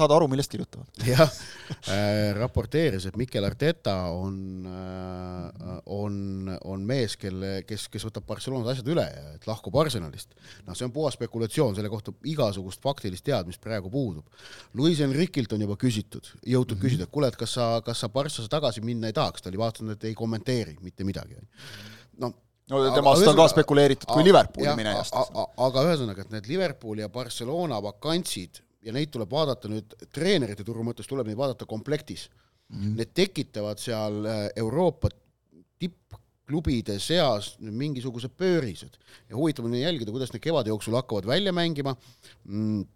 saada 0.00 0.16
aru, 0.16 0.28
millest 0.32 0.50
kirjutavad. 0.52 0.88
jah 1.12 1.28
äh,, 1.28 2.32
raporteeris, 2.36 3.06
et 3.10 3.18
Mikel 3.20 3.46
Arteta 3.46 3.96
on 4.16 4.66
äh,, 4.66 5.80
on, 5.86 6.50
on 6.64 6.84
mees, 6.86 7.16
kelle, 7.20 7.60
kes, 7.68 7.86
kes 7.92 8.04
võtab 8.08 8.26
Barcelonas 8.28 8.74
asjad 8.74 8.90
üle 8.92 9.04
ja 9.04 9.34
et 9.36 9.46
lahkub 9.48 9.76
Arsenalist. 9.82 10.34
noh, 10.66 10.76
see 10.76 10.86
on 10.86 10.94
puhas 10.94 11.16
spekulatsioon, 11.18 11.74
selle 11.76 11.90
kohta 11.92 12.14
igasugust 12.30 12.82
faktilist 12.84 13.24
teadmist 13.26 13.62
praegu 13.64 13.90
puudub. 13.92 14.26
Luis 14.78 15.00
Enriquilt 15.04 15.52
on 15.56 15.64
juba 15.66 15.76
küsitud, 15.80 16.26
jõutud 16.44 16.76
mm 16.76 16.78
-hmm. 16.78 16.84
küsida, 16.84 17.08
et 17.08 17.14
kuule, 17.14 17.28
et 17.28 17.40
kas 17.40 17.56
sa, 17.58 17.70
kas 17.84 18.00
sa 18.00 18.08
Barcasse 18.08 18.48
tagasi 18.48 18.84
minna 18.84 19.10
ei 19.10 19.16
tahaks, 19.16 19.42
ta 19.42 19.50
oli 19.50 19.58
vastanud, 19.58 19.92
et 19.96 20.04
ei 20.04 20.14
kommenteeri 20.14 20.76
mitte 20.80 21.04
midagi. 21.04 21.36
noh, 22.18 22.34
no 22.70 22.94
temast 22.94 23.26
on 23.26 23.36
ka 23.36 23.48
spekuleeritud 23.48 24.10
kui 24.12 24.24
Liverpooli 24.24 24.76
minejast. 24.76 25.14
aga 25.56 25.86
ühesõnaga, 25.88 26.26
et 26.26 26.30
need 26.30 26.46
Liverpooli 26.48 27.00
ja 27.00 27.08
Barcelona 27.08 27.82
vakantsid 27.82 28.62
ja 28.84 28.94
neid 28.96 29.12
tuleb 29.12 29.30
vaadata 29.30 29.70
nüüd 29.70 29.96
treenerite 30.12 30.64
turu 30.66 30.84
mõttes 30.86 31.08
tuleb 31.08 31.28
neid 31.28 31.38
vaadata 31.38 31.68
komplektis 31.68 32.28
mm. 32.30 32.76
-hmm. 32.76 32.94
Need 33.00 33.12
tekitavad 33.14 33.82
seal 33.82 34.22
äh, 34.24 34.46
Euroopa 34.56 35.10
tippklubide 35.78 36.98
seas 36.98 37.56
mingisugused 37.60 38.32
pöörised 38.36 38.96
ja 39.28 39.36
huvitav 39.36 39.64
on 39.64 39.74
jälgida, 39.74 40.10
kuidas 40.10 40.32
need 40.32 40.42
kevade 40.42 40.72
jooksul 40.72 40.96
hakkavad 40.96 41.26
välja 41.26 41.52
mängima 41.52 41.96
mm 42.44 42.88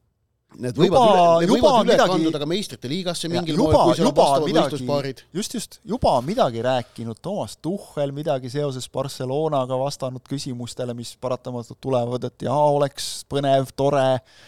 Need 0.55 0.77
võivad 0.79 1.01
juba, 1.01 1.07
üle, 1.11 1.39
need 1.41 1.51
juba 1.51 1.69
võivad 1.69 1.81
üle 1.81 1.95
midagi, 1.95 2.11
kanduda 2.13 2.39
ka 2.39 2.47
meistrite 2.47 2.91
liigasse 2.91 3.31
mingil 3.33 3.57
moel, 3.59 3.75
kui 3.75 3.97
seal 3.99 4.07
on 4.07 4.15
vastavad 4.15 4.53
võistluspaarid. 4.55 5.23
just, 5.35 5.57
just, 5.59 5.79
juba 5.83 6.13
midagi 6.23 6.63
rääkinud 6.63 7.19
Toomas 7.19 7.57
Tuhhel, 7.59 8.13
midagi 8.15 8.53
seoses 8.53 8.87
Barcelonaga 8.87 9.79
vastanud 9.81 10.23
küsimustele, 10.31 10.95
mis 10.95 11.17
paratamatult 11.19 11.81
tulevad, 11.83 12.29
et 12.31 12.47
jaa, 12.47 12.67
oleks 12.77 13.09
põnev, 13.27 13.73
tore 13.75 14.07
äh,, 14.15 14.45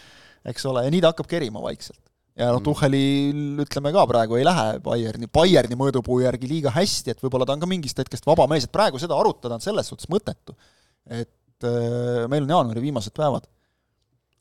eks 0.51 0.67
ole, 0.69 0.85
ja 0.85 0.93
nii 0.93 1.03
ta 1.03 1.11
hakkab 1.13 1.29
kerima 1.31 1.63
vaikselt. 1.63 2.01
ja 2.37 2.51
noh, 2.51 2.61
mm. 2.61 2.65
Tuhhelil 2.67 3.65
ütleme 3.65 3.93
ka 3.95 4.05
praegu 4.09 4.39
ei 4.39 4.45
lähe 4.47 4.77
Bayerni, 4.85 5.29
Bayerni 5.33 5.79
mõõdupuu 5.79 6.21
järgi 6.23 6.49
liiga 6.51 6.73
hästi, 6.75 7.15
et 7.15 7.23
võib-olla 7.23 7.47
ta 7.47 7.57
on 7.57 7.63
ka 7.63 7.69
mingist 7.69 7.99
hetkest 8.01 8.27
vaba 8.29 8.47
mees, 8.51 8.67
et 8.67 8.73
praegu 8.73 9.01
seda 9.01 9.17
arutada 9.17 9.57
on 9.57 9.63
selles 9.63 9.89
suhtes 9.89 10.09
mõttetu. 10.13 10.57
et 11.07 11.65
äh, 11.65 12.25
meil 12.29 12.45
on 12.45 12.55
jaanuari 12.57 12.83
viimased 12.89 13.15
päevad 13.17 13.47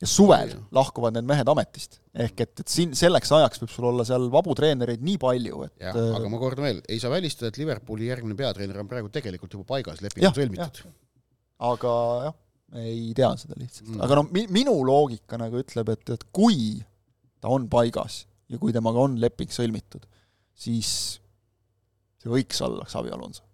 ja 0.00 0.08
suvel 0.10 0.52
lahkuvad 0.76 1.16
need 1.16 1.28
mehed 1.28 1.48
ametist. 1.48 2.00
ehk 2.16 2.40
et, 2.44 2.52
et 2.60 2.72
siin 2.72 2.92
selleks 2.96 3.32
ajaks 3.32 3.62
võib 3.62 3.72
sul 3.72 3.88
olla 3.90 4.04
seal 4.08 4.28
vabu 4.32 4.54
treenereid 4.56 5.02
nii 5.04 5.18
palju, 5.20 5.62
et 5.66 5.86
jah, 5.86 5.96
äh, 5.96 6.16
aga 6.18 6.32
ma 6.32 6.40
kordan 6.40 6.68
veel, 6.68 6.82
ei 6.88 7.00
saa 7.00 7.12
välistada, 7.12 7.50
et 7.52 7.60
Liverpooli 7.60 8.10
järgmine 8.10 8.36
peatreener 8.38 8.82
on 8.82 8.90
praegu 8.90 9.12
tegelikult 9.12 9.56
juba 9.56 9.68
paigas, 9.76 10.02
leping 10.04 10.28
on 10.28 10.36
sõlmitud. 10.36 10.82
aga 11.70 11.94
jah, 12.28 12.36
ei 12.74 13.12
tea 13.14 13.30
seda 13.38 13.56
lihtsalt 13.58 13.88
mm., 13.92 14.02
aga 14.04 14.18
noh, 14.18 14.28
mi-, 14.34 14.48
minu 14.52 14.74
loogika 14.86 15.38
nagu 15.40 15.60
ütleb, 15.62 15.92
et, 15.94 16.14
et 16.16 16.24
kui 16.34 16.80
ta 17.42 17.52
on 17.52 17.68
paigas 17.70 18.24
ja 18.50 18.58
kui 18.62 18.74
temaga 18.74 19.04
on 19.06 19.18
leping 19.22 19.52
sõlmitud, 19.52 20.06
siis 20.56 20.90
see 22.22 22.32
võiks 22.32 22.62
olla 22.64 22.86
Xavi 22.88 23.12
Alonso. 23.14 23.44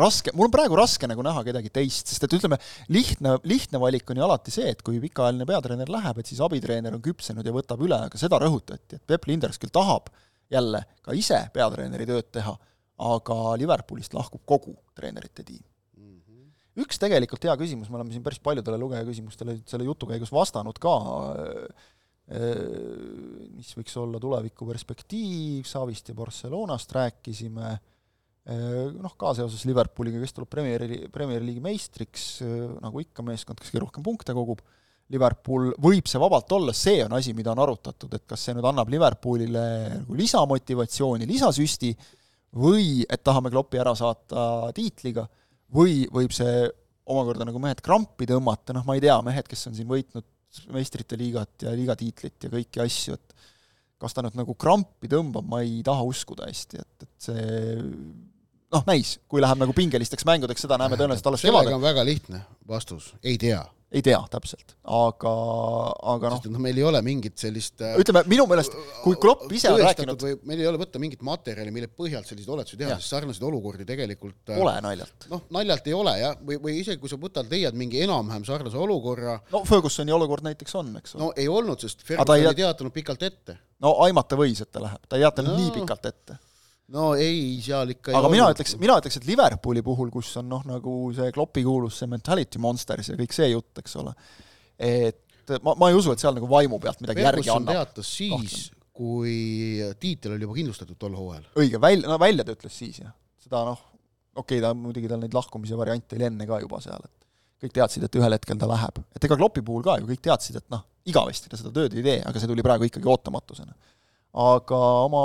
raske, 0.00 0.32
mul 0.36 0.48
on 0.48 0.54
praegu 0.54 0.76
raske 0.78 1.08
nagu 1.08 1.24
näha 1.24 1.44
kedagi 1.46 1.72
teist, 1.72 2.08
sest 2.10 2.24
et 2.26 2.36
ütleme, 2.36 2.60
lihtne, 2.92 3.36
lihtne 3.48 3.80
valik 3.80 4.10
on 4.12 4.20
ju 4.20 4.26
alati 4.26 4.54
see, 4.54 4.68
et 4.74 4.82
kui 4.84 5.00
pikaajaline 5.00 5.48
peatreener 5.48 5.92
läheb, 5.92 6.20
et 6.20 6.30
siis 6.30 6.40
abitreener 6.44 6.96
on 6.96 7.04
küpsenud 7.04 7.46
ja 7.46 7.54
võtab 7.54 7.84
üle, 7.84 7.98
aga 8.08 8.20
seda 8.20 8.40
rõhutati, 8.40 9.00
et 9.00 9.06
Peep 9.08 9.28
Linders 9.30 9.60
küll 9.60 9.72
tahab 9.72 10.12
jälle 10.50 10.84
ka 11.04 11.16
ise 11.16 11.42
peatreeneri 11.54 12.08
tööd 12.08 12.32
teha, 12.32 12.56
aga 13.00 13.40
Liverpoolist 13.60 14.16
lahkub 14.16 14.44
kogu 14.48 14.76
treenerite 14.96 15.44
tiim 15.46 15.64
üks 16.84 17.00
tegelikult 17.02 17.44
hea 17.46 17.54
küsimus, 17.60 17.90
me 17.90 18.00
oleme 18.00 18.14
siin 18.14 18.24
päris 18.24 18.40
paljudele 18.42 18.78
lugeja 18.80 19.06
küsimustele 19.06 19.58
selle 19.68 19.86
jutu 19.88 20.08
käigus 20.10 20.32
vastanud 20.34 20.78
ka, 20.82 20.96
mis 22.30 23.70
võiks 23.74 23.96
olla 23.98 24.20
tuleviku 24.22 24.68
perspektiiv, 24.68 25.64
Savist 25.66 26.12
ja 26.12 26.16
Barcelonast 26.18 26.92
rääkisime, 26.94 27.72
noh, 29.00 29.16
ka 29.18 29.32
seoses 29.38 29.64
Liverpooliga, 29.68 30.20
kes 30.22 30.36
tuleb 30.36 30.50
Premier, 30.52 30.84
Premier 31.12 31.42
League'i 31.42 31.64
meistriks, 31.64 32.28
nagu 32.80 33.02
ikka 33.02 33.24
meeskond, 33.26 33.58
kes 33.60 33.72
kõige 33.72 33.84
rohkem 33.86 34.06
punkte 34.06 34.36
kogub, 34.36 34.62
Liverpool 35.10 35.72
võib 35.82 36.06
see 36.06 36.20
vabalt 36.22 36.52
olla, 36.54 36.72
see 36.76 37.00
on 37.02 37.16
asi, 37.18 37.34
mida 37.34 37.50
on 37.50 37.64
arutatud, 37.64 38.12
et 38.14 38.22
kas 38.30 38.46
see 38.46 38.54
nüüd 38.54 38.66
annab 38.70 38.92
Liverpoolile 38.92 39.64
nagu 39.96 40.18
lisamotivatsiooni, 40.18 41.26
lisasüsti 41.26 41.90
või 42.62 43.02
et 43.10 43.22
tahame 43.26 43.50
Kloppi 43.50 43.80
ära 43.82 43.96
saata 43.98 44.70
tiitliga, 44.74 45.26
või 45.74 46.04
võib 46.12 46.34
see 46.34 46.66
omakorda 47.10 47.46
nagu 47.48 47.62
mehed 47.62 47.80
krampi 47.84 48.28
tõmmata, 48.30 48.74
noh 48.76 48.86
ma 48.86 48.96
ei 48.96 49.04
tea, 49.04 49.16
mehed, 49.26 49.48
kes 49.50 49.66
on 49.70 49.76
siin 49.78 49.88
võitnud 49.90 50.26
meistrite 50.74 51.18
liigat 51.18 51.66
ja 51.66 51.74
liigatiitlit 51.74 52.46
ja 52.46 52.50
kõiki 52.52 52.82
asju, 52.82 53.16
et 53.18 53.34
kas 54.00 54.16
ta 54.16 54.24
nüüd 54.24 54.38
nagu 54.38 54.54
krampi 54.58 55.10
tõmbab, 55.10 55.46
ma 55.46 55.62
ei 55.64 55.80
taha 55.86 56.06
uskuda 56.06 56.48
hästi, 56.48 56.80
et, 56.80 57.06
et 57.06 57.26
see 57.28 57.44
noh, 58.70 58.86
näis, 58.86 59.16
kui 59.30 59.42
läheb 59.42 59.60
nagu 59.62 59.74
pingelisteks 59.76 60.26
mängudeks, 60.28 60.64
seda 60.66 60.78
näeme 60.80 60.98
tõenäoliselt 60.98 61.28
alles 61.30 61.44
kevadel. 61.46 61.76
väga 61.82 62.06
lihtne 62.06 62.42
vastus, 62.70 63.12
ei 63.22 63.38
tea 63.40 63.62
ei 63.90 64.02
tea 64.06 64.18
täpselt, 64.30 64.76
aga, 64.86 65.30
aga 66.12 66.30
noh. 66.30 66.44
noh, 66.54 66.60
meil 66.62 66.78
ei 66.78 66.84
ole 66.86 67.00
mingit 67.02 67.40
sellist 67.42 67.82
äh, 67.82 67.96
ütleme, 67.98 68.22
minu 68.30 68.44
meelest, 68.50 68.74
kui 69.02 69.16
Klopp 69.20 69.50
ise 69.56 69.72
on 69.72 69.80
rääkinud 69.82 70.22
või 70.22 70.36
meil 70.46 70.62
ei 70.62 70.68
ole 70.70 70.78
võtta 70.78 71.00
mingit 71.02 71.24
materjali, 71.26 71.72
mille 71.74 71.88
põhjalt 71.90 72.28
selliseid 72.30 72.52
oletusi 72.54 72.78
teha, 72.78 72.98
sest 73.00 73.16
sarnaseid 73.16 73.46
olukordi 73.48 73.86
tegelikult 73.88 74.52
äh, 74.52 74.60
pole 74.60 74.76
naljalt. 74.84 75.26
noh, 75.32 75.42
naljalt 75.56 75.90
ei 75.90 75.96
ole 75.96 76.14
jah, 76.20 76.36
või, 76.38 76.60
või 76.62 76.76
isegi 76.84 77.02
kui 77.02 77.10
sa 77.10 77.18
võtad, 77.18 77.50
leiad 77.50 77.78
mingi 77.78 78.02
enam-vähem 78.06 78.46
sarnase 78.46 78.78
olukorra 78.78 79.40
no 79.50 79.64
Fergusoni 79.66 80.14
olukord 80.14 80.46
näiteks 80.46 80.78
on, 80.78 80.92
eks 81.02 81.16
ole. 81.16 81.24
no 81.24 81.32
ei 81.34 81.50
olnud, 81.50 81.82
sest 81.82 82.06
Ferguson 82.06 82.46
ei 82.46 82.60
teatanud 82.62 82.94
pikalt 82.94 83.26
ette. 83.26 83.58
no 83.82 83.96
aimata 84.06 84.38
võis, 84.38 84.62
et 84.62 84.70
ta 84.70 84.84
läheb, 84.86 85.02
ta 85.08 85.18
ei 85.18 85.26
teatanud 85.26 85.56
no. 85.56 85.58
nii 85.64 85.74
pikalt 85.80 86.06
ette 86.12 86.38
no 86.94 87.12
ei, 87.18 87.58
seal 87.64 87.94
ikka 87.94 88.14
aga 88.18 88.30
mina 88.32 88.48
ütleks, 88.54 88.76
mina 88.80 88.98
ütleks, 89.00 89.20
et 89.20 89.26
Liverpooli 89.28 89.82
puhul, 89.86 90.10
kus 90.14 90.32
on 90.40 90.48
noh, 90.50 90.64
nagu 90.68 90.94
see 91.16 91.30
Kloppi 91.34 91.64
kuulus 91.66 92.00
see 92.02 92.10
mentality 92.10 92.62
monsters 92.62 93.12
ja 93.12 93.18
kõik 93.18 93.34
see 93.36 93.50
jutt, 93.52 93.82
eks 93.82 93.96
ole, 94.00 94.14
et 94.80 95.54
ma, 95.64 95.76
ma 95.78 95.90
ei 95.90 95.98
usu, 95.98 96.14
et 96.14 96.22
seal 96.22 96.36
nagu 96.36 96.48
vaimu 96.50 96.80
pealt 96.82 97.02
midagi 97.04 97.22
Ferguson 97.22 97.46
järgi 97.46 97.54
annab. 97.56 97.78
teatas 97.78 98.10
siis, 98.18 98.58
kui 99.00 99.36
tiitel 100.02 100.36
oli 100.36 100.46
juba 100.46 100.58
kindlustatud 100.58 100.98
tol 101.00 101.14
hooajal. 101.18 101.46
õige, 101.62 101.80
välja, 101.82 102.10
no 102.10 102.18
välja 102.20 102.46
ta 102.46 102.56
ütles 102.56 102.76
siis 102.82 103.00
jah. 103.04 103.14
seda 103.40 103.64
noh, 103.70 103.80
okei 104.34 104.58
okay,, 104.58 104.64
ta 104.64 104.74
muidugi 104.76 105.10
tal 105.10 105.22
neid 105.22 105.36
lahkumise 105.36 105.78
variante 105.78 106.18
oli 106.18 106.28
enne 106.30 106.48
ka 106.48 106.60
juba 106.64 106.82
seal, 106.84 107.06
et 107.06 107.66
kõik 107.66 107.76
teadsid, 107.76 108.06
et 108.06 108.18
ühel 108.18 108.34
hetkel 108.34 108.58
ta 108.58 108.68
läheb. 108.70 109.02
et 109.14 109.30
ega 109.30 109.38
Kloppi 109.38 109.62
puhul 109.66 109.86
ka 109.86 110.00
ju 110.00 110.10
kõik 110.10 110.26
teadsid, 110.26 110.58
et 110.62 110.68
noh, 110.74 110.84
igavesti 111.10 111.50
ta 111.50 111.60
seda 111.60 111.72
tööd 111.74 111.94
ei 111.96 112.04
tee, 112.04 112.18
aga 112.26 112.42
see 112.42 112.50
tuli 112.50 112.64
praegu 112.66 112.88
ikkagi 112.88 113.08
ootamatusena 113.08 113.76
aga 114.30 114.78
oma 115.06 115.24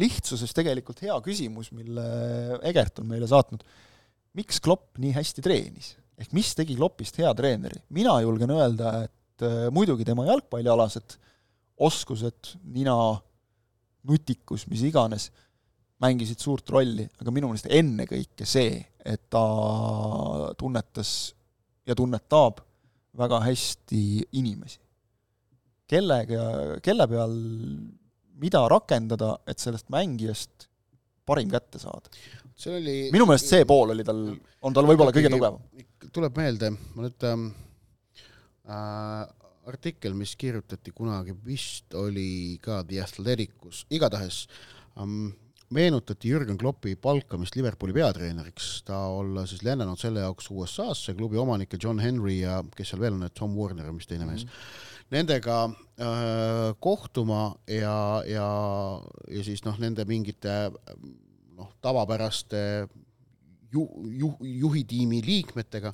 lihtsuses 0.00 0.52
tegelikult 0.56 1.02
hea 1.04 1.16
küsimus, 1.24 1.70
mille 1.76 2.06
Egert 2.64 3.02
on 3.02 3.08
meile 3.10 3.28
saatnud. 3.28 3.64
miks 4.36 4.60
Klopp 4.60 4.98
nii 5.00 5.12
hästi 5.16 5.44
treenis? 5.44 5.94
ehk 6.16 6.32
mis 6.32 6.54
tegi 6.56 6.76
Kloppist 6.78 7.18
hea 7.20 7.32
treeneri? 7.36 7.82
mina 7.90 8.16
julgen 8.24 8.54
öelda, 8.56 9.02
et 9.04 9.44
äh, 9.44 9.68
muidugi 9.72 10.04
tema 10.08 10.24
jalgpallialased 10.28 11.18
oskused, 11.76 12.56
nina, 12.72 12.96
nutikus, 14.08 14.64
mis 14.70 14.80
iganes, 14.88 15.28
mängisid 16.00 16.40
suurt 16.40 16.70
rolli, 16.72 17.04
aga 17.20 17.32
minu 17.34 17.50
meelest 17.50 17.68
ennekõike 17.72 18.48
see, 18.48 18.78
et 19.04 19.28
ta 19.32 19.42
tunnetas 20.56 21.10
ja 21.86 21.96
tunnetab 21.96 22.62
väga 23.16 23.40
hästi 23.44 24.02
inimesi. 24.36 24.80
kellega, 25.86 26.80
kelle 26.82 27.06
peal 27.06 27.34
mida 28.40 28.62
rakendada, 28.70 29.36
et 29.48 29.62
sellest 29.62 29.88
mängijast 29.92 30.68
parim 31.26 31.50
kätte 31.50 31.80
saada. 31.82 32.10
see 32.56 32.76
oli 32.78 32.96
minu 33.12 33.26
meelest 33.28 33.50
see 33.52 33.64
pool 33.68 33.92
oli 33.92 34.04
tal, 34.06 34.20
on 34.64 34.76
tal 34.76 34.86
võib-olla 34.88 35.12
kõige 35.14 35.32
tugevam. 35.32 35.58
tuleb 36.12 36.38
meelde, 36.40 36.70
ma 36.94 37.06
nüüd 37.06 37.26
ähm, 37.28 37.48
äh, 38.70 39.24
artikkel, 39.66 40.14
mis 40.16 40.36
kirjutati 40.38 40.94
kunagi, 40.94 41.34
vist 41.44 41.96
oli 41.98 42.56
ka 42.62 42.82
The 42.86 43.02
Athleticus, 43.02 43.84
igatahes 43.90 44.44
ähm, 45.00 45.34
meenutati 45.74 46.30
Jürgen 46.30 46.58
Kloppi 46.58 46.94
palkamist 46.96 47.58
Liverpooli 47.58 47.92
peatreeneriks, 47.96 48.70
ta 48.86 49.02
olla 49.10 49.44
siis 49.50 49.64
lennanud 49.66 49.98
selle 50.00 50.22
jaoks 50.22 50.48
USA-sse, 50.54 51.16
klubi 51.18 51.40
omanikke 51.42 51.80
John 51.82 52.00
Henry 52.00 52.38
ja 52.44 52.60
kes 52.76 52.94
seal 52.94 53.02
veel 53.02 53.18
on, 53.18 53.26
Tom 53.34 53.58
Warner 53.58 53.90
ja 53.90 53.96
mis 53.96 54.06
teine 54.06 54.28
mees 54.28 54.46
mm, 54.46 54.52
-hmm 54.52 54.94
nendega 55.14 55.56
äh, 55.66 56.74
kohtuma 56.82 57.54
ja, 57.70 58.22
ja, 58.26 58.48
ja 59.30 59.44
siis 59.46 59.62
noh, 59.66 59.78
nende 59.82 60.06
mingite 60.08 60.54
noh, 61.56 61.70
tavapäraste 61.82 62.60
ju-, 63.72 63.88
ju-, 64.18 64.48
juhitiimi 64.66 65.22
liikmetega, 65.26 65.92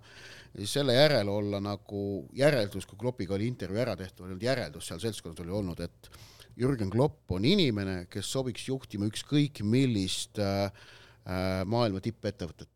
selle 0.68 0.96
järel 0.96 1.28
olla 1.32 1.60
nagu 1.62 2.02
järeldus, 2.36 2.86
kui 2.88 3.00
Kloppiga 3.00 3.36
oli 3.36 3.48
intervjuu 3.52 3.84
ära 3.84 3.96
tehtud, 4.00 4.26
oli 4.28 4.48
järeldus 4.48 4.90
seal 4.90 5.00
seltskonnas 5.02 5.44
oli 5.44 5.56
olnud, 5.60 5.80
et 5.84 6.12
Jürgen 6.58 6.90
Klopp 6.92 7.32
on 7.32 7.46
inimene, 7.48 8.02
kes 8.12 8.28
sobiks 8.28 8.66
juhtima 8.68 9.08
ükskõik 9.08 9.62
millist 9.64 10.40
äh, 10.40 10.68
äh 11.24 11.62
maailma 11.64 12.00
tippettevõtet 12.00 12.68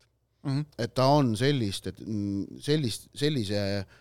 mm. 0.43 0.51
-hmm. 0.51 0.65
et 0.77 0.93
ta 0.93 1.05
on 1.13 1.35
sellist, 1.37 1.87
et 1.87 1.99
mm, 1.99 2.61
sellist, 2.61 3.09
sellise 3.13 3.63
äh, 3.81 3.97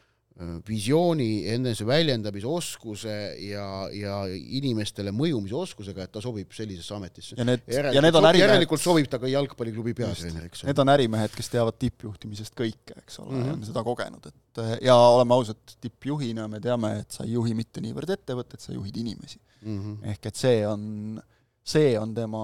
visiooni, 0.68 1.46
enese 1.49 1.87
väljendamise 1.88 3.12
ja, 3.40 3.66
ja 3.88 4.16
inimestele 4.29 5.12
mõjumise 5.16 5.57
oskusega, 5.57 6.05
et 6.05 6.12
ta 6.12 6.20
sobib 6.20 6.53
sellisesse 6.53 6.92
ametisse. 6.94 7.37
ja 7.38 7.46
need, 7.49 7.62
ja 7.72 8.03
need 8.05 8.18
on 8.18 8.29
ärimehed 8.29 8.44
järelikult 8.44 8.83
sobib 8.83 9.09
ta 9.09 9.20
ka 9.22 9.31
jalgpalliklubi 9.33 9.94
peatreeneriks. 9.96 10.66
Need 10.68 10.83
on 10.83 10.92
ärimehed, 10.92 11.33
kes 11.37 11.49
teavad 11.55 11.79
tippjuhtimisest 11.81 12.57
kõike, 12.59 12.99
eks 13.01 13.22
ole 13.22 13.33
mm, 13.33 13.42
-hmm. 13.46 13.55
on 13.55 13.64
seda 13.70 13.85
kogenud, 13.87 14.29
et 14.29 14.61
ja 14.85 14.96
oleme 14.96 15.38
ausad, 15.38 15.77
tippjuhina 15.81 16.49
me 16.53 16.61
teame, 16.61 16.92
et 17.01 17.16
sa 17.16 17.25
ei 17.25 17.33
juhi 17.33 17.57
mitte 17.57 17.81
niivõrd 17.81 18.12
ettevõtet, 18.18 18.61
sa 18.61 18.77
juhid 18.77 18.96
inimesi 18.96 19.40
mm. 19.62 19.79
-hmm. 19.79 20.11
ehk 20.12 20.33
et 20.33 20.37
see 20.37 20.66
on, 20.68 21.16
see 21.64 21.96
on 21.99 22.12
tema, 22.14 22.42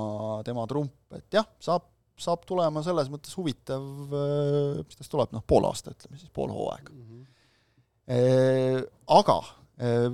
tema 0.48 0.64
trump, 0.66 0.96
et 1.12 1.28
jah, 1.40 1.48
saab 1.60 1.90
saab 2.22 2.44
tulema 2.46 2.82
selles 2.84 3.08
mõttes 3.10 3.32
huvitav, 3.34 3.82
mis 4.86 4.96
tast 4.96 5.10
tuleb, 5.10 5.32
noh, 5.32 5.42
pool 5.46 5.64
aasta, 5.66 5.90
ütleme 5.90 6.20
siis, 6.20 6.30
pool 6.30 6.52
hooaega 6.54 6.92
mm. 6.92 7.04
-hmm 7.04 7.12
Äh, 7.12 7.31
aga 8.12 9.38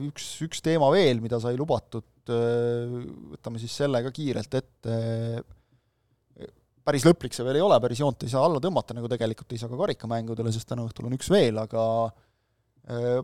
üks, 0.06 0.26
üks 0.46 0.62
teema 0.64 0.90
veel, 0.94 1.20
mida 1.22 1.40
sai 1.42 1.56
lubatud, 1.58 2.06
võtame 2.28 3.60
siis 3.60 3.74
selle 3.80 4.02
ka 4.04 4.12
kiirelt 4.14 4.54
ette, 4.58 4.98
päris 6.88 7.04
lõplik 7.04 7.36
see 7.36 7.44
veel 7.44 7.58
ei 7.58 7.64
ole, 7.64 7.76
päris 7.82 8.00
joont 8.00 8.24
ei 8.24 8.32
saa 8.32 8.46
alla 8.46 8.60
tõmmata, 8.64 8.96
nagu 8.96 9.10
tegelikult 9.10 9.52
ei 9.52 9.60
saa 9.60 9.72
ka 9.72 9.80
karikamängudele, 9.80 10.52
sest 10.54 10.68
täna 10.70 10.86
õhtul 10.86 11.08
on 11.08 11.16
üks 11.18 11.28
veel, 11.32 11.58
aga 11.60 11.82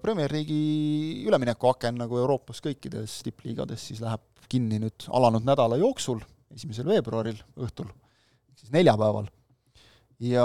Premier 0.05 0.33
League'i 0.33 1.25
üleminekuaken, 1.29 1.97
nagu 2.03 2.19
Euroopas 2.21 2.61
kõikides 2.65 3.23
tippliigades, 3.25 3.87
siis 3.89 4.03
läheb 4.05 4.25
kinni 4.53 4.81
nüüd 4.83 5.07
alanud 5.17 5.47
nädala 5.47 5.79
jooksul, 5.81 6.21
esimesel 6.53 6.91
veebruaril 6.91 7.39
õhtul, 7.65 7.89
siis 8.59 8.75
neljapäeval 8.75 9.31
ja 10.25 10.45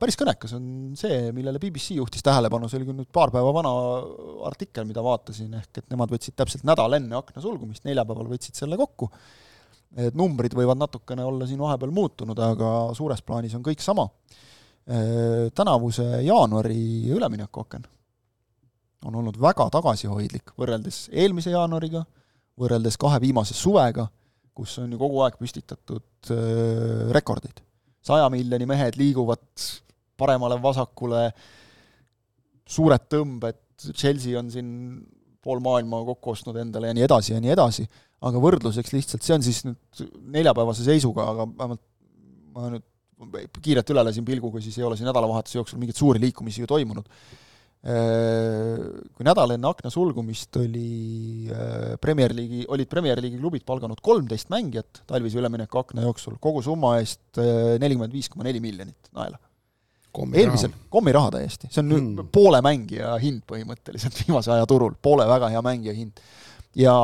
päris 0.00 0.16
kõnekas 0.18 0.54
on 0.56 0.64
see, 0.98 1.30
millele 1.36 1.60
BBC 1.60 1.96
juhtis 1.98 2.24
tähelepanu, 2.24 2.68
see 2.70 2.80
oli 2.80 2.88
küll 2.88 3.00
nüüd 3.02 3.10
paar 3.12 3.32
päeva 3.34 3.52
vana 3.54 3.72
artikkel, 4.48 4.86
mida 4.88 5.02
vaatasin, 5.04 5.52
ehk 5.60 5.82
et 5.82 5.88
nemad 5.92 6.12
võtsid 6.12 6.36
täpselt 6.38 6.64
nädal 6.68 6.96
enne 6.96 7.18
akna 7.18 7.42
sulgumist, 7.44 7.84
neljapäeval 7.88 8.30
võtsid 8.30 8.58
selle 8.58 8.78
kokku, 8.80 9.10
et 10.00 10.16
numbrid 10.18 10.54
võivad 10.56 10.80
natukene 10.80 11.26
olla 11.26 11.48
siin 11.48 11.60
vahepeal 11.60 11.92
muutunud, 11.94 12.38
aga 12.38 12.72
suures 12.96 13.22
plaanis 13.26 13.56
on 13.58 13.64
kõik 13.66 13.82
sama. 13.84 14.06
Tänavuse 15.54 16.22
jaanuari 16.24 17.10
üleminekuaken 17.12 17.84
on 19.06 19.16
olnud 19.20 19.36
väga 19.40 19.68
tagasihoidlik 19.72 20.54
võrreldes 20.58 21.04
eelmise 21.12 21.52
jaanuariga, 21.52 22.02
võrreldes 22.60 22.96
kahe 23.00 23.20
viimase 23.22 23.56
suvega, 23.56 24.08
kus 24.56 24.78
on 24.82 24.92
ju 24.92 24.98
kogu 25.00 25.22
aeg 25.24 25.36
püstitatud 25.40 26.32
rekordeid 27.14 27.62
saja 28.06 28.28
miljoni 28.32 28.68
mehed 28.68 28.98
liiguvad 29.00 29.42
paremale-vasakule, 30.20 31.24
suured 32.70 33.08
tõmbed, 33.10 33.58
Chelsea 33.96 34.36
on 34.38 34.50
siin 34.52 34.70
pool 35.40 35.62
maailma 35.64 36.02
kokku 36.04 36.34
ostnud 36.34 36.58
endale 36.60 36.90
ja 36.90 36.96
nii 36.96 37.06
edasi 37.06 37.32
ja 37.32 37.40
nii 37.40 37.52
edasi, 37.54 37.86
aga 38.28 38.42
võrdluseks 38.42 38.92
lihtsalt, 38.92 39.24
see 39.24 39.36
on 39.36 39.44
siis 39.44 39.62
nüüd 39.64 40.02
neljapäevase 40.36 40.84
seisuga, 40.84 41.30
aga 41.32 41.46
vähemalt 41.48 41.84
ma 42.54 42.72
nüüd 42.74 42.86
kiirelt 43.60 43.92
üle 43.92 44.04
lasin 44.04 44.24
pilguga, 44.26 44.60
siis 44.64 44.76
ei 44.80 44.84
ole 44.84 44.96
siin 44.96 45.08
nädalavahetuse 45.08 45.58
jooksul 45.58 45.80
mingeid 45.80 45.98
suuri 45.98 46.20
liikumisi 46.22 46.62
ju 46.62 46.68
toimunud 46.68 47.08
kui 47.80 49.24
nädal 49.24 49.54
enne 49.54 49.68
akna 49.70 49.88
sulgumist 49.92 50.56
oli 50.60 51.48
äh, 51.48 51.94
Premier 52.00 52.34
League'i, 52.36 52.66
olid 52.68 52.88
Premier 52.90 53.20
League'i 53.22 53.40
klubid 53.40 53.64
palganud 53.64 54.02
kolmteist 54.04 54.50
mängijat 54.52 55.00
talvise 55.08 55.40
ülemineku 55.40 55.80
akna 55.80 56.04
jooksul, 56.04 56.36
kogu 56.44 56.60
summa 56.64 56.98
eest 57.00 57.40
äh, 57.40 57.78
nelikümmend 57.80 58.12
viis 58.12 58.28
koma 58.28 58.44
neli 58.44 58.60
miljonit 58.60 59.08
naela. 59.16 59.40
eelmisel, 60.12 60.74
kommiraha 60.92 61.30
täiesti, 61.38 61.70
see 61.70 61.80
on 61.80 61.94
mm. 61.94 62.28
poole 62.34 62.60
mängija 62.66 63.14
hind 63.22 63.46
põhimõtteliselt 63.48 64.18
viimase 64.26 64.52
aja 64.52 64.68
turul, 64.68 64.92
poole 65.00 65.24
väga 65.30 65.48
hea 65.54 65.64
mängija 65.64 65.96
hind. 65.96 66.20
ja 66.76 66.94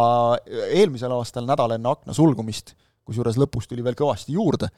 eelmisel 0.66 1.14
aastal 1.16 1.48
nädal 1.48 1.72
enne 1.78 1.94
akna 1.94 2.12
sulgumist, 2.12 2.74
kusjuures 3.06 3.40
lõpus 3.40 3.70
tuli 3.70 3.86
veel 3.86 3.96
kõvasti 3.96 4.36
juurde, 4.36 4.68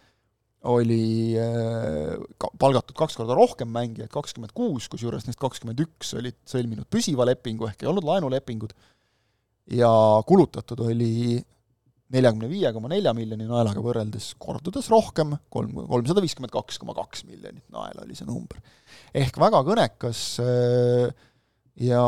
oli 0.67 1.37
ka 2.41 2.51
palgatud 2.59 2.97
kaks 2.99 3.15
korda 3.19 3.37
rohkem 3.39 3.71
mängijaid, 3.71 4.11
kakskümmend 4.11 4.55
kuus, 4.57 4.89
kusjuures 4.91 5.29
neist 5.29 5.39
kakskümmend 5.39 5.79
üks 5.85 6.15
olid 6.19 6.39
sõlminud 6.49 6.89
püsiva 6.91 7.27
lepingu 7.29 7.69
ehk 7.69 7.85
ei 7.85 7.91
olnud 7.91 8.07
laenulepingud, 8.09 8.75
ja 9.79 9.91
kulutatud 10.27 10.83
oli 10.89 11.39
neljakümne 12.09 12.49
viie 12.51 12.73
koma 12.73 12.91
nelja 12.91 13.13
miljoni 13.15 13.47
naelaga 13.47 13.83
võrreldes 13.85 14.33
kordades 14.41 14.89
rohkem, 14.91 15.37
kolm, 15.53 15.85
kolmsada 15.93 16.25
viiskümmend 16.25 16.55
kaks 16.55 16.81
koma 16.81 16.97
kaks 16.97 17.27
miljonit 17.29 17.67
naela 17.71 18.03
oli 18.03 18.17
see 18.19 18.27
number. 18.27 18.59
ehk 19.15 19.39
väga 19.39 19.61
kõnekas 19.67 20.25
ja, 21.79 22.03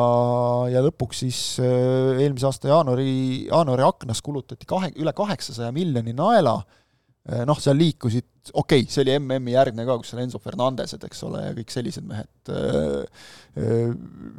ja 0.73 0.85
lõpuks 0.89 1.23
siis 1.23 1.41
eelmise 1.63 2.49
aasta 2.49 2.73
jaanuari, 2.73 3.47
jaanuari 3.47 3.87
aknas 3.87 4.25
kulutati 4.25 4.67
kahe, 4.67 4.91
üle 4.97 5.15
kaheksasaja 5.15 5.71
miljoni 5.77 6.17
naela 6.17 6.59
äh, 6.59 6.67
Äh, 6.67 6.89
noh, 7.29 7.59
seal 7.61 7.77
liikusid, 7.77 8.27
okei 8.55 8.81
okay,, 8.81 8.89
see 8.89 9.05
oli 9.05 9.13
MM-i 9.19 9.53
järgne 9.53 9.85
ka, 9.85 9.99
kus 10.01 10.13
seal 10.13 10.23
Enzo 10.23 10.41
Fernandesed, 10.41 11.03
eks 11.05 11.23
ole, 11.29 11.43
ja 11.51 11.53
kõik 11.57 11.73
sellised 11.75 12.07
mehed 12.09 12.53
äh, 12.55 13.25
äh, 13.61 13.95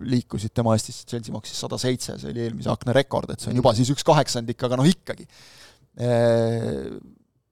liikusid 0.09 0.53
tema 0.57 0.73
eest, 0.75 0.89
siis 0.89 1.05
Chelsea 1.05 1.33
maksis 1.35 1.61
sada 1.61 1.77
seitse, 1.81 2.17
see 2.19 2.33
oli 2.33 2.47
eelmise 2.47 2.71
akna 2.73 2.95
rekord, 2.97 3.29
et 3.33 3.43
see 3.43 3.51
on 3.53 3.61
juba 3.61 3.75
siis 3.77 3.91
üks 3.93 4.05
kaheksandik, 4.07 4.65
aga 4.65 4.79
noh 4.81 4.89
ikkagi 4.89 5.27
äh,. 6.01 6.87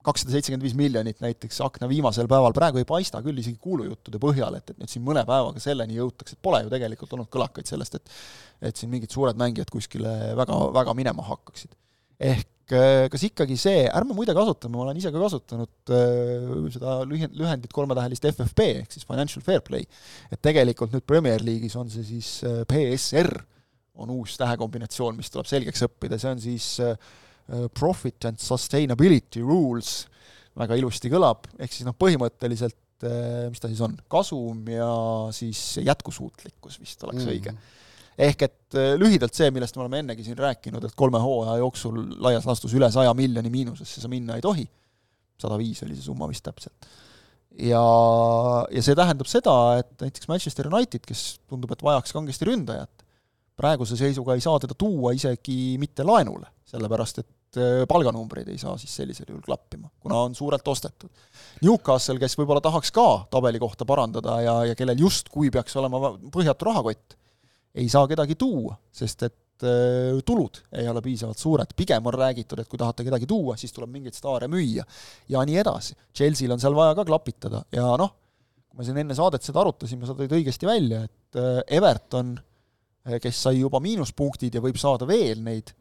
kakssada 0.09 0.34
seitsekümmend 0.34 0.65
viis 0.65 0.77
miljonit 0.80 1.19
näiteks 1.21 1.59
akna 1.61 1.89
viimasel 1.91 2.25
päeval, 2.32 2.55
praegu 2.55 2.82
ei 2.82 2.88
paista 2.89 3.21
küll 3.21 3.38
isegi 3.38 3.59
kuulujuttude 3.61 4.17
põhjal, 4.23 4.57
et, 4.57 4.71
et 4.73 4.80
nüüd 4.82 4.89
siin 4.89 5.03
mõne 5.05 5.21
päevaga 5.27 5.61
selleni 5.61 5.99
jõutakse, 5.99 6.39
et 6.39 6.41
pole 6.41 6.63
ju 6.63 6.71
tegelikult 6.73 7.13
olnud 7.13 7.30
kõlakaid 7.30 7.69
sellest, 7.69 7.99
et 7.99 8.17
et 8.71 8.80
siin 8.80 8.89
mingid 8.91 9.13
suured 9.13 9.38
mängijad 9.39 9.69
kuskile 9.71 10.34
väga, 10.39 10.57
väga 10.75 10.97
minema 10.97 11.27
hakkaksid. 11.30 11.77
Ehk 12.20 12.47
Äh, 12.70 13.07
kas 13.09 13.24
ikkagi 13.26 13.55
see, 13.57 13.86
ärme 13.88 14.13
muide 14.13 14.34
kasutame, 14.38 14.76
ma 14.76 14.84
olen 14.84 14.97
ise 14.99 15.09
ka 15.09 15.22
kasutanud 15.24 15.91
äh, 15.95 16.67
seda 16.76 16.99
lühend, 17.09 17.34
lühendit 17.38 17.72
kolmetähelist 17.74 18.28
FFP 18.30 18.67
ehk 18.84 18.93
siis 18.93 19.07
Financial 19.09 19.41
Fair 19.45 19.63
Play, 19.65 19.88
et 20.30 20.41
tegelikult 20.45 20.93
nüüd 20.93 21.05
Premier 21.09 21.41
League'is 21.41 21.74
on 21.80 21.89
see 21.89 22.05
siis 22.05 22.30
äh, 22.45 22.61
PSR, 22.70 23.32
on 23.99 24.13
uus 24.13 24.38
tähekombinatsioon, 24.39 25.17
mis 25.17 25.34
tuleb 25.34 25.49
selgeks 25.49 25.82
õppida, 25.89 26.20
see 26.22 26.30
on 26.32 26.39
siis 26.39 26.67
Profit 27.76 28.30
and 28.30 28.39
Sustainability 28.39 29.41
Rules, 29.41 30.05
väga 30.55 30.78
ilusti 30.78 31.09
kõlab, 31.11 31.49
ehk 31.57 31.74
siis 31.74 31.88
noh, 31.88 31.97
põhimõtteliselt 31.97 32.78
mis 33.49 33.59
ta 33.59 33.72
siis 33.72 33.82
on, 33.84 33.97
kasum 34.11 34.61
ja 34.72 34.88
siis 35.36 35.80
jätkusuutlikkus 35.82 36.78
vist 36.80 37.03
oleks 37.07 37.26
mm. 37.26 37.34
õige 37.34 37.55
ehk 38.20 38.45
et 38.45 38.78
äh, 38.78 38.93
lühidalt 38.99 39.36
see, 39.38 39.49
millest 39.55 39.78
me 39.78 39.86
oleme 39.86 40.01
ennegi 40.03 40.26
siin 40.28 40.39
rääkinud, 40.39 40.84
et 40.86 40.95
kolme 40.99 41.22
hooaja 41.24 41.59
jooksul 41.61 42.01
laias 42.20 42.47
laastus 42.49 42.76
üle 42.76 42.89
saja 42.91 43.13
miljoni 43.17 43.51
miinusesse 43.53 44.03
sa 44.03 44.11
minna 44.11 44.36
ei 44.36 44.43
tohi, 44.43 44.65
sada 45.39 45.59
viis 45.59 45.80
oli 45.86 45.95
see 45.95 46.09
summa 46.09 46.28
vist 46.30 46.43
täpselt. 46.45 46.89
ja, 47.63 47.84
ja 48.72 48.84
see 48.86 48.97
tähendab 48.97 49.30
seda, 49.32 49.55
et 49.80 49.93
näiteks 50.03 50.28
Manchester 50.32 50.67
United, 50.72 51.05
kes 51.07 51.24
tundub, 51.47 51.72
et 51.76 51.84
vajaks 51.86 52.15
kangesti 52.15 52.47
ründajat, 52.49 53.05
praeguse 53.59 53.97
seisuga 53.99 54.36
ei 54.36 54.43
saa 54.43 54.59
teda 54.59 54.76
tuua 54.78 55.13
isegi 55.15 55.78
mitte 55.80 56.03
laenule, 56.07 56.47
sellepärast 56.67 57.22
et 57.24 57.59
äh, 57.59 57.86
palganumbreid 57.88 58.51
ei 58.51 58.59
saa 58.59 58.76
siis 58.82 58.97
sellisel 58.99 59.32
juhul 59.32 59.45
klappima, 59.47 59.88
kuna 60.03 60.26
on 60.28 60.36
suurelt 60.36 60.67
ostetud. 60.67 61.11
Newcastle, 61.63 62.20
kes 62.20 62.36
võib-olla 62.39 62.63
tahaks 62.63 62.91
ka 62.95 63.07
tabeli 63.32 63.63
kohta 63.63 63.88
parandada 63.88 64.41
ja, 64.43 64.57
ja 64.72 64.78
kellel 64.80 65.07
justkui 65.07 65.51
peaks 65.55 65.80
olema 65.80 66.17
põhjatu 66.36 66.67
rahakott, 66.67 67.18
ei 67.76 67.89
saa 67.89 68.07
kedagi 68.09 68.36
tuua, 68.39 68.74
sest 68.91 69.24
et 69.28 69.65
äh, 69.67 70.20
tulud 70.26 70.61
ei 70.80 70.88
ole 70.89 71.01
piisavalt 71.05 71.39
suured, 71.41 71.74
pigem 71.78 72.05
on 72.09 72.15
räägitud, 72.15 72.61
et 72.61 72.70
kui 72.70 72.80
tahate 72.82 73.05
kedagi 73.07 73.30
tuua, 73.30 73.57
siis 73.59 73.74
tuleb 73.76 73.91
mingeid 73.93 74.17
staare 74.17 74.49
müüa 74.51 74.86
ja 75.30 75.43
nii 75.45 75.59
edasi. 75.61 75.97
Chelsea'l 76.15 76.55
on 76.55 76.61
seal 76.61 76.78
vaja 76.78 76.95
ka 76.97 77.05
klapitada 77.07 77.63
ja 77.76 77.91
noh, 77.99 78.15
kui 78.70 78.82
me 78.82 78.88
siin 78.88 79.01
enne 79.03 79.17
saadet 79.17 79.45
seda 79.45 79.61
arutasime, 79.63 80.07
sa 80.07 80.17
tõid 80.17 80.34
õigesti 80.39 80.70
välja, 80.70 81.03
et 81.09 81.41
äh, 81.41 81.59
Everton, 81.80 82.38
äh, 83.07 83.20
kes 83.22 83.43
sai 83.47 83.59
juba 83.59 83.82
miinuspunktid 83.84 84.57
ja 84.57 84.63
võib 84.63 84.80
saada 84.82 85.07
veel 85.09 85.43
neid, 85.45 85.74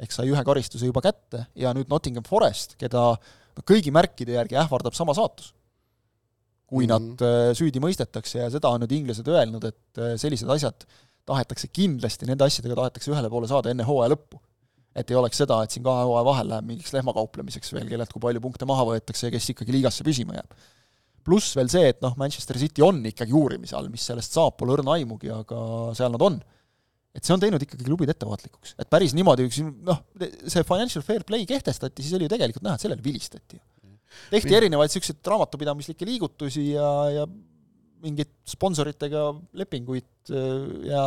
ehk 0.00 0.14
sai 0.14 0.30
ühe 0.32 0.46
karistuse 0.46 0.88
juba 0.88 1.04
kätte, 1.04 1.46
ja 1.60 1.74
nüüd 1.76 1.92
Nottingham 1.92 2.24
Forest, 2.26 2.78
keda 2.80 3.12
no 3.14 3.66
kõigi 3.68 3.92
märkide 3.94 4.34
järgi 4.40 4.58
ähvardab 4.58 4.96
sama 4.96 5.14
saatus 5.14 5.52
kui 6.64 6.86
mm 6.86 6.90
-hmm. 6.90 7.08
nad 7.20 7.54
süüdi 7.54 7.78
mõistetakse 7.78 8.38
ja 8.40 8.46
seda 8.50 8.70
on 8.72 8.80
nüüd 8.82 8.92
inglased 8.96 9.28
öelnud, 9.28 9.66
et 9.68 10.00
sellised 10.18 10.48
asjad 10.50 10.86
tahetakse 11.28 11.70
kindlasti, 11.72 12.28
nende 12.28 12.46
asjadega 12.46 12.76
tahetakse 12.80 13.12
ühele 13.12 13.30
poole 13.32 13.48
saada 13.50 13.72
enne 13.72 13.86
hooaja 13.86 14.12
lõppu. 14.14 14.40
et 14.94 15.08
ei 15.10 15.16
oleks 15.18 15.40
seda, 15.40 15.56
et 15.64 15.74
siin 15.74 15.82
kahe 15.82 16.04
hooaja 16.06 16.22
vahel 16.28 16.50
läheb 16.52 16.66
mingiks 16.68 16.92
lehmakauplemiseks 16.94 17.72
veel, 17.74 17.88
kellelt 17.90 18.12
kui 18.14 18.20
palju 18.22 18.42
punkte 18.44 18.68
maha 18.70 18.84
võetakse 18.92 19.26
ja 19.26 19.34
kes 19.34 19.48
ikkagi 19.50 19.74
liigasse 19.74 20.06
püsima 20.06 20.36
jääb. 20.36 20.52
pluss 21.26 21.56
veel 21.58 21.70
see, 21.72 21.88
et 21.90 22.02
noh, 22.04 22.14
Manchester 22.20 22.60
City 22.60 22.84
on 22.84 23.00
ikkagi 23.10 23.34
uurimise 23.34 23.74
all, 23.78 23.88
mis 23.90 24.04
sellest 24.06 24.36
saab, 24.36 24.54
pole 24.60 24.76
õrna 24.76 24.94
aimugi, 24.94 25.32
aga 25.34 25.58
seal 25.98 26.12
nad 26.14 26.22
on. 26.22 26.38
et 27.14 27.24
see 27.26 27.34
on 27.34 27.42
teinud 27.42 27.62
ikkagi 27.66 27.86
klubid 27.88 28.12
ettevaatlikuks. 28.14 28.76
et 28.78 28.90
päris 28.90 29.16
niimoodi, 29.18 29.48
noh, 29.88 30.04
see 30.20 30.62
financial 30.68 31.02
fair 31.06 31.24
play 31.26 31.48
kehtestati, 31.48 32.04
siis 32.04 32.14
oli 32.14 32.28
ju 32.28 32.34
tegelikult 32.36 32.68
näha, 32.68 32.76
et 32.78 32.86
sellele 32.86 33.02
vilistati. 33.02 33.58
tehti 34.30 34.60
erinevaid 34.60 34.92
niisuguseid 34.92 35.32
raamatupidamislikke 35.32 36.06
liigutusi 36.06 36.68
ja, 36.76 36.92
ja 37.10 37.26
mingeid 38.04 38.30
sponsoritega 38.48 39.26
lepinguid 39.60 40.32
äh, 40.32 40.90
ja 40.90 41.04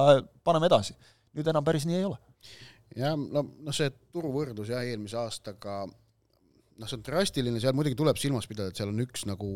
paneme 0.47 0.69
edasi. 0.69 0.97
nüüd 1.37 1.49
enam 1.51 1.65
päris 1.65 1.85
nii 1.85 1.99
ei 1.99 2.07
ole. 2.07 2.17
jah, 2.97 3.17
no, 3.17 3.45
noh 3.63 3.75
see 3.75 3.91
turuvõrdlus 4.13 4.73
jah, 4.73 4.85
eelmise 4.85 5.19
aastaga 5.21 5.83
noh, 5.85 6.87
see 6.87 6.97
on 6.97 7.05
drastiline, 7.05 7.61
seal 7.61 7.75
muidugi 7.77 7.97
tuleb 7.99 8.17
silmas 8.21 8.49
pidada, 8.49 8.71
et 8.71 8.79
seal 8.79 8.93
on 8.93 9.05
üks 9.05 9.27
nagu 9.29 9.51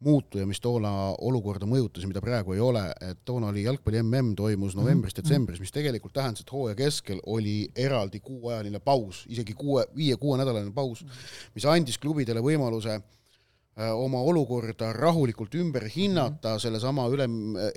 muutuja, 0.00 0.46
mis 0.48 0.62
toona 0.64 0.90
olukorda 1.28 1.66
mõjutas, 1.68 2.06
mida 2.08 2.22
praegu 2.24 2.54
ei 2.54 2.62
ole, 2.64 2.86
et 3.04 3.18
toona 3.28 3.50
oli 3.50 3.66
jalgpalli 3.66 4.00
mm 4.00 4.32
toimus 4.38 4.76
novembris-detsembris, 4.78 5.58
mhm. 5.58 5.66
mis 5.66 5.74
tegelikult 5.76 6.14
tähendas, 6.16 6.44
et 6.44 6.52
hooaja 6.52 6.78
keskel 6.78 7.20
oli 7.28 7.56
eraldi 7.76 8.22
kuuajaline 8.24 8.80
paus, 8.80 9.26
isegi 9.28 9.56
kuue, 9.56 9.84
viie-kuuenädalane 9.96 10.72
paus, 10.72 11.04
mis 11.54 11.68
andis 11.68 12.00
klubidele 12.00 12.40
võimaluse 12.44 12.96
Äh, 12.96 13.19
oma 13.88 14.20
olukorda 14.20 14.92
rahulikult 14.92 15.54
ümber 15.54 15.86
hinnata, 15.88 16.56
mhm. 16.56 16.64
sellesama 16.66 17.08
üle 17.12 17.28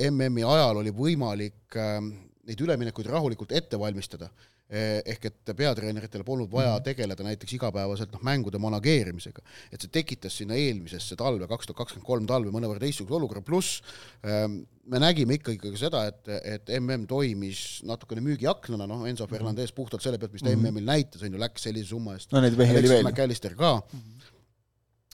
MM-i 0.09 0.43
ajal 0.43 0.81
oli 0.81 0.91
võimalik 0.95 1.77
ähm, 1.79 2.13
neid 2.47 2.63
üleminekuid 2.65 3.07
rahulikult 3.07 3.53
ette 3.55 3.79
valmistada. 3.79 4.31
Eh, 4.73 5.03
ehk 5.11 5.25
et 5.27 5.51
peatreeneritel 5.53 6.23
polnud 6.25 6.49
vaja 6.49 6.71
mhm. 6.71 6.83
tegeleda 6.87 7.25
näiteks 7.27 7.57
igapäevaselt 7.59 8.13
noh, 8.15 8.21
mängude 8.25 8.57
manageerimisega. 8.63 9.43
et 9.69 9.83
see 9.83 9.91
tekitas 9.91 10.37
sinna 10.39 10.55
eelmisesse 10.57 11.17
talve, 11.19 11.45
kaks 11.51 11.67
tuhat 11.67 11.83
kakskümmend 11.83 12.07
kolm 12.07 12.29
talve 12.29 12.49
mõnevõrra 12.55 12.81
teistsuguse 12.81 13.19
olukorra, 13.19 13.43
pluss 13.45 13.83
ähm, 14.25 14.63
me 14.89 15.03
nägime 15.03 15.37
ikkagi 15.37 15.59
ka 15.61 15.75
seda, 15.77 16.05
et, 16.09 16.31
et 16.55 16.73
MM 16.79 17.05
toimis 17.11 17.83
natukene 17.85 18.23
müügiaknana, 18.25 18.87
noh, 18.89 19.03
Enzo 19.05 19.27
mhm. 19.27 19.35
Fernandez 19.35 19.75
puhtalt 19.75 20.01
selle 20.01 20.17
pealt, 20.17 20.33
mis 20.33 20.41
ta 20.41 20.49
mm 20.49 20.55
-hmm. 20.55 20.71
MM-il 20.71 20.89
näitas, 20.89 21.21
on 21.21 21.37
ju, 21.37 21.43
läks 21.43 21.69
sellise 21.69 21.91
summa 21.91 22.17
eest. 22.17 22.31
no 22.31 22.41
neid 22.41 22.57
mehi 22.57 22.79
oli 22.79 22.95
veel. 22.95 23.05
McAllister 23.05 23.53
ka 23.59 23.75
mm. 23.77 23.99
-hmm 23.99 24.12
Äh, 24.12 24.12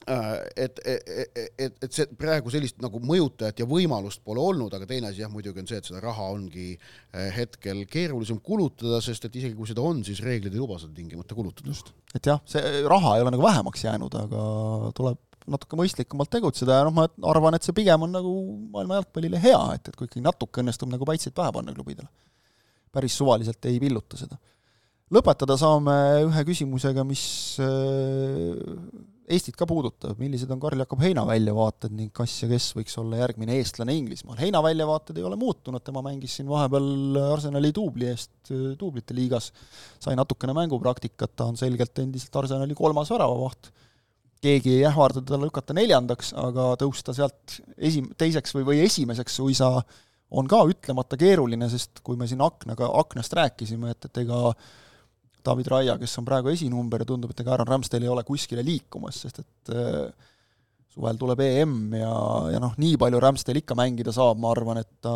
et, 0.09 0.79
et, 0.85 1.39
et, 1.57 1.75
et 1.85 1.93
see 1.93 2.07
praegu 2.19 2.51
sellist 2.53 2.79
nagu 2.81 3.01
mõjutajat 3.03 3.61
ja 3.61 3.67
võimalust 3.69 4.23
pole 4.25 4.41
olnud, 4.41 4.73
aga 4.73 4.87
teine 4.89 5.11
asi 5.11 5.23
jah, 5.23 5.31
muidugi 5.31 5.61
on 5.61 5.69
see, 5.69 5.79
et 5.81 5.89
seda 5.89 6.01
raha 6.03 6.29
ongi 6.33 6.71
äh, 6.73 7.29
hetkel 7.35 7.83
keerulisem 7.91 8.39
kulutada, 8.45 9.01
sest 9.05 9.27
et 9.29 9.39
isegi 9.41 9.57
kui 9.57 9.69
seda 9.69 9.85
on, 9.85 10.01
siis 10.07 10.21
reeglid 10.25 10.55
ei 10.55 10.61
luba 10.61 10.79
seda 10.81 10.95
tingimata 10.97 11.37
kulutada. 11.37 11.69
just, 11.69 11.93
et 12.15 12.31
jah, 12.31 12.41
see 12.49 12.83
raha 12.89 13.17
ei 13.17 13.25
ole 13.25 13.33
nagu 13.35 13.45
vähemaks 13.45 13.85
jäänud, 13.85 14.19
aga 14.23 14.45
tuleb 14.97 15.25
natuke 15.49 15.77
mõistlikumalt 15.79 16.31
tegutseda 16.33 16.79
ja 16.79 16.87
noh, 16.87 16.95
ma 16.95 17.07
arvan, 17.31 17.57
et 17.57 17.65
see 17.65 17.75
pigem 17.77 18.05
on 18.05 18.13
nagu 18.13 18.33
maailma 18.73 18.99
jalgpallile 18.99 19.41
hea, 19.41 19.61
et, 19.77 19.89
et 19.89 19.97
kui 19.97 20.09
ikkagi 20.09 20.25
natuke 20.25 20.63
õnnestub 20.63 20.91
nagu 20.91 21.07
päitseid 21.09 21.35
pähe 21.37 21.53
panna 21.55 21.73
klubidele. 21.75 22.09
päris 22.93 23.17
suvaliselt 23.17 23.65
ei 23.69 23.79
pilluta 23.81 24.17
seda. 24.17 24.39
Lõpetada 25.13 25.57
saame 25.59 25.95
ühe 26.27 26.43
küsimusega, 26.47 27.05
mis 27.07 27.23
äh, 27.63 28.57
Eestit 29.29 29.53
ka 29.53 29.67
puudutab, 29.69 30.17
millised 30.17 30.49
on 30.49 30.57
Karl-Jakob 30.57 31.03
Heina 31.03 31.21
väljavaated 31.27 31.91
ning 31.93 32.09
kas 32.17 32.31
ja 32.41 32.47
kes 32.49 32.71
võiks 32.73 32.95
olla 32.97 33.19
järgmine 33.19 33.59
eestlane 33.59 33.93
Inglismaal. 33.93 34.39
Heina 34.41 34.57
väljavaated 34.65 35.19
ei 35.21 35.27
ole 35.27 35.37
muutunud, 35.37 35.83
tema 35.85 36.01
mängis 36.01 36.39
siin 36.39 36.49
vahepeal 36.49 37.19
Arsenali 37.35 37.69
duubli 37.75 38.07
eest 38.09 38.49
duublite 38.49 39.13
liigas, 39.13 39.51
sai 40.01 40.17
natukene 40.17 40.57
mängupraktikat, 40.57 41.35
ta 41.37 41.45
on 41.51 41.61
selgelt 41.61 42.01
endiselt 42.01 42.41
Arsenali 42.41 42.73
kolmas 42.73 43.13
väravavaht. 43.13 43.69
keegi 44.41 44.77
ei 44.79 44.83
ähvarda 44.87 45.21
teda 45.21 45.37
lükata 45.37 45.75
neljandaks, 45.77 46.33
aga 46.33 46.71
tõusta 46.81 47.13
sealt 47.13 47.59
esi-, 47.77 48.05
teiseks 48.17 48.55
või, 48.55 48.65
või 48.71 48.83
esimeseks 48.87 49.35
suisa 49.35 49.73
on 50.31 50.47
ka 50.49 50.63
ütlemata 50.65 51.17
keeruline, 51.19 51.69
sest 51.69 52.01
kui 52.01 52.17
me 52.17 52.25
siin 52.25 52.41
aknaga, 52.41 52.89
aknast 52.97 53.35
rääkisime, 53.35 53.91
et, 53.93 54.09
et 54.09 54.23
ega 54.23 54.55
David 55.45 55.69
Raia, 55.71 55.95
kes 55.99 56.17
on 56.19 56.27
praegu 56.27 56.51
esinumber 56.51 57.03
ja 57.03 57.09
tundub, 57.09 57.31
et 57.33 57.43
ega 57.43 57.55
Aaron 57.55 57.69
Ramsdale 57.69 58.07
ei 58.07 58.11
ole 58.11 58.25
kuskile 58.27 58.63
liikumas, 58.65 59.21
sest 59.23 59.41
et 59.43 59.71
äh, 59.75 60.09
suvel 60.93 61.19
tuleb 61.19 61.41
EM 61.45 61.95
ja, 61.99 62.13
ja 62.55 62.61
noh, 62.61 62.75
nii 62.81 62.97
palju 62.99 63.21
Ramsdale 63.23 63.63
ikka 63.63 63.77
mängida 63.79 64.13
saab, 64.15 64.41
ma 64.41 64.51
arvan, 64.53 64.81
et 64.83 64.91
ta 65.05 65.13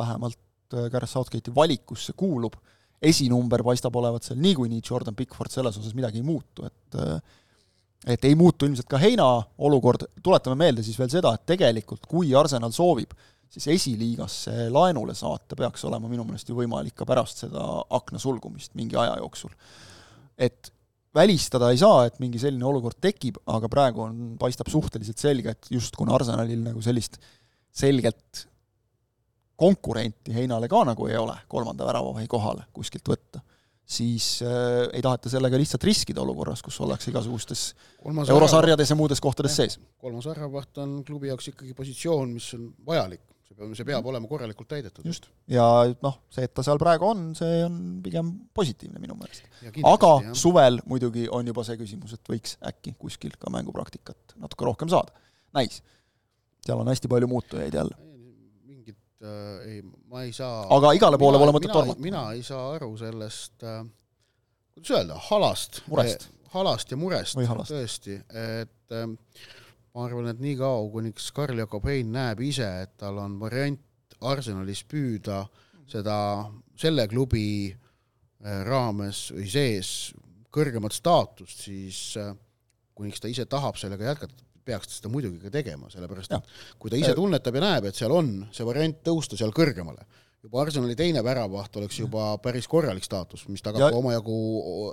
vähemalt 0.00 0.76
äh, 0.76 0.88
Gareth 0.92 1.14
Southgate'i 1.14 1.54
valikusse 1.56 2.14
kuulub, 2.18 2.58
esinumber 3.00 3.64
paistab 3.64 3.96
olevat 3.96 4.26
seal 4.28 4.40
niikuinii, 4.44 4.82
Jordan 4.84 5.16
Pickford 5.16 5.52
selles 5.52 5.78
osas 5.80 5.96
midagi 5.96 6.20
ei 6.20 6.26
muutu, 6.26 6.68
et 6.68 7.00
äh, 7.00 7.20
et 8.08 8.24
ei 8.24 8.36
muutu 8.38 8.64
ilmselt 8.64 8.88
ka 8.88 8.98
Heina 9.00 9.26
olukord, 9.60 10.06
tuletame 10.24 10.56
meelde 10.56 10.84
siis 10.84 10.96
veel 10.98 11.10
seda, 11.12 11.34
et 11.36 11.44
tegelikult 11.52 12.06
kui 12.08 12.32
Arsenal 12.36 12.72
soovib, 12.72 13.12
siis 13.50 13.66
esiliigasse 13.74 14.68
laenule 14.70 15.14
saata 15.18 15.58
peaks 15.58 15.84
olema 15.88 16.10
minu 16.10 16.24
meelest 16.26 16.50
ju 16.50 16.58
võimalik 16.58 16.94
ka 17.00 17.06
pärast 17.08 17.44
seda 17.44 17.64
akna 17.98 18.20
sulgumist 18.22 18.76
mingi 18.78 18.98
aja 18.98 19.16
jooksul. 19.18 19.50
et 20.38 20.72
välistada 21.14 21.72
ei 21.74 21.78
saa, 21.80 22.04
et 22.06 22.20
mingi 22.22 22.38
selline 22.38 22.64
olukord 22.64 23.00
tekib, 23.02 23.40
aga 23.50 23.68
praegu 23.68 24.04
on, 24.04 24.18
paistab 24.38 24.70
suhteliselt 24.70 25.18
selge, 25.18 25.50
et 25.50 25.70
just 25.74 25.96
kuna 25.98 26.14
Arsenalil 26.14 26.62
nagu 26.62 26.82
sellist 26.82 27.18
selgelt 27.74 28.46
konkurenti 29.58 30.32
Heinale 30.32 30.70
ka 30.70 30.84
nagu 30.86 31.08
ei 31.10 31.18
ole 31.18 31.34
kolmanda 31.50 31.88
väravahi 31.88 32.30
kohale 32.30 32.68
kuskilt 32.72 33.10
võtta 33.10 33.42
siis 33.90 34.38
äh, 34.42 34.86
ei 34.92 35.02
taheta 35.02 35.30
sellega 35.32 35.58
lihtsalt 35.58 35.84
riskida 35.88 36.22
olukorras, 36.22 36.62
kus 36.62 36.78
ollakse 36.84 37.10
igasugustes 37.10 37.64
kolmas 38.02 38.30
eurosarjades 38.30 38.92
ja 38.92 38.96
muudes 38.98 39.22
kohtades 39.22 39.56
sees. 39.58 39.78
kolmas 39.98 40.28
väravaht 40.30 40.78
on 40.84 41.00
klubi 41.06 41.30
jaoks 41.30 41.50
ikkagi 41.52 41.74
positsioon, 41.74 42.36
mis 42.36 42.46
on 42.54 42.68
vajalik, 42.86 43.24
see 43.50 43.58
peab, 43.58 43.72
see 43.76 43.86
peab 43.88 44.06
olema 44.06 44.28
korralikult 44.30 44.68
täidetud. 44.70 45.06
just, 45.06 45.26
ja 45.50 45.64
noh, 46.04 46.18
see, 46.32 46.46
et 46.46 46.52
ta 46.54 46.64
seal 46.66 46.78
praegu 46.80 47.08
on, 47.10 47.30
see 47.38 47.62
on 47.66 47.78
pigem 48.04 48.32
positiivne 48.56 49.02
minu 49.02 49.16
meelest. 49.18 49.46
aga 49.86 50.12
jah. 50.24 50.36
suvel 50.38 50.80
muidugi 50.90 51.26
on 51.34 51.50
juba 51.50 51.64
see 51.66 51.78
küsimus, 51.80 52.14
et 52.16 52.30
võiks 52.30 52.56
äkki 52.70 52.94
kuskil 53.00 53.34
ka 53.40 53.52
mängupraktikat 53.52 54.36
natuke 54.40 54.68
rohkem 54.68 54.92
saada. 54.92 55.14
näis. 55.56 55.82
seal 56.64 56.80
on 56.80 56.90
hästi 56.92 57.10
palju 57.10 57.30
muutujaid 57.30 57.74
jälle 57.74 57.96
äh, 57.98 59.54
ei, 59.66 59.80
ma 60.08 60.26
ei 60.26 60.34
saa 60.36 60.66
aga 60.76 60.92
igale 60.98 61.18
poole 61.18 61.40
pole 61.42 61.56
mõtet 61.56 61.74
tormata? 61.74 62.02
mina 62.02 62.28
ei 62.36 62.44
saa 62.46 62.74
aru 62.76 62.92
sellest 63.00 63.64
äh,, 63.66 63.82
kuidas 64.76 64.94
öelda, 64.98 65.18
halast, 65.30 65.82
murest. 65.90 66.28
halast 66.54 66.94
ja 66.94 67.00
murest, 67.00 67.40
tõesti, 67.70 68.20
et 68.30 68.94
äh, 68.94 69.10
ma 69.94 70.06
arvan, 70.06 70.30
et 70.30 70.42
niikaua, 70.42 70.84
kuniks 70.92 71.30
Karl 71.34 71.58
Jakob 71.58 71.86
Hein 71.90 72.12
näeb 72.14 72.42
ise, 72.46 72.68
et 72.84 72.96
tal 73.00 73.18
on 73.22 73.38
variant 73.40 73.80
Arsenalis 74.20 74.84
püüda 74.88 75.44
seda 75.90 76.16
selle 76.78 77.06
klubi 77.10 77.70
äh, 77.70 78.60
raames 78.66 79.28
või 79.34 79.48
sees 79.50 79.90
kõrgemat 80.54 80.94
staatust, 80.94 81.66
siis 81.66 82.00
äh, 82.20 82.32
kuniks 82.96 83.22
ta 83.22 83.30
ise 83.30 83.46
tahab 83.50 83.78
sellega 83.80 84.12
jätkata, 84.12 84.46
peaks 84.66 84.90
ta 84.90 84.96
seda 84.98 85.12
muidugi 85.12 85.40
ka 85.42 85.52
tegema, 85.52 85.90
sellepärast 85.92 86.34
et 86.36 86.50
kui 86.78 86.92
ta 86.92 86.98
ise 87.00 87.14
tunnetab 87.16 87.56
ja 87.56 87.62
näeb, 87.64 87.88
et 87.88 87.98
seal 87.98 88.12
on 88.14 88.34
see 88.54 88.66
variant 88.66 89.00
tõusta 89.06 89.38
seal 89.40 89.54
kõrgemale, 89.56 90.04
juba 90.44 90.62
Arsenali 90.62 90.96
teine 90.96 91.22
väravaht 91.24 91.76
oleks 91.80 91.98
juba 92.00 92.32
päris 92.44 92.68
korralik 92.70 93.04
staatus, 93.04 93.46
mis 93.48 93.64
tagab 93.64 93.86
ja... 93.86 93.90
omajagu 93.96 94.38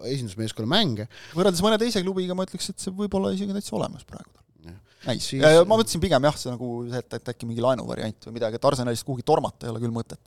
esindusmeeskonna 0.09 0.71
mänge. 0.71 1.07
võrreldes 1.35 1.63
mõne 1.65 1.79
teise 1.81 2.03
klubiga 2.03 2.35
ma 2.35 2.47
ütleks, 2.47 2.71
et 2.71 2.83
see 2.83 2.95
võib 2.95 3.15
olla 3.19 3.35
isegi 3.35 3.55
täitsa 3.55 3.75
olemas 3.79 4.07
praegu. 4.07 4.33
Näis 5.05 5.29
siis..., 5.33 5.43
ma 5.43 5.75
mõtlesin 5.75 6.03
pigem 6.03 6.27
jah, 6.29 6.39
see 6.39 6.53
nagu 6.53 6.71
see, 6.87 7.03
et, 7.03 7.19
et 7.19 7.31
äkki 7.33 7.49
mingi 7.49 7.63
laenuvariant 7.63 8.29
või 8.29 8.39
midagi, 8.39 8.59
et 8.59 8.67
Arsenalist 8.71 9.05
kuhugi 9.07 9.25
tormata 9.27 9.67
ei 9.67 9.73
ole 9.73 9.83
küll 9.83 9.95
mõtet. 9.95 10.21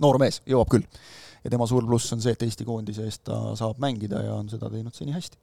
noor 0.00 0.18
mees, 0.22 0.40
jõuab 0.48 0.72
küll. 0.72 0.86
ja 1.44 1.52
tema 1.52 1.68
suur 1.70 1.86
pluss 1.86 2.12
on 2.16 2.24
see, 2.24 2.32
et 2.32 2.42
Eesti 2.46 2.64
koondise 2.64 3.04
eest 3.04 3.26
ta 3.28 3.40
saab 3.58 3.82
mängida 3.82 4.24
ja 4.24 4.38
on 4.38 4.48
seda 4.48 4.70
teinud 4.72 4.94
seni 4.96 5.12
hästi 5.16 5.38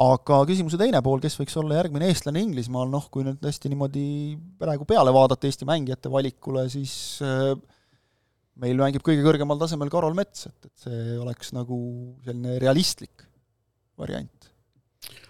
aga 0.00 0.38
küsimuse 0.48 0.78
teine 0.80 1.00
pool, 1.04 1.20
kes 1.22 1.36
võiks 1.40 1.56
olla 1.60 1.76
järgmine 1.76 2.08
eestlane 2.08 2.40
Inglismaal, 2.44 2.88
noh 2.92 3.08
kui 3.12 3.24
nüüd 3.26 3.42
hästi 3.44 3.72
niimoodi 3.72 4.04
praegu 4.60 4.86
peale 4.88 5.12
vaadata 5.12 5.48
Eesti 5.48 5.68
mängijate 5.68 6.12
valikule, 6.12 6.64
siis 6.72 6.94
äh, 7.26 7.52
meil 8.60 8.80
mängib 8.80 9.04
kõige 9.06 9.24
kõrgemal 9.26 9.60
tasemel 9.60 9.92
Karol 9.92 10.16
Mets, 10.16 10.46
et, 10.48 10.68
et 10.70 10.86
see 10.86 11.18
oleks 11.20 11.52
nagu 11.56 11.80
selline 12.24 12.58
realistlik 12.62 13.26
variant. 14.00 14.39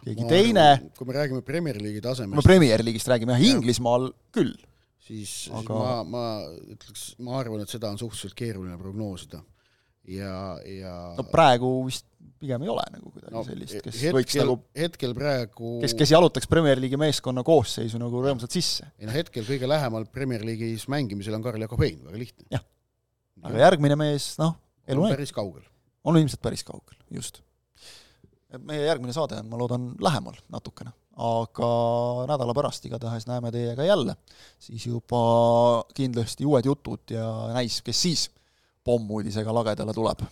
Keegi 0.05 0.25
ma, 0.25 0.33
teine 0.33 0.67
kui 0.99 1.09
me 1.09 1.17
räägime 1.17 1.45
Premier 1.47 1.79
League'i 1.81 2.03
tasemest 2.05 2.39
no 2.39 2.47
Premier 2.47 2.85
League'ist 2.85 3.11
räägime 3.11 3.37
jah, 3.37 3.47
Inglismaal 3.53 4.11
küll. 4.35 4.55
siis 5.07 5.49
aga... 5.61 5.79
ma, 5.79 5.95
ma 6.05 6.27
ütleks, 6.77 7.11
ma 7.25 7.39
arvan, 7.41 7.65
et 7.65 7.73
seda 7.73 7.93
on 7.93 8.01
suhteliselt 8.01 8.37
keeruline 8.39 8.79
prognoosida 8.81 9.43
ja, 10.09 10.35
ja 10.65 10.95
no 11.19 11.27
praegu 11.31 11.73
vist 11.89 12.07
pigem 12.41 12.65
ei 12.65 12.71
ole 12.73 12.85
nagu 12.95 13.13
kuidagi 13.13 13.35
no, 13.35 13.43
sellist, 13.45 13.77
kes 13.85 13.99
hetkel, 14.01 14.17
võiks 14.17 14.39
nagu 14.41 14.57
hetkel 14.81 15.15
praegu 15.17 15.75
kes, 15.83 15.95
kes 15.99 16.15
jalutaks 16.15 16.49
Premier 16.51 16.81
League'i 16.81 17.01
meeskonna 17.01 17.45
koosseisu 17.47 18.01
nagu 18.01 18.23
rõõmsalt 18.25 18.55
sisse. 18.57 18.89
ei 18.99 19.09
noh, 19.09 19.17
hetkel 19.17 19.45
kõige 19.49 19.69
lähemal 19.69 20.07
Premier 20.13 20.45
League'is 20.47 20.87
mängimisel 20.93 21.37
on 21.37 21.45
Karl 21.45 21.67
Jakob 21.67 21.85
Hein, 21.85 22.01
väga 22.07 22.23
lihtne. 22.23 22.47
jah. 22.57 22.65
aga 23.45 23.63
järgmine 23.67 23.99
mees, 24.01 24.33
noh, 24.41 24.57
elu 24.89 25.05
näitab. 25.05 25.21
päris 25.21 25.35
kaugel. 25.37 25.65
on 26.05 26.21
ilmselt 26.21 26.43
päris 26.45 26.65
kaugel, 26.65 26.97
just. 27.13 27.43
Meie 28.59 28.87
järgmine 28.87 29.15
saade 29.15 29.39
on, 29.41 29.49
ma 29.51 29.61
loodan, 29.61 29.91
lähemal 30.03 30.39
natukene. 30.53 30.93
aga 31.21 31.71
nädala 32.31 32.55
pärast 32.57 32.87
igatahes 32.89 33.27
näeme 33.29 33.51
teiega 33.53 33.85
jälle, 33.85 34.15
siis 34.59 34.87
juba 34.87 35.85
kindlasti 35.95 36.47
uued 36.49 36.65
jutud 36.65 37.13
ja 37.13 37.27
näis, 37.53 37.83
kes 37.85 38.03
siis 38.03 38.31
pommuudisega 38.85 39.53
lagedale 39.55 39.93
tuleb 39.93 40.23